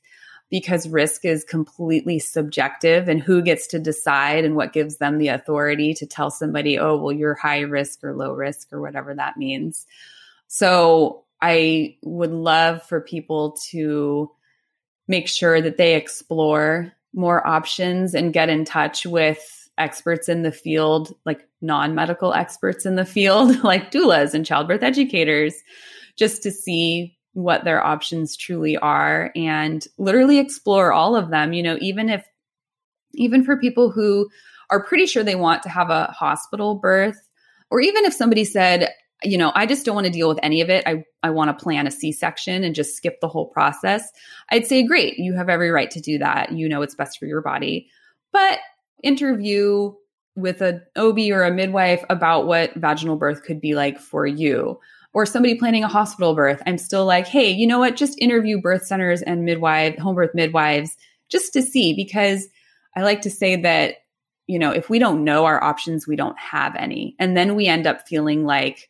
because 0.49 0.87
risk 0.87 1.25
is 1.25 1.43
completely 1.43 2.19
subjective 2.19 3.07
and 3.07 3.21
who 3.21 3.41
gets 3.41 3.65
to 3.67 3.79
decide 3.79 4.45
and 4.45 4.55
what 4.55 4.73
gives 4.73 4.97
them 4.97 5.17
the 5.17 5.29
authority 5.29 5.93
to 5.95 6.05
tell 6.05 6.29
somebody, 6.29 6.77
oh, 6.77 6.95
well, 6.97 7.11
you're 7.11 7.33
high 7.33 7.61
risk 7.61 8.03
or 8.03 8.15
low 8.15 8.33
risk 8.33 8.71
or 8.71 8.79
whatever 8.79 9.15
that 9.15 9.37
means. 9.37 9.87
So 10.47 11.23
I 11.41 11.97
would 12.03 12.31
love 12.31 12.83
for 12.83 13.01
people 13.01 13.57
to 13.71 14.29
make 15.07 15.27
sure 15.27 15.59
that 15.59 15.77
they 15.77 15.95
explore 15.95 16.93
more 17.13 17.45
options 17.45 18.13
and 18.13 18.33
get 18.33 18.49
in 18.49 18.63
touch 18.63 19.05
with 19.05 19.62
experts 19.77 20.29
in 20.29 20.43
the 20.43 20.51
field, 20.51 21.13
like 21.25 21.47
non 21.61 21.95
medical 21.95 22.33
experts 22.33 22.85
in 22.85 22.95
the 22.95 23.05
field, 23.05 23.63
like 23.63 23.91
doulas 23.91 24.33
and 24.33 24.45
childbirth 24.45 24.83
educators, 24.83 25.55
just 26.17 26.43
to 26.43 26.51
see 26.51 27.17
what 27.33 27.63
their 27.63 27.83
options 27.83 28.37
truly 28.37 28.77
are 28.77 29.31
and 29.35 29.87
literally 29.97 30.37
explore 30.37 30.93
all 30.93 31.15
of 31.15 31.31
them. 31.31 31.53
You 31.53 31.63
know, 31.63 31.77
even 31.81 32.09
if, 32.09 32.25
even 33.13 33.43
for 33.43 33.57
people 33.57 33.91
who 33.91 34.29
are 34.69 34.83
pretty 34.83 35.05
sure 35.05 35.23
they 35.23 35.35
want 35.35 35.63
to 35.63 35.69
have 35.69 35.89
a 35.89 36.05
hospital 36.07 36.75
birth, 36.75 37.17
or 37.71 37.81
even 37.81 38.05
if 38.05 38.13
somebody 38.13 38.45
said, 38.45 38.89
you 39.23 39.37
know, 39.37 39.51
I 39.55 39.65
just 39.65 39.85
don't 39.85 39.95
want 39.95 40.05
to 40.05 40.11
deal 40.11 40.27
with 40.27 40.39
any 40.43 40.61
of 40.61 40.69
it. 40.69 40.83
I, 40.85 41.03
I 41.23 41.29
want 41.29 41.57
to 41.57 41.63
plan 41.63 41.87
a 41.87 41.91
C 41.91 42.11
section 42.11 42.63
and 42.63 42.75
just 42.75 42.95
skip 42.95 43.19
the 43.21 43.27
whole 43.27 43.47
process. 43.47 44.11
I'd 44.49 44.67
say, 44.67 44.83
great, 44.85 45.17
you 45.17 45.33
have 45.33 45.49
every 45.49 45.71
right 45.71 45.89
to 45.91 46.01
do 46.01 46.17
that. 46.19 46.51
You 46.51 46.67
know 46.67 46.79
what's 46.79 46.95
best 46.95 47.17
for 47.17 47.25
your 47.25 47.41
body. 47.41 47.87
But 48.31 48.59
interview 49.03 49.93
with 50.35 50.61
an 50.61 50.81
OB 50.95 51.19
or 51.31 51.43
a 51.43 51.51
midwife 51.51 52.03
about 52.09 52.47
what 52.47 52.73
vaginal 52.75 53.15
birth 53.15 53.43
could 53.43 53.61
be 53.61 53.75
like 53.75 53.99
for 53.99 54.25
you 54.25 54.79
or 55.13 55.25
somebody 55.25 55.55
planning 55.55 55.83
a 55.83 55.87
hospital 55.87 56.33
birth, 56.33 56.61
I'm 56.65 56.77
still 56.77 57.05
like, 57.05 57.27
hey, 57.27 57.51
you 57.51 57.67
know 57.67 57.79
what? 57.79 57.95
Just 57.95 58.19
interview 58.19 58.59
birth 58.59 58.85
centers 58.85 59.21
and 59.21 59.45
midwife, 59.45 59.97
home 59.97 60.15
birth 60.15 60.31
midwives, 60.33 60.97
just 61.29 61.53
to 61.53 61.61
see, 61.61 61.93
because 61.93 62.47
I 62.95 63.03
like 63.03 63.21
to 63.21 63.29
say 63.29 63.55
that, 63.57 63.97
you 64.47 64.57
know, 64.57 64.71
if 64.71 64.89
we 64.89 64.99
don't 64.99 65.23
know 65.23 65.45
our 65.45 65.63
options, 65.63 66.07
we 66.07 66.15
don't 66.15 66.37
have 66.39 66.75
any. 66.75 67.15
And 67.19 67.37
then 67.37 67.55
we 67.55 67.67
end 67.67 67.85
up 67.85 68.07
feeling 68.07 68.43
like 68.43 68.89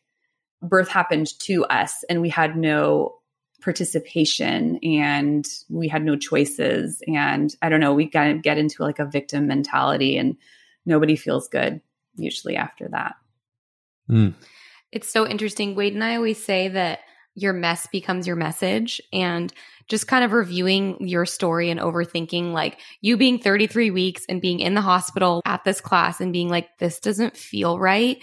birth 0.62 0.88
happened 0.88 1.38
to 1.40 1.64
us 1.66 2.04
and 2.08 2.22
we 2.22 2.30
had 2.30 2.56
no 2.56 3.16
participation 3.64 4.78
and 4.82 5.48
we 5.70 5.88
had 5.88 6.04
no 6.04 6.16
choices. 6.16 7.02
And 7.08 7.54
I 7.62 7.68
don't 7.68 7.80
know, 7.80 7.94
we 7.94 8.06
kind 8.06 8.36
of 8.36 8.42
get 8.42 8.58
into 8.58 8.82
like 8.82 8.98
a 8.98 9.06
victim 9.06 9.46
mentality 9.46 10.18
and 10.18 10.36
nobody 10.84 11.16
feels 11.16 11.48
good 11.48 11.80
usually 12.14 12.56
after 12.56 12.88
that. 12.88 13.14
Mm. 14.08 14.34
It's 14.92 15.10
so 15.10 15.26
interesting. 15.26 15.74
Wade 15.74 15.94
and 15.94 16.04
I 16.04 16.16
always 16.16 16.42
say 16.42 16.68
that 16.68 17.00
your 17.34 17.52
mess 17.52 17.88
becomes 17.90 18.26
your 18.26 18.36
message 18.36 19.00
and 19.12 19.52
just 19.88 20.06
kind 20.06 20.24
of 20.24 20.32
reviewing 20.32 20.96
your 21.06 21.26
story 21.26 21.70
and 21.70 21.80
overthinking 21.80 22.52
like 22.52 22.78
you 23.00 23.16
being 23.16 23.38
33 23.38 23.90
weeks 23.90 24.24
and 24.28 24.40
being 24.40 24.60
in 24.60 24.74
the 24.74 24.80
hospital 24.80 25.42
at 25.44 25.64
this 25.64 25.80
class 25.80 26.20
and 26.20 26.32
being 26.32 26.48
like 26.48 26.78
this 26.78 27.00
doesn't 27.00 27.36
feel 27.36 27.78
right 27.78 28.18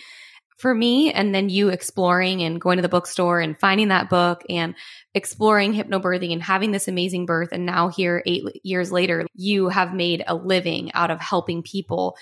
for 0.62 0.76
me 0.76 1.12
and 1.12 1.34
then 1.34 1.50
you 1.50 1.70
exploring 1.70 2.44
and 2.44 2.62
going 2.62 2.78
to 2.78 2.82
the 2.82 2.90
bookstore 2.90 3.40
and 3.40 3.60
finding 3.60 3.88
that 3.88 4.10
book 4.10 4.44
and 4.50 4.76
exploring 5.16 5.74
hypnobirthing 5.74 6.32
and 6.32 6.44
having 6.44 6.72
this 6.72 6.88
amazing 6.88 7.26
birth 7.26 7.50
and 7.52 7.66
now 7.66 7.88
here 7.88 8.22
8 8.26 8.44
years 8.64 8.92
later 8.92 9.26
you 9.34 9.70
have 9.70 9.94
made 9.94 10.24
a 10.28 10.36
living 10.36 10.92
out 10.94 11.10
of 11.12 11.20
helping 11.20 11.64
people 11.64 12.16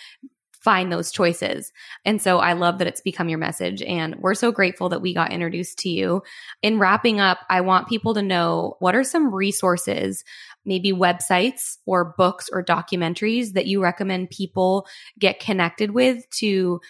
find 0.61 0.91
those 0.91 1.11
choices. 1.11 1.71
And 2.03 2.21
so 2.21 2.39
I 2.39 2.51
love 2.53 2.79
that 2.79 2.87
it's 2.87 2.99
become 2.99 3.29
your 3.29 3.39
message. 3.39 3.81
And 3.81 4.17
we're 4.17 4.33
so 4.33 4.51
grateful 4.51 4.89
that 4.89 5.01
we 5.01 5.13
got 5.13 5.31
introduced 5.31 5.79
to 5.79 5.89
you. 5.89 6.21
In 6.61 6.79
wrapping 6.79 7.21
up, 7.21 7.39
I 7.49 7.61
want 7.61 7.87
people 7.87 8.13
to 8.15 8.21
know 8.21 8.75
what 8.79 8.93
are 8.93 9.05
some 9.05 9.33
resources, 9.33 10.23
maybe 10.65 10.91
websites 10.91 11.77
or 11.85 12.13
books 12.17 12.49
or 12.51 12.63
documentaries 12.63 13.53
that 13.53 13.67
you 13.67 13.81
recommend 13.81 14.31
people 14.31 14.85
get 15.17 15.39
connected 15.39 15.91
with 15.91 16.29
to 16.31 16.81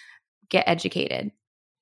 get 0.49 0.67
educated? 0.67 1.31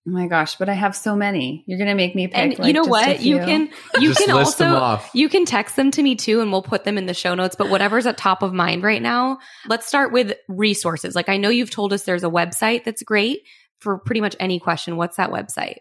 Oh 0.07 0.11
my 0.11 0.27
gosh, 0.27 0.55
but 0.55 0.69
I 0.69 0.73
have 0.73 0.95
so 0.95 1.17
many. 1.17 1.65
You're 1.67 1.77
gonna 1.77 1.95
make 1.95 2.15
me 2.15 2.27
pick. 2.27 2.37
And 2.37 2.59
like, 2.59 2.67
you 2.67 2.73
know 2.73 2.85
what? 2.85 3.21
You 3.21 3.39
can 3.39 3.69
you 3.99 4.13
Just 4.13 4.25
can 4.25 4.35
list 4.35 4.57
them 4.57 4.73
also 4.73 4.81
off. 4.81 5.11
you 5.13 5.27
can 5.27 5.43
text 5.43 5.75
them 5.75 5.91
to 5.91 6.01
me 6.01 6.15
too, 6.15 6.39
and 6.39 6.49
we'll 6.49 6.61
put 6.61 6.85
them 6.85 6.97
in 6.97 7.07
the 7.07 7.13
show 7.13 7.35
notes. 7.35 7.57
But 7.57 7.69
whatever's 7.69 8.05
at 8.05 8.17
top 8.17 8.41
of 8.41 8.53
mind 8.53 8.83
right 8.83 9.01
now, 9.01 9.39
let's 9.67 9.85
start 9.85 10.13
with 10.13 10.33
resources. 10.47 11.13
Like 11.13 11.27
I 11.27 11.35
know 11.35 11.49
you've 11.49 11.71
told 11.71 11.91
us 11.91 12.03
there's 12.03 12.23
a 12.23 12.29
website 12.29 12.85
that's 12.85 13.03
great 13.03 13.41
for 13.79 13.97
pretty 13.97 14.21
much 14.21 14.35
any 14.39 14.59
question. 14.59 14.95
What's 14.95 15.17
that 15.17 15.29
website? 15.29 15.79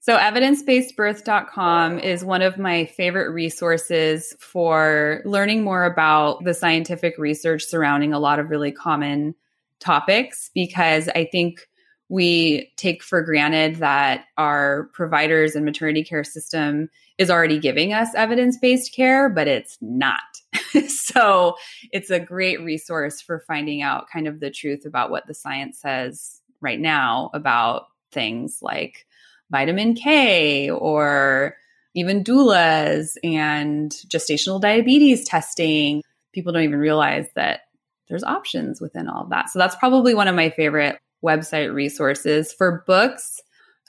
So, 0.00 0.18
evidencebasedbirth.com 0.18 1.98
is 1.98 2.22
one 2.22 2.42
of 2.42 2.58
my 2.58 2.84
favorite 2.84 3.30
resources 3.30 4.36
for 4.38 5.22
learning 5.24 5.64
more 5.64 5.84
about 5.84 6.44
the 6.44 6.52
scientific 6.52 7.16
research 7.18 7.64
surrounding 7.64 8.12
a 8.12 8.18
lot 8.18 8.38
of 8.38 8.50
really 8.50 8.70
common 8.70 9.34
topics 9.80 10.50
because 10.54 11.08
I 11.08 11.26
think 11.32 11.66
we 12.14 12.70
take 12.76 13.02
for 13.02 13.22
granted 13.22 13.74
that 13.76 14.26
our 14.38 14.84
providers 14.92 15.56
and 15.56 15.64
maternity 15.64 16.04
care 16.04 16.22
system 16.22 16.88
is 17.18 17.28
already 17.28 17.58
giving 17.58 17.92
us 17.92 18.14
evidence 18.14 18.56
based 18.56 18.94
care, 18.94 19.28
but 19.28 19.48
it's 19.48 19.76
not. 19.80 20.20
so 20.86 21.56
it's 21.90 22.10
a 22.10 22.20
great 22.20 22.60
resource 22.60 23.20
for 23.20 23.40
finding 23.48 23.82
out 23.82 24.08
kind 24.12 24.28
of 24.28 24.38
the 24.38 24.48
truth 24.48 24.86
about 24.86 25.10
what 25.10 25.26
the 25.26 25.34
science 25.34 25.80
says 25.80 26.40
right 26.60 26.78
now 26.78 27.30
about 27.34 27.86
things 28.12 28.60
like 28.62 29.06
vitamin 29.50 29.94
K 29.94 30.70
or 30.70 31.56
even 31.96 32.22
doulas 32.22 33.16
and 33.24 33.90
gestational 34.06 34.60
diabetes 34.60 35.24
testing. 35.24 36.00
People 36.32 36.52
don't 36.52 36.62
even 36.62 36.78
realize 36.78 37.26
that 37.34 37.62
there's 38.08 38.22
options 38.22 38.80
within 38.80 39.08
all 39.08 39.24
of 39.24 39.30
that. 39.30 39.50
So 39.50 39.58
that's 39.58 39.74
probably 39.74 40.14
one 40.14 40.28
of 40.28 40.36
my 40.36 40.50
favorite 40.50 41.00
website 41.24 41.72
resources. 41.72 42.52
For 42.52 42.84
books, 42.86 43.40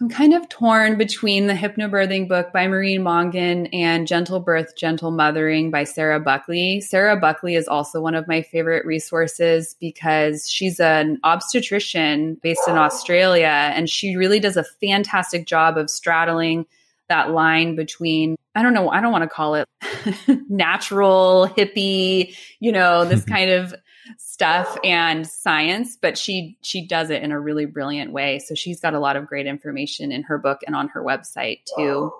I'm 0.01 0.09
kind 0.09 0.33
of 0.33 0.49
torn 0.49 0.97
between 0.97 1.47
the 1.47 1.53
Hypnobirthing 1.53 2.27
book 2.27 2.51
by 2.51 2.67
Maureen 2.67 3.01
Mongan 3.01 3.69
and 3.71 4.07
Gentle 4.07 4.41
Birth, 4.41 4.75
Gentle 4.75 5.11
Mothering 5.11 5.71
by 5.71 5.85
Sarah 5.85 6.19
Buckley. 6.19 6.81
Sarah 6.81 7.15
Buckley 7.15 7.55
is 7.55 7.69
also 7.69 8.01
one 8.01 8.13
of 8.13 8.27
my 8.27 8.41
favorite 8.41 8.85
resources 8.85 9.73
because 9.79 10.49
she's 10.49 10.81
an 10.81 11.17
obstetrician 11.23 12.35
based 12.43 12.67
in 12.67 12.75
Australia 12.75 13.71
and 13.73 13.89
she 13.89 14.17
really 14.17 14.41
does 14.41 14.57
a 14.57 14.65
fantastic 14.81 15.45
job 15.45 15.77
of 15.77 15.89
straddling 15.89 16.65
that 17.07 17.31
line 17.31 17.75
between 17.75 18.35
I 18.53 18.63
don't 18.63 18.73
know, 18.73 18.89
I 18.89 19.01
don't 19.01 19.11
want 19.11 19.23
to 19.23 19.29
call 19.29 19.55
it 19.55 19.67
natural, 20.49 21.49
hippie, 21.57 22.35
you 22.59 22.71
know, 22.71 23.05
this 23.05 23.23
kind 23.25 23.51
of 23.51 23.75
stuff 24.17 24.77
and 24.83 25.27
science, 25.27 25.97
but 25.99 26.17
she 26.17 26.57
she 26.61 26.87
does 26.87 27.09
it 27.09 27.23
in 27.23 27.31
a 27.31 27.39
really 27.39 27.65
brilliant 27.65 28.11
way. 28.11 28.39
So 28.39 28.55
she's 28.55 28.79
got 28.79 28.93
a 28.93 28.99
lot 28.99 29.15
of 29.15 29.27
great 29.27 29.47
information 29.47 30.11
in 30.11 30.23
her 30.23 30.37
book 30.37 30.61
and 30.65 30.75
on 30.75 30.89
her 30.89 31.03
website 31.03 31.61
too. 31.77 32.11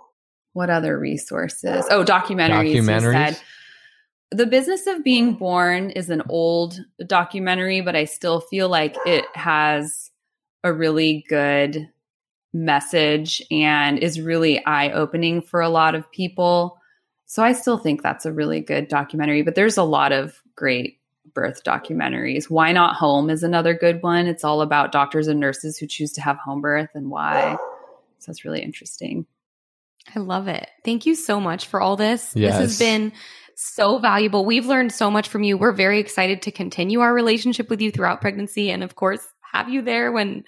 What 0.53 0.69
other 0.69 0.97
resources? 0.97 1.85
Oh, 1.89 2.03
documentaries. 2.03 2.75
Documentaries? 2.75 3.35
Said. 3.35 3.41
The 4.31 4.45
Business 4.45 4.87
of 4.87 5.03
Being 5.03 5.35
Born 5.35 5.91
is 5.91 6.09
an 6.09 6.23
old 6.29 6.79
documentary, 7.05 7.81
but 7.81 7.95
I 7.95 8.05
still 8.05 8.41
feel 8.41 8.69
like 8.69 8.95
it 9.05 9.25
has 9.33 10.11
a 10.63 10.73
really 10.73 11.23
good 11.29 11.89
message 12.53 13.41
and 13.51 13.99
is 13.99 14.19
really 14.19 14.65
eye 14.65 14.91
opening 14.91 15.41
for 15.41 15.61
a 15.61 15.69
lot 15.69 15.93
of 15.93 16.11
people. 16.11 16.79
So 17.27 17.43
I 17.43 17.53
still 17.53 17.77
think 17.77 18.01
that's 18.01 18.25
a 18.25 18.31
really 18.31 18.61
good 18.61 18.87
documentary, 18.87 19.41
but 19.41 19.55
there's 19.55 19.77
a 19.77 19.83
lot 19.83 20.11
of 20.11 20.41
great 20.55 20.99
birth 21.33 21.63
documentaries. 21.63 22.49
Why 22.49 22.71
Not 22.71 22.95
Home 22.95 23.29
is 23.29 23.43
another 23.43 23.73
good 23.73 24.01
one. 24.01 24.27
It's 24.27 24.43
all 24.43 24.61
about 24.61 24.91
doctors 24.91 25.27
and 25.27 25.39
nurses 25.39 25.77
who 25.77 25.87
choose 25.87 26.13
to 26.13 26.21
have 26.21 26.37
home 26.37 26.61
birth 26.61 26.89
and 26.93 27.09
why. 27.09 27.57
So 28.19 28.31
it's 28.31 28.43
really 28.43 28.63
interesting. 28.63 29.27
I 30.15 30.19
love 30.19 30.47
it. 30.47 30.67
Thank 30.83 31.05
you 31.05 31.13
so 31.13 31.39
much 31.39 31.67
for 31.67 31.79
all 31.79 31.95
this. 31.95 32.31
Yes. 32.35 32.53
This 32.53 32.59
has 32.59 32.79
been 32.79 33.11
so 33.55 33.99
valuable. 33.99 34.45
We've 34.45 34.65
learned 34.65 34.91
so 34.91 35.09
much 35.09 35.29
from 35.29 35.43
you. 35.43 35.57
We're 35.57 35.71
very 35.71 35.99
excited 35.99 36.41
to 36.43 36.51
continue 36.51 37.01
our 37.01 37.13
relationship 37.13 37.69
with 37.69 37.81
you 37.81 37.91
throughout 37.91 38.21
pregnancy 38.21 38.71
and 38.71 38.83
of 38.83 38.95
course 38.95 39.25
have 39.53 39.69
you 39.69 39.81
there 39.81 40.11
when 40.11 40.43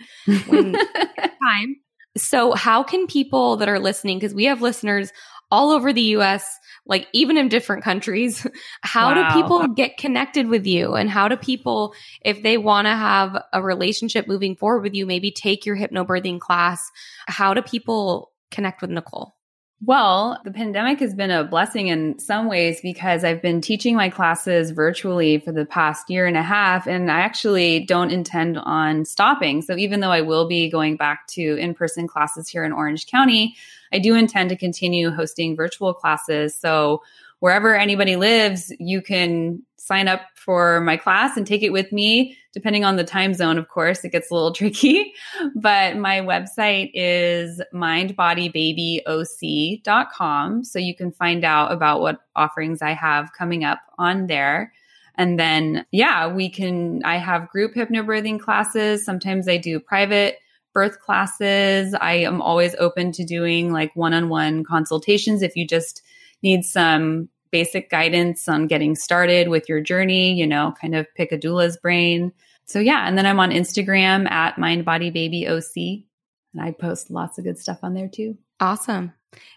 when 0.47 0.73
time. 1.43 1.75
So 2.17 2.53
how 2.53 2.83
can 2.83 3.07
people 3.07 3.57
that 3.57 3.69
are 3.69 3.79
listening 3.79 4.17
because 4.17 4.33
we 4.33 4.45
have 4.45 4.61
listeners 4.61 5.11
all 5.51 5.71
over 5.71 5.93
the 5.93 6.01
US, 6.17 6.45
like 6.85 7.07
even 7.13 7.37
in 7.37 7.47
different 7.47 7.83
countries, 7.83 8.45
how 8.81 9.13
Wow. 9.13 9.29
do 9.29 9.33
people 9.33 9.67
get 9.69 9.97
connected 9.97 10.47
with 10.47 10.65
you 10.65 10.95
and 10.95 11.09
how 11.09 11.27
do 11.27 11.37
people 11.37 11.93
if 12.21 12.43
they 12.43 12.57
want 12.57 12.87
to 12.87 12.91
have 12.95 13.41
a 13.53 13.61
relationship 13.61 14.27
moving 14.27 14.55
forward 14.55 14.81
with 14.83 14.93
you, 14.93 15.05
maybe 15.05 15.31
take 15.31 15.65
your 15.65 15.77
hypnobirthing 15.77 16.39
class, 16.39 16.91
how 17.27 17.53
do 17.53 17.61
people 17.61 18.31
connect 18.51 18.81
with 18.81 18.91
Nicolle? 18.91 19.36
Well, 19.85 20.41
the 20.43 20.51
pandemic 20.51 20.99
has 21.01 21.13
been 21.13 21.29
a 21.29 21.43
blessing 21.43 21.87
in 21.87 22.17
some 22.17 22.47
ways 22.47 22.81
because 22.81 23.23
I've 23.23 23.43
been 23.43 23.61
teaching 23.61 23.95
my 23.95 24.09
classes 24.09 24.71
virtually 24.71 25.37
for 25.37 25.51
the 25.51 25.65
past 25.65 26.09
year 26.09 26.25
and 26.25 26.35
a 26.35 26.41
half, 26.41 26.87
and 26.87 27.11
I 27.11 27.19
actually 27.19 27.85
don't 27.85 28.09
intend 28.09 28.57
on 28.57 29.05
stopping. 29.05 29.61
So, 29.61 29.77
even 29.77 29.99
though 29.99 30.11
I 30.11 30.21
will 30.21 30.47
be 30.47 30.67
going 30.67 30.97
back 30.97 31.27
to 31.27 31.57
in 31.57 31.75
person 31.75 32.07
classes 32.07 32.49
here 32.49 32.63
in 32.63 32.71
Orange 32.71 33.05
County, 33.05 33.55
I 33.93 33.99
do 33.99 34.15
intend 34.15 34.49
to 34.49 34.55
continue 34.55 35.11
hosting 35.11 35.55
virtual 35.55 35.93
classes. 35.93 36.55
So, 36.55 37.03
wherever 37.39 37.75
anybody 37.75 38.15
lives, 38.15 38.73
you 38.79 39.03
can 39.03 39.61
sign 39.87 40.07
up 40.09 40.21
for 40.35 40.81
my 40.81 40.97
class 40.97 41.37
and 41.37 41.47
take 41.47 41.63
it 41.63 41.71
with 41.71 41.93
me, 41.93 42.37
depending 42.53 42.83
on 42.83 42.97
the 42.97 43.03
time 43.03 43.33
zone, 43.33 43.57
of 43.57 43.69
course. 43.69 44.03
It 44.03 44.11
gets 44.11 44.29
a 44.29 44.33
little 44.33 44.53
tricky. 44.53 45.13
But 45.55 45.95
my 45.97 46.19
website 46.19 46.91
is 46.93 47.61
mindbodybabyoc.com. 47.73 50.63
So 50.65 50.79
you 50.79 50.95
can 50.95 51.11
find 51.11 51.45
out 51.45 51.71
about 51.71 52.01
what 52.01 52.19
offerings 52.35 52.81
I 52.81 52.91
have 52.91 53.31
coming 53.33 53.63
up 53.63 53.79
on 53.97 54.27
there. 54.27 54.73
And 55.15 55.39
then, 55.39 55.85
yeah, 55.91 56.27
we 56.27 56.49
can, 56.49 57.01
I 57.03 57.17
have 57.17 57.49
group 57.49 57.73
hypnobirthing 57.73 58.39
classes. 58.39 59.03
Sometimes 59.03 59.47
I 59.47 59.57
do 59.57 59.79
private 59.79 60.37
birth 60.73 60.99
classes. 60.99 61.95
I 61.99 62.13
am 62.13 62.39
always 62.41 62.75
open 62.77 63.11
to 63.13 63.25
doing 63.25 63.73
like 63.73 63.95
one 63.95 64.13
on 64.13 64.29
one 64.29 64.63
consultations 64.63 65.41
if 65.41 65.55
you 65.55 65.65
just 65.65 66.03
need 66.43 66.63
some 66.63 67.29
basic 67.51 67.89
guidance 67.89 68.47
on 68.47 68.67
getting 68.67 68.95
started 68.95 69.49
with 69.49 69.69
your 69.69 69.81
journey, 69.81 70.33
you 70.33 70.47
know, 70.47 70.73
kind 70.79 70.95
of 70.95 71.07
pick 71.15 71.31
a 71.31 71.37
doula's 71.37 71.77
brain. 71.77 72.31
So 72.65 72.79
yeah, 72.79 73.07
and 73.07 73.17
then 73.17 73.25
I'm 73.25 73.39
on 73.39 73.51
Instagram 73.51 74.29
at 74.29 74.55
mindbodybabyOC 74.55 76.05
and 76.53 76.61
I 76.61 76.71
post 76.71 77.09
lots 77.09 77.37
of 77.37 77.43
good 77.43 77.57
stuff 77.57 77.79
on 77.83 77.93
there 77.93 78.09
too. 78.09 78.37
Awesome. 78.59 79.13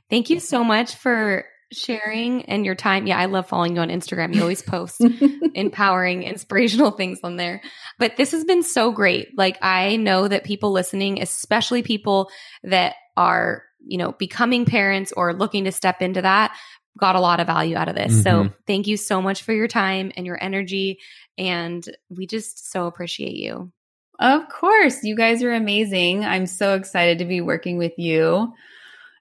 Thank 0.09 0.31
you 0.31 0.41
so 0.41 0.63
much 0.63 0.95
for 0.95 1.47
sharing 1.73 2.45
and 2.47 2.65
your 2.65 2.75
time. 2.75 3.07
Yeah, 3.07 3.19
I 3.19 3.27
love 3.27 3.49
following 3.49 3.77
you 3.77 3.83
on 3.83 3.89
Instagram. 3.89 4.35
You 4.35 4.43
always 4.43 4.63
post 4.63 5.01
empowering, 5.55 6.25
inspirational 6.25 6.91
things 6.91 7.21
on 7.23 7.37
there. 7.37 7.63
But 7.99 8.17
this 8.17 8.33
has 8.33 8.45
been 8.45 8.63
so 8.63 8.91
great. 8.93 9.37
Like 9.37 9.59
I 9.63 9.97
know 9.97 10.27
that 10.27 10.45
people 10.45 10.73
listening, 10.73 11.23
especially 11.23 11.83
people 11.83 12.31
that 12.65 12.97
are, 13.17 13.63
you 13.87 13.99
know, 13.99 14.13
becoming 14.13 14.65
parents 14.65 15.13
or 15.17 15.33
looking 15.33 15.65
to 15.65 15.73
step 15.73 16.03
into 16.03 16.23
that, 16.23 16.57
got 16.99 17.17
a 17.17 17.21
lot 17.21 17.41
of 17.41 17.47
value 17.47 17.77
out 17.77 17.89
of 17.89 17.95
this. 17.95 18.13
Mm-hmm. 18.13 18.49
So 18.49 18.55
thank 18.67 18.87
you 18.87 18.97
so 18.97 19.23
much 19.23 19.43
for 19.43 19.53
your 19.53 19.69
time 19.69 20.13
and 20.17 20.27
your 20.27 20.43
energy. 20.43 20.99
And 21.39 21.85
we 22.09 22.27
just 22.27 22.71
so 22.71 22.87
appreciate 22.87 23.37
you. 23.37 23.73
Of 24.19 24.49
course. 24.51 25.03
You 25.03 25.17
guys 25.17 25.43
are 25.43 25.53
amazing. 25.53 26.25
I'm 26.25 26.47
so 26.47 26.75
excited 26.75 27.19
to 27.19 27.25
be 27.25 27.41
working 27.41 27.79
with 27.79 27.93
you. 27.97 28.53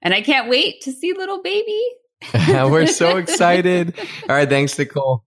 And 0.01 0.13
I 0.13 0.22
can't 0.22 0.49
wait 0.49 0.82
to 0.82 0.91
see 0.91 1.13
little 1.13 1.41
baby. 1.41 1.82
We're 2.34 2.88
so 2.88 3.17
excited. 3.17 3.97
All 4.24 4.36
right. 4.36 4.49
Thanks, 4.49 4.78
Nicolle. 4.78 5.24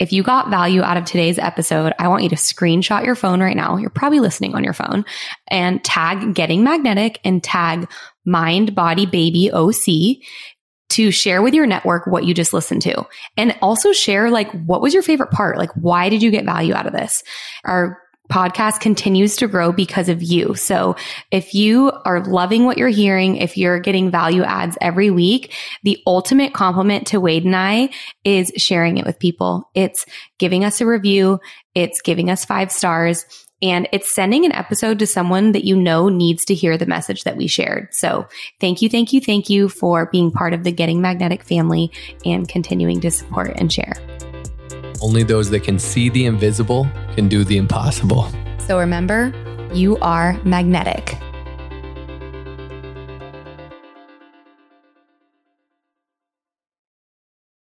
If 0.00 0.12
you 0.12 0.24
got 0.24 0.50
value 0.50 0.82
out 0.82 0.96
of 0.96 1.04
today's 1.04 1.38
episode, 1.38 1.92
I 2.00 2.08
want 2.08 2.24
you 2.24 2.28
to 2.30 2.36
screenshot 2.36 3.04
your 3.04 3.14
phone 3.14 3.40
right 3.40 3.56
now. 3.56 3.76
You're 3.76 3.90
probably 3.90 4.18
listening 4.18 4.54
on 4.56 4.64
your 4.64 4.72
phone 4.72 5.04
and 5.46 5.84
tag 5.84 6.34
getting 6.34 6.64
magnetic 6.64 7.20
and 7.24 7.42
tag 7.42 7.88
mind 8.24 8.74
body 8.74 9.06
baby 9.06 9.52
OC 9.52 10.18
to 10.90 11.10
share 11.10 11.42
with 11.42 11.54
your 11.54 11.66
network 11.66 12.06
what 12.06 12.24
you 12.24 12.34
just 12.34 12.52
listened 12.52 12.82
to 12.82 13.04
and 13.36 13.56
also 13.62 13.92
share 13.92 14.30
like 14.30 14.50
what 14.66 14.80
was 14.80 14.94
your 14.94 15.02
favorite 15.02 15.30
part? 15.30 15.58
Like 15.58 15.70
why 15.72 16.08
did 16.08 16.22
you 16.22 16.30
get 16.30 16.44
value 16.44 16.74
out 16.74 16.86
of 16.86 16.92
this? 16.92 17.22
Our 17.64 18.00
podcast 18.30 18.80
continues 18.80 19.36
to 19.36 19.46
grow 19.46 19.70
because 19.70 20.08
of 20.08 20.22
you. 20.22 20.54
So 20.54 20.96
if 21.30 21.54
you 21.54 21.92
are 22.04 22.24
loving 22.24 22.64
what 22.64 22.78
you're 22.78 22.88
hearing, 22.88 23.36
if 23.36 23.56
you're 23.58 23.80
getting 23.80 24.10
value 24.10 24.42
adds 24.42 24.78
every 24.80 25.10
week, 25.10 25.52
the 25.82 26.02
ultimate 26.06 26.54
compliment 26.54 27.08
to 27.08 27.20
Wade 27.20 27.44
and 27.44 27.54
I 27.54 27.90
is 28.24 28.50
sharing 28.56 28.96
it 28.96 29.04
with 29.04 29.18
people. 29.18 29.70
It's 29.74 30.06
giving 30.38 30.64
us 30.64 30.80
a 30.80 30.86
review. 30.86 31.38
It's 31.74 32.00
giving 32.00 32.30
us 32.30 32.44
five 32.44 32.72
stars 32.72 33.26
and 33.64 33.88
it's 33.92 34.14
sending 34.14 34.44
an 34.44 34.52
episode 34.52 34.98
to 34.98 35.06
someone 35.06 35.52
that 35.52 35.64
you 35.64 35.74
know 35.74 36.10
needs 36.10 36.44
to 36.44 36.54
hear 36.54 36.76
the 36.76 36.84
message 36.84 37.24
that 37.24 37.34
we 37.34 37.46
shared. 37.46 37.88
So 37.94 38.28
thank 38.60 38.82
you, 38.82 38.90
thank 38.90 39.14
you, 39.14 39.22
thank 39.22 39.48
you 39.48 39.70
for 39.70 40.04
being 40.12 40.30
part 40.30 40.52
of 40.52 40.64
the 40.64 40.70
Getting 40.70 41.00
Magnetic 41.00 41.42
family 41.42 41.90
and 42.26 42.46
continuing 42.46 43.00
to 43.00 43.10
support 43.10 43.52
and 43.56 43.72
share. 43.72 43.94
Only 45.00 45.22
those 45.22 45.48
that 45.48 45.64
can 45.64 45.78
see 45.78 46.10
the 46.10 46.26
invisible 46.26 46.86
can 47.14 47.26
do 47.26 47.42
the 47.42 47.56
impossible. 47.56 48.28
So 48.58 48.78
remember, 48.78 49.32
you 49.72 49.96
are 49.98 50.38
magnetic. 50.44 51.16